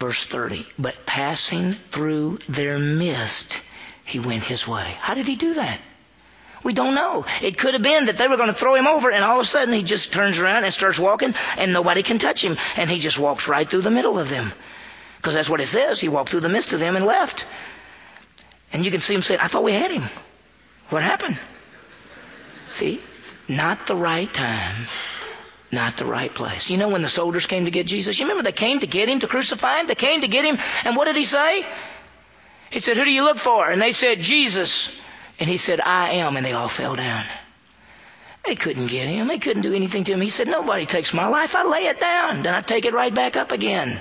Verse 0.00 0.24
30. 0.24 0.66
But 0.78 1.04
passing 1.04 1.74
through 1.74 2.38
their 2.48 2.78
midst, 2.78 3.60
he 4.04 4.18
went 4.18 4.42
his 4.42 4.66
way. 4.66 4.96
How 4.98 5.12
did 5.12 5.28
he 5.28 5.36
do 5.36 5.54
that? 5.54 5.78
We 6.62 6.72
don't 6.72 6.94
know. 6.94 7.26
It 7.40 7.58
could 7.58 7.74
have 7.74 7.82
been 7.82 8.06
that 8.06 8.18
they 8.18 8.26
were 8.26 8.36
going 8.36 8.48
to 8.48 8.54
throw 8.54 8.74
him 8.74 8.86
over 8.86 9.10
and 9.10 9.22
all 9.22 9.36
of 9.36 9.44
a 9.44 9.48
sudden 9.48 9.72
he 9.72 9.82
just 9.82 10.12
turns 10.12 10.38
around 10.38 10.64
and 10.64 10.74
starts 10.74 10.98
walking 10.98 11.34
and 11.56 11.72
nobody 11.72 12.02
can 12.02 12.18
touch 12.18 12.42
him. 12.42 12.56
And 12.76 12.90
he 12.90 12.98
just 12.98 13.18
walks 13.18 13.46
right 13.46 13.68
through 13.68 13.82
the 13.82 13.90
middle 13.90 14.18
of 14.18 14.28
them. 14.28 14.52
Because 15.18 15.34
that's 15.34 15.50
what 15.50 15.60
it 15.60 15.68
says. 15.68 16.00
He 16.00 16.08
walked 16.08 16.30
through 16.30 16.40
the 16.40 16.48
midst 16.48 16.72
of 16.72 16.80
them 16.80 16.96
and 16.96 17.04
left. 17.04 17.46
And 18.72 18.84
you 18.84 18.90
can 18.90 19.00
see 19.00 19.14
him 19.14 19.22
say, 19.22 19.36
I 19.38 19.48
thought 19.48 19.64
we 19.64 19.72
had 19.72 19.90
him. 19.90 20.04
What 20.88 21.02
happened? 21.02 21.38
See? 22.72 23.02
Not 23.48 23.86
the 23.86 23.96
right 23.96 24.32
time 24.32 24.86
not 25.72 25.96
the 25.96 26.04
right 26.04 26.34
place. 26.34 26.70
You 26.70 26.76
know 26.76 26.88
when 26.88 27.02
the 27.02 27.08
soldiers 27.08 27.46
came 27.46 27.64
to 27.64 27.70
get 27.70 27.86
Jesus? 27.86 28.18
You 28.18 28.26
remember 28.26 28.42
they 28.42 28.52
came 28.52 28.80
to 28.80 28.86
get 28.86 29.08
him, 29.08 29.20
to 29.20 29.28
crucify 29.28 29.80
him? 29.80 29.86
They 29.86 29.94
came 29.94 30.22
to 30.22 30.28
get 30.28 30.44
him, 30.44 30.58
and 30.84 30.96
what 30.96 31.04
did 31.04 31.16
he 31.16 31.24
say? 31.24 31.66
He 32.70 32.80
said, 32.80 32.96
Who 32.96 33.04
do 33.04 33.10
you 33.10 33.24
look 33.24 33.38
for? 33.38 33.68
And 33.68 33.80
they 33.80 33.92
said, 33.92 34.20
Jesus. 34.20 34.90
And 35.38 35.48
he 35.48 35.56
said, 35.56 35.80
I 35.80 36.10
am. 36.14 36.36
And 36.36 36.46
they 36.46 36.52
all 36.52 36.68
fell 36.68 36.94
down. 36.94 37.24
They 38.46 38.54
couldn't 38.54 38.86
get 38.86 39.08
him. 39.08 39.28
They 39.28 39.38
couldn't 39.38 39.62
do 39.62 39.74
anything 39.74 40.04
to 40.04 40.12
him. 40.12 40.20
He 40.20 40.30
said, 40.30 40.48
Nobody 40.48 40.86
takes 40.86 41.12
my 41.12 41.26
life. 41.26 41.54
I 41.54 41.64
lay 41.64 41.86
it 41.86 42.00
down. 42.00 42.42
Then 42.42 42.54
I 42.54 42.60
take 42.60 42.84
it 42.84 42.94
right 42.94 43.14
back 43.14 43.36
up 43.36 43.52
again. 43.52 44.00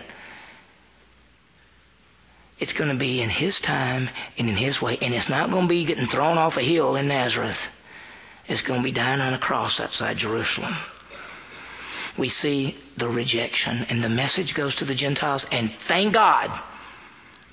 It's 2.59 2.73
going 2.73 2.91
to 2.91 2.97
be 2.97 3.21
in 3.21 3.29
his 3.29 3.59
time 3.59 4.09
and 4.37 4.49
in 4.49 4.55
his 4.55 4.81
way. 4.81 4.97
And 5.01 5.13
it's 5.13 5.29
not 5.29 5.49
going 5.49 5.63
to 5.63 5.69
be 5.69 5.85
getting 5.85 6.07
thrown 6.07 6.37
off 6.37 6.57
a 6.57 6.61
hill 6.61 6.95
in 6.95 7.07
Nazareth. 7.07 7.69
It's 8.47 8.61
going 8.61 8.81
to 8.81 8.83
be 8.83 8.91
dying 8.91 9.21
on 9.21 9.33
a 9.33 9.37
cross 9.37 9.79
outside 9.79 10.17
Jerusalem 10.17 10.75
we 12.19 12.29
see 12.29 12.77
the 12.97 13.09
rejection. 13.09 13.85
And 13.89 14.03
the 14.03 14.09
message 14.09 14.53
goes 14.53 14.75
to 14.75 14.85
the 14.85 14.93
Gentiles, 14.93 15.45
and 15.51 15.71
thank 15.71 16.13
God 16.13 16.51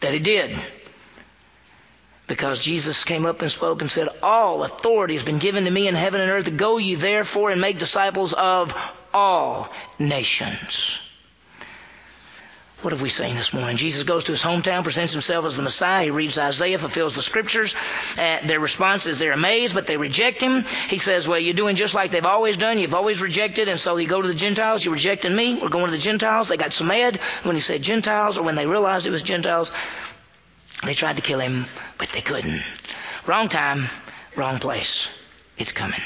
that 0.00 0.12
it 0.12 0.22
did. 0.22 0.56
Because 2.26 2.62
Jesus 2.62 3.04
came 3.04 3.24
up 3.24 3.40
and 3.40 3.50
spoke 3.50 3.80
and 3.80 3.90
said, 3.90 4.08
All 4.22 4.64
authority 4.64 5.14
has 5.14 5.22
been 5.22 5.38
given 5.38 5.64
to 5.64 5.70
me 5.70 5.86
in 5.86 5.94
heaven 5.94 6.20
and 6.20 6.30
earth. 6.30 6.56
Go 6.56 6.76
ye 6.76 6.96
therefore 6.96 7.50
and 7.50 7.60
make 7.60 7.78
disciples 7.78 8.34
of 8.34 8.74
all 9.14 9.72
nations. 9.98 10.98
What 12.82 12.92
have 12.92 13.00
we 13.00 13.08
seen 13.08 13.36
this 13.36 13.54
morning? 13.54 13.78
Jesus 13.78 14.02
goes 14.02 14.24
to 14.24 14.32
his 14.32 14.42
hometown, 14.42 14.82
presents 14.82 15.14
himself 15.14 15.46
as 15.46 15.56
the 15.56 15.62
Messiah. 15.62 16.04
He 16.04 16.10
reads 16.10 16.36
Isaiah, 16.36 16.78
fulfills 16.78 17.14
the 17.14 17.22
scriptures. 17.22 17.74
Uh, 18.18 18.38
their 18.44 18.60
response 18.60 19.06
is 19.06 19.18
they're 19.18 19.32
amazed, 19.32 19.74
but 19.74 19.86
they 19.86 19.96
reject 19.96 20.42
him. 20.42 20.64
He 20.90 20.98
says, 20.98 21.26
well, 21.26 21.38
you're 21.38 21.54
doing 21.54 21.76
just 21.76 21.94
like 21.94 22.10
they've 22.10 22.24
always 22.24 22.58
done. 22.58 22.78
You've 22.78 22.92
always 22.92 23.22
rejected. 23.22 23.68
And 23.68 23.80
so 23.80 23.96
you 23.96 24.06
go 24.06 24.20
to 24.20 24.28
the 24.28 24.34
Gentiles. 24.34 24.84
You're 24.84 24.92
rejecting 24.92 25.34
me. 25.34 25.58
We're 25.60 25.70
going 25.70 25.86
to 25.86 25.90
the 25.90 25.96
Gentiles. 25.96 26.48
They 26.48 26.58
got 26.58 26.74
so 26.74 26.84
mad 26.84 27.18
when 27.44 27.54
he 27.54 27.62
said 27.62 27.80
Gentiles 27.80 28.36
or 28.36 28.42
when 28.42 28.56
they 28.56 28.66
realized 28.66 29.06
it 29.06 29.10
was 29.10 29.22
Gentiles. 29.22 29.72
They 30.84 30.94
tried 30.94 31.16
to 31.16 31.22
kill 31.22 31.40
him, 31.40 31.64
but 31.96 32.10
they 32.10 32.20
couldn't. 32.20 32.60
Wrong 33.26 33.48
time, 33.48 33.86
wrong 34.36 34.58
place. 34.58 35.08
It's 35.56 35.72
coming. 35.72 36.02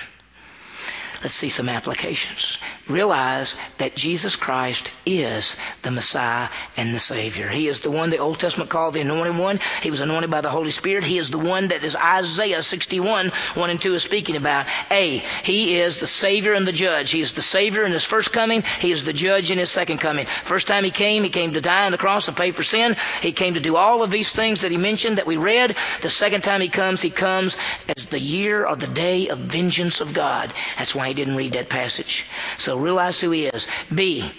Let's 1.21 1.35
see 1.35 1.49
some 1.49 1.69
applications 1.69 2.59
realize 2.89 3.57
that 3.79 3.95
Jesus 3.95 4.37
Christ 4.37 4.91
is 5.07 5.57
the 5.83 5.91
Messiah 5.91 6.49
and 6.77 6.95
the 6.95 7.01
Savior. 7.01 7.49
He 7.49 7.69
is 7.69 7.81
the 7.81 7.91
one 7.91 8.11
the 8.11 8.19
Old 8.19 8.41
Testament 8.41 8.71
called 8.71 8.95
the 8.95 9.01
anointed 9.01 9.37
one. 9.37 9.61
He 9.83 9.91
was 9.91 10.01
anointed 10.01 10.31
by 10.31 10.41
the 10.41 10.51
Holy 10.51 10.71
Spirit. 10.71 11.05
He 11.05 11.19
is 11.19 11.31
the 11.31 11.39
one 11.39 11.69
that 11.69 11.85
is 11.85 11.97
Isaiah 11.97 12.63
61, 12.63 13.29
1 13.55 13.71
and 13.71 13.81
2 13.81 13.95
is 13.95 14.03
speaking 14.03 14.37
about. 14.37 14.67
A, 14.91 15.23
He 15.45 15.79
is 15.79 15.99
the 15.99 16.07
Savior 16.07 16.55
and 16.55 16.67
the 16.67 16.73
Judge. 16.73 17.11
He 17.11 17.21
is 17.21 17.33
the 17.33 17.43
Savior 17.43 17.85
in 17.85 17.93
His 17.93 18.05
first 18.05 18.33
coming. 18.33 18.63
He 18.81 18.93
is 18.93 19.05
the 19.05 19.13
Judge 19.13 19.51
in 19.51 19.59
His 19.59 19.71
second 19.71 19.99
coming. 19.99 20.27
First 20.45 20.67
time 20.67 20.85
He 20.85 20.91
came, 20.91 21.23
He 21.23 21.31
came 21.31 21.53
to 21.53 21.61
die 21.61 21.87
on 21.87 21.93
the 21.93 21.99
cross 21.99 22.29
and 22.29 22.37
pay 22.37 22.51
for 22.51 22.63
sin. 22.63 22.97
He 23.23 23.33
came 23.33 23.55
to 23.55 23.61
do 23.61 23.77
all 23.77 24.03
of 24.03 24.11
these 24.11 24.33
things 24.33 24.63
that 24.63 24.71
He 24.71 24.77
mentioned 24.77 25.19
that 25.19 25.27
we 25.27 25.37
read. 25.37 25.77
The 26.03 26.11
second 26.11 26.43
time 26.43 26.61
He 26.61 26.69
comes, 26.69 27.01
He 27.03 27.11
comes 27.11 27.57
as 27.97 28.07
the 28.07 28.21
year 28.21 28.67
or 28.67 28.77
the 28.77 28.87
day 28.87 29.29
of 29.29 29.39
vengeance 29.39 30.01
of 30.01 30.13
God. 30.13 30.53
That's 30.77 30.95
why 30.95 31.09
He 31.09 31.15
didn't 31.15 31.37
read 31.37 31.53
that 31.53 31.69
passage. 31.69 32.27
So 32.59 32.80
realize 32.81 33.21
who 33.21 33.31
He 33.31 33.47
is. 33.47 33.67
B, 33.95 34.31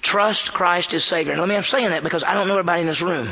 trust 0.00 0.52
Christ 0.52 0.94
as 0.94 1.04
Savior. 1.04 1.32
And 1.32 1.40
let 1.40 1.48
me, 1.48 1.56
I'm 1.56 1.62
saying 1.62 1.90
that 1.90 2.02
because 2.02 2.24
I 2.24 2.34
don't 2.34 2.48
know 2.48 2.54
everybody 2.54 2.82
in 2.82 2.86
this 2.86 3.02
room. 3.02 3.28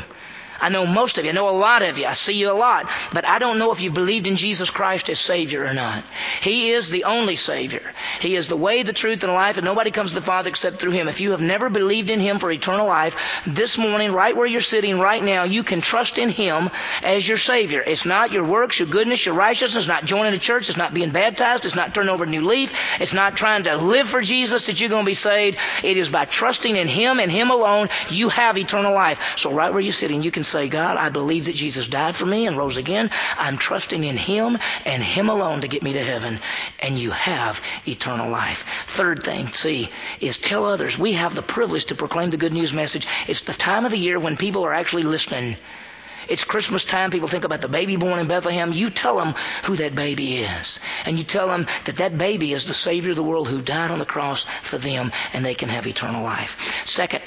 I 0.61 0.69
know 0.69 0.85
most 0.85 1.17
of 1.17 1.25
you. 1.25 1.31
I 1.31 1.33
know 1.33 1.49
a 1.49 1.57
lot 1.57 1.81
of 1.81 1.97
you. 1.97 2.05
I 2.05 2.13
see 2.13 2.35
you 2.35 2.51
a 2.51 2.53
lot. 2.53 2.89
But 3.13 3.25
I 3.25 3.39
don't 3.39 3.57
know 3.57 3.71
if 3.71 3.81
you 3.81 3.91
believed 3.91 4.27
in 4.27 4.35
Jesus 4.35 4.69
Christ 4.69 5.09
as 5.09 5.19
Savior 5.19 5.65
or 5.65 5.73
not. 5.73 6.03
He 6.41 6.71
is 6.71 6.89
the 6.89 7.05
only 7.05 7.35
Savior. 7.35 7.83
He 8.19 8.35
is 8.35 8.47
the 8.47 8.55
way, 8.55 8.83
the 8.83 8.93
truth, 8.93 9.23
and 9.23 9.31
the 9.31 9.35
life, 9.35 9.57
and 9.57 9.65
nobody 9.65 9.91
comes 9.91 10.09
to 10.11 10.15
the 10.15 10.21
Father 10.21 10.49
except 10.49 10.79
through 10.79 10.91
Him. 10.91 11.07
If 11.07 11.19
you 11.19 11.31
have 11.31 11.41
never 11.41 11.69
believed 11.69 12.11
in 12.11 12.19
Him 12.19 12.39
for 12.39 12.51
eternal 12.51 12.87
life, 12.87 13.15
this 13.47 13.77
morning, 13.77 14.11
right 14.11 14.35
where 14.35 14.45
you're 14.45 14.61
sitting 14.61 14.99
right 14.99 15.23
now, 15.23 15.43
you 15.43 15.63
can 15.63 15.81
trust 15.81 16.17
in 16.17 16.29
Him 16.29 16.69
as 17.01 17.27
your 17.27 17.37
Savior. 17.37 17.81
It's 17.81 18.05
not 18.05 18.31
your 18.31 18.43
works, 18.43 18.79
your 18.79 18.87
goodness, 18.87 19.25
your 19.25 19.35
righteousness. 19.35 19.87
Not 19.87 20.05
joining 20.05 20.33
a 20.33 20.37
church. 20.37 20.69
It's 20.69 20.77
not 20.77 20.93
being 20.93 21.11
baptized. 21.11 21.65
It's 21.65 21.75
not 21.75 21.95
turning 21.95 22.09
over 22.09 22.25
a 22.25 22.27
new 22.27 22.41
leaf. 22.41 22.73
It's 22.99 23.13
not 23.13 23.35
trying 23.35 23.63
to 23.63 23.77
live 23.77 24.07
for 24.07 24.21
Jesus 24.21 24.67
that 24.67 24.79
you're 24.79 24.89
going 24.89 25.05
to 25.05 25.09
be 25.09 25.15
saved. 25.15 25.57
It 25.83 25.97
is 25.97 26.09
by 26.09 26.25
trusting 26.25 26.75
in 26.75 26.87
Him 26.87 27.19
and 27.19 27.31
Him 27.31 27.49
alone, 27.49 27.89
you 28.09 28.29
have 28.29 28.57
eternal 28.57 28.93
life. 28.93 29.19
So 29.37 29.51
right 29.51 29.71
where 29.71 29.81
you're 29.81 29.93
sitting, 29.93 30.23
you 30.23 30.31
can 30.31 30.43
say, 30.51 30.67
God, 30.67 30.97
I 30.97 31.09
believe 31.09 31.45
that 31.45 31.55
Jesus 31.55 31.87
died 31.87 32.15
for 32.15 32.25
me 32.25 32.45
and 32.47 32.57
rose 32.57 32.77
again. 32.77 33.09
I'm 33.37 33.57
trusting 33.57 34.03
in 34.03 34.17
Him 34.17 34.57
and 34.85 35.01
Him 35.01 35.29
alone 35.29 35.61
to 35.61 35.67
get 35.67 35.83
me 35.83 35.93
to 35.93 36.03
heaven. 36.03 36.39
And 36.79 36.99
you 36.99 37.11
have 37.11 37.61
eternal 37.87 38.29
life. 38.29 38.65
Third 38.87 39.23
thing, 39.23 39.47
see, 39.47 39.89
is 40.19 40.37
tell 40.37 40.65
others. 40.65 40.99
We 40.99 41.13
have 41.13 41.35
the 41.35 41.41
privilege 41.41 41.85
to 41.85 41.95
proclaim 41.95 42.29
the 42.29 42.37
good 42.37 42.53
news 42.53 42.73
message. 42.73 43.07
It's 43.27 43.41
the 43.41 43.53
time 43.53 43.85
of 43.85 43.91
the 43.91 43.97
year 43.97 44.19
when 44.19 44.37
people 44.37 44.65
are 44.65 44.73
actually 44.73 45.03
listening. 45.03 45.57
It's 46.27 46.43
Christmas 46.43 46.83
time. 46.83 47.11
People 47.11 47.27
think 47.27 47.43
about 47.43 47.61
the 47.61 47.67
baby 47.67 47.95
born 47.95 48.19
in 48.19 48.27
Bethlehem. 48.27 48.71
You 48.71 48.89
tell 48.89 49.17
them 49.17 49.35
who 49.65 49.75
that 49.77 49.95
baby 49.95 50.37
is. 50.37 50.79
And 51.05 51.17
you 51.17 51.23
tell 51.23 51.47
them 51.47 51.67
that 51.85 51.97
that 51.97 52.17
baby 52.17 52.53
is 52.53 52.65
the 52.65 52.73
Savior 52.73 53.11
of 53.11 53.17
the 53.17 53.23
world 53.23 53.47
who 53.47 53.61
died 53.61 53.91
on 53.91 53.99
the 53.99 54.05
cross 54.05 54.45
for 54.61 54.77
them 54.77 55.11
and 55.33 55.43
they 55.43 55.55
can 55.55 55.69
have 55.69 55.87
eternal 55.87 56.23
life. 56.23 56.83
Second, 56.85 57.23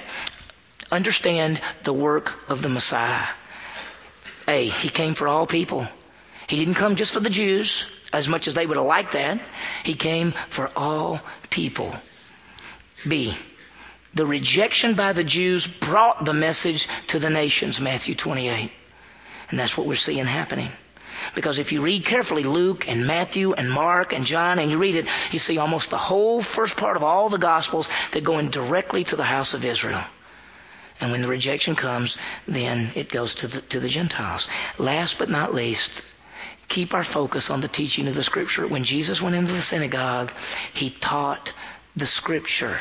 understand 0.95 1.61
the 1.83 1.93
work 1.93 2.33
of 2.49 2.63
the 2.63 2.69
Messiah. 2.69 3.27
A, 4.49 4.67
he 4.67 4.89
came 4.89 5.15
for 5.15 5.29
all 5.29 5.47
people. 5.47 5.87
He 6.49 6.59
didn't 6.59 6.75
come 6.75 6.97
just 6.97 7.13
for 7.13 7.21
the 7.21 7.31
Jews, 7.31 7.87
as 8.13 8.29
much 8.29 8.49
as 8.49 8.55
they 8.55 8.67
would 8.67 8.77
have 8.77 8.87
liked 8.87 9.13
that. 9.13 9.41
He 9.85 9.95
came 9.95 10.35
for 10.51 10.71
all 10.77 11.21
people. 11.51 11.95
B, 13.07 13.35
the 14.15 14.27
rejection 14.27 14.95
by 14.95 15.13
the 15.13 15.25
Jews 15.25 15.67
brought 15.67 16.25
the 16.25 16.35
message 16.35 16.89
to 17.09 17.19
the 17.19 17.31
nations, 17.31 17.81
Matthew 17.81 18.15
28. 18.15 18.71
And 19.51 19.59
that's 19.59 19.77
what 19.77 19.87
we're 19.87 19.97
seeing 19.97 20.27
happening. 20.27 20.71
Because 21.35 21.59
if 21.59 21.73
you 21.73 21.81
read 21.81 22.05
carefully 22.05 22.45
Luke 22.45 22.89
and 22.89 23.07
Matthew 23.07 23.55
and 23.55 23.71
Mark 23.71 24.13
and 24.13 24.25
John 24.25 24.59
and 24.59 24.71
you 24.71 24.79
read 24.79 24.97
it, 24.97 25.09
you 25.33 25.39
see 25.39 25.59
almost 25.59 25.91
the 25.91 25.99
whole 25.99 26.43
first 26.43 26.77
part 26.77 26.97
of 26.97 27.03
all 27.03 27.29
the 27.29 27.39
Gospels 27.39 27.89
that 28.13 28.25
go 28.25 28.39
in 28.39 28.51
directly 28.51 29.05
to 29.05 29.17
the 29.17 29.25
house 29.25 29.55
of 29.55 29.65
Israel. 29.65 30.05
And 31.01 31.11
when 31.11 31.23
the 31.23 31.29
rejection 31.29 31.75
comes, 31.75 32.19
then 32.47 32.91
it 32.95 33.09
goes 33.09 33.37
to 33.37 33.49
the, 33.49 33.61
to 33.63 33.81
the 33.81 33.89
Gentiles. 33.89 34.49
Last 34.79 35.19
but 35.19 35.29
not 35.29 35.55
least, 35.55 36.03
keep 36.69 36.95
our 36.95 37.05
focus 37.05 37.51
on 37.51 37.61
the 37.61 37.69
teaching 37.69 38.07
of 38.09 38.15
the 38.15 38.23
Scripture. 38.23 38.67
When 38.67 38.85
Jesus 38.85 39.21
went 39.21 39.35
into 39.35 39.53
the 39.53 39.63
synagogue, 39.63 40.33
he 40.73 40.91
taught 40.91 41.53
the 41.97 42.07
Scripture. 42.07 42.79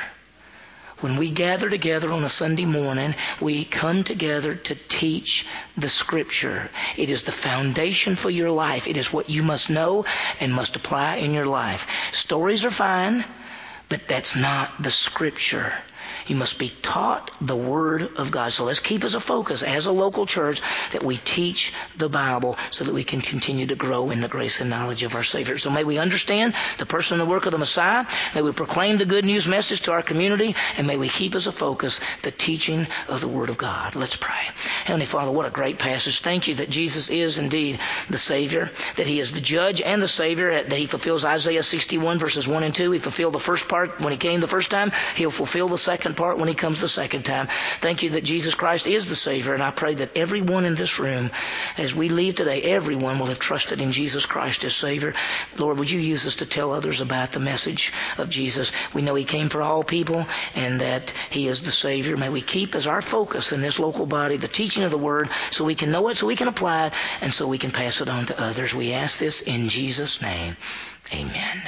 When 0.99 1.17
we 1.17 1.31
gather 1.31 1.69
together 1.69 2.11
on 2.13 2.23
a 2.23 2.29
Sunday 2.29 2.63
morning, 2.63 3.15
we 3.41 3.65
come 3.65 4.05
together 4.05 4.55
to 4.55 4.75
teach 4.75 5.45
the 5.75 5.89
Scripture. 5.89 6.69
It 6.95 7.09
is 7.09 7.23
the 7.23 7.33
foundation 7.33 8.15
for 8.15 8.29
your 8.29 8.51
life. 8.51 8.87
It 8.87 8.95
is 8.95 9.11
what 9.11 9.29
you 9.29 9.43
must 9.43 9.69
know 9.69 10.05
and 10.39 10.53
must 10.53 10.77
apply 10.77 11.17
in 11.17 11.33
your 11.33 11.45
life. 11.45 11.87
Stories 12.11 12.63
are 12.63 12.71
fine, 12.71 13.25
but 13.89 14.07
that's 14.07 14.37
not 14.37 14.81
the 14.81 14.91
Scripture. 14.91 15.73
You 16.27 16.35
must 16.35 16.57
be 16.57 16.69
taught 16.81 17.31
the 17.41 17.55
Word 17.55 18.17
of 18.17 18.31
God. 18.31 18.53
So 18.53 18.65
let's 18.65 18.79
keep 18.79 19.03
as 19.03 19.15
a 19.15 19.19
focus 19.19 19.63
as 19.63 19.85
a 19.85 19.91
local 19.91 20.25
church 20.25 20.61
that 20.91 21.03
we 21.03 21.17
teach 21.17 21.73
the 21.97 22.09
Bible 22.09 22.57
so 22.71 22.85
that 22.85 22.93
we 22.93 23.03
can 23.03 23.21
continue 23.21 23.67
to 23.67 23.75
grow 23.75 24.09
in 24.09 24.21
the 24.21 24.27
grace 24.27 24.61
and 24.61 24.69
knowledge 24.69 25.03
of 25.03 25.15
our 25.15 25.23
Savior. 25.23 25.57
So 25.57 25.69
may 25.69 25.83
we 25.83 25.97
understand 25.97 26.53
the 26.77 26.85
person 26.85 27.19
and 27.19 27.27
the 27.27 27.31
work 27.31 27.45
of 27.45 27.51
the 27.51 27.57
Messiah. 27.57 28.05
May 28.35 28.41
we 28.41 28.51
proclaim 28.51 28.97
the 28.97 29.05
good 29.05 29.25
news 29.25 29.47
message 29.47 29.81
to 29.81 29.91
our 29.91 30.01
community. 30.01 30.55
And 30.77 30.87
may 30.87 30.97
we 30.97 31.09
keep 31.09 31.35
as 31.35 31.47
a 31.47 31.51
focus 31.51 31.99
the 32.21 32.31
teaching 32.31 32.87
of 33.07 33.21
the 33.21 33.27
Word 33.27 33.49
of 33.49 33.57
God. 33.57 33.95
Let's 33.95 34.15
pray. 34.15 34.47
Heavenly 34.85 35.05
Father, 35.05 35.31
what 35.31 35.45
a 35.45 35.51
great 35.51 35.79
passage. 35.79 36.21
Thank 36.21 36.47
you 36.47 36.55
that 36.55 36.69
Jesus 36.69 37.09
is 37.09 37.37
indeed 37.37 37.79
the 38.09 38.17
Savior, 38.17 38.71
that 38.97 39.07
He 39.07 39.19
is 39.19 39.31
the 39.31 39.41
judge 39.41 39.81
and 39.81 40.01
the 40.01 40.07
Savior, 40.07 40.63
that 40.63 40.71
He 40.77 40.85
fulfills 40.85 41.25
Isaiah 41.25 41.63
61 41.63 42.19
verses 42.19 42.47
1 42.47 42.63
and 42.63 42.75
2. 42.75 42.91
He 42.91 42.99
fulfilled 42.99 43.33
the 43.33 43.39
first 43.39 43.67
part 43.67 43.99
when 43.99 44.11
He 44.11 44.17
came 44.17 44.39
the 44.39 44.47
first 44.47 44.71
time. 44.71 44.91
He'll 45.15 45.31
fulfill 45.31 45.67
the 45.69 45.77
second 45.77 46.12
second 46.13 46.23
part 46.23 46.37
when 46.37 46.47
he 46.47 46.53
comes 46.53 46.79
the 46.79 46.87
second 46.87 47.23
time. 47.23 47.47
Thank 47.81 48.03
you 48.03 48.11
that 48.11 48.23
Jesus 48.23 48.53
Christ 48.53 48.85
is 48.85 49.05
the 49.05 49.15
Savior, 49.15 49.55
and 49.55 49.63
I 49.63 49.71
pray 49.71 49.95
that 49.95 50.15
everyone 50.15 50.65
in 50.65 50.75
this 50.75 50.99
room, 50.99 51.31
as 51.77 51.95
we 51.95 52.09
leave 52.09 52.35
today, 52.35 52.61
everyone 52.61 53.17
will 53.17 53.27
have 53.27 53.39
trusted 53.39 53.81
in 53.81 53.91
Jesus 53.91 54.27
Christ 54.27 54.63
as 54.63 54.75
Savior. 54.75 55.15
Lord, 55.57 55.79
would 55.79 55.89
you 55.89 55.99
use 55.99 56.27
us 56.27 56.35
to 56.35 56.45
tell 56.45 56.71
others 56.71 57.01
about 57.01 57.31
the 57.31 57.39
message 57.39 57.93
of 58.17 58.29
Jesus? 58.29 58.71
We 58.93 59.01
know 59.01 59.15
He 59.15 59.23
came 59.23 59.49
for 59.49 59.61
all 59.63 59.83
people 59.83 60.27
and 60.55 60.81
that 60.81 61.11
He 61.31 61.47
is 61.47 61.61
the 61.61 61.71
Savior. 61.71 62.15
May 62.15 62.29
we 62.29 62.41
keep 62.41 62.75
as 62.75 62.85
our 62.85 63.01
focus 63.01 63.51
in 63.51 63.61
this 63.61 63.79
local 63.79 64.05
body 64.05 64.37
the 64.37 64.47
teaching 64.47 64.83
of 64.83 64.91
the 64.91 64.97
Word 64.97 65.29
so 65.49 65.65
we 65.65 65.75
can 65.75 65.91
know 65.91 66.09
it, 66.09 66.17
so 66.17 66.27
we 66.27 66.35
can 66.35 66.47
apply 66.47 66.87
it, 66.87 66.93
and 67.21 67.33
so 67.33 67.47
we 67.47 67.57
can 67.57 67.71
pass 67.71 68.01
it 68.01 68.09
on 68.09 68.27
to 68.27 68.39
others. 68.39 68.73
We 68.73 68.93
ask 68.93 69.17
this 69.17 69.41
in 69.41 69.69
Jesus' 69.69 70.21
name. 70.21 70.57
Amen. 71.11 71.61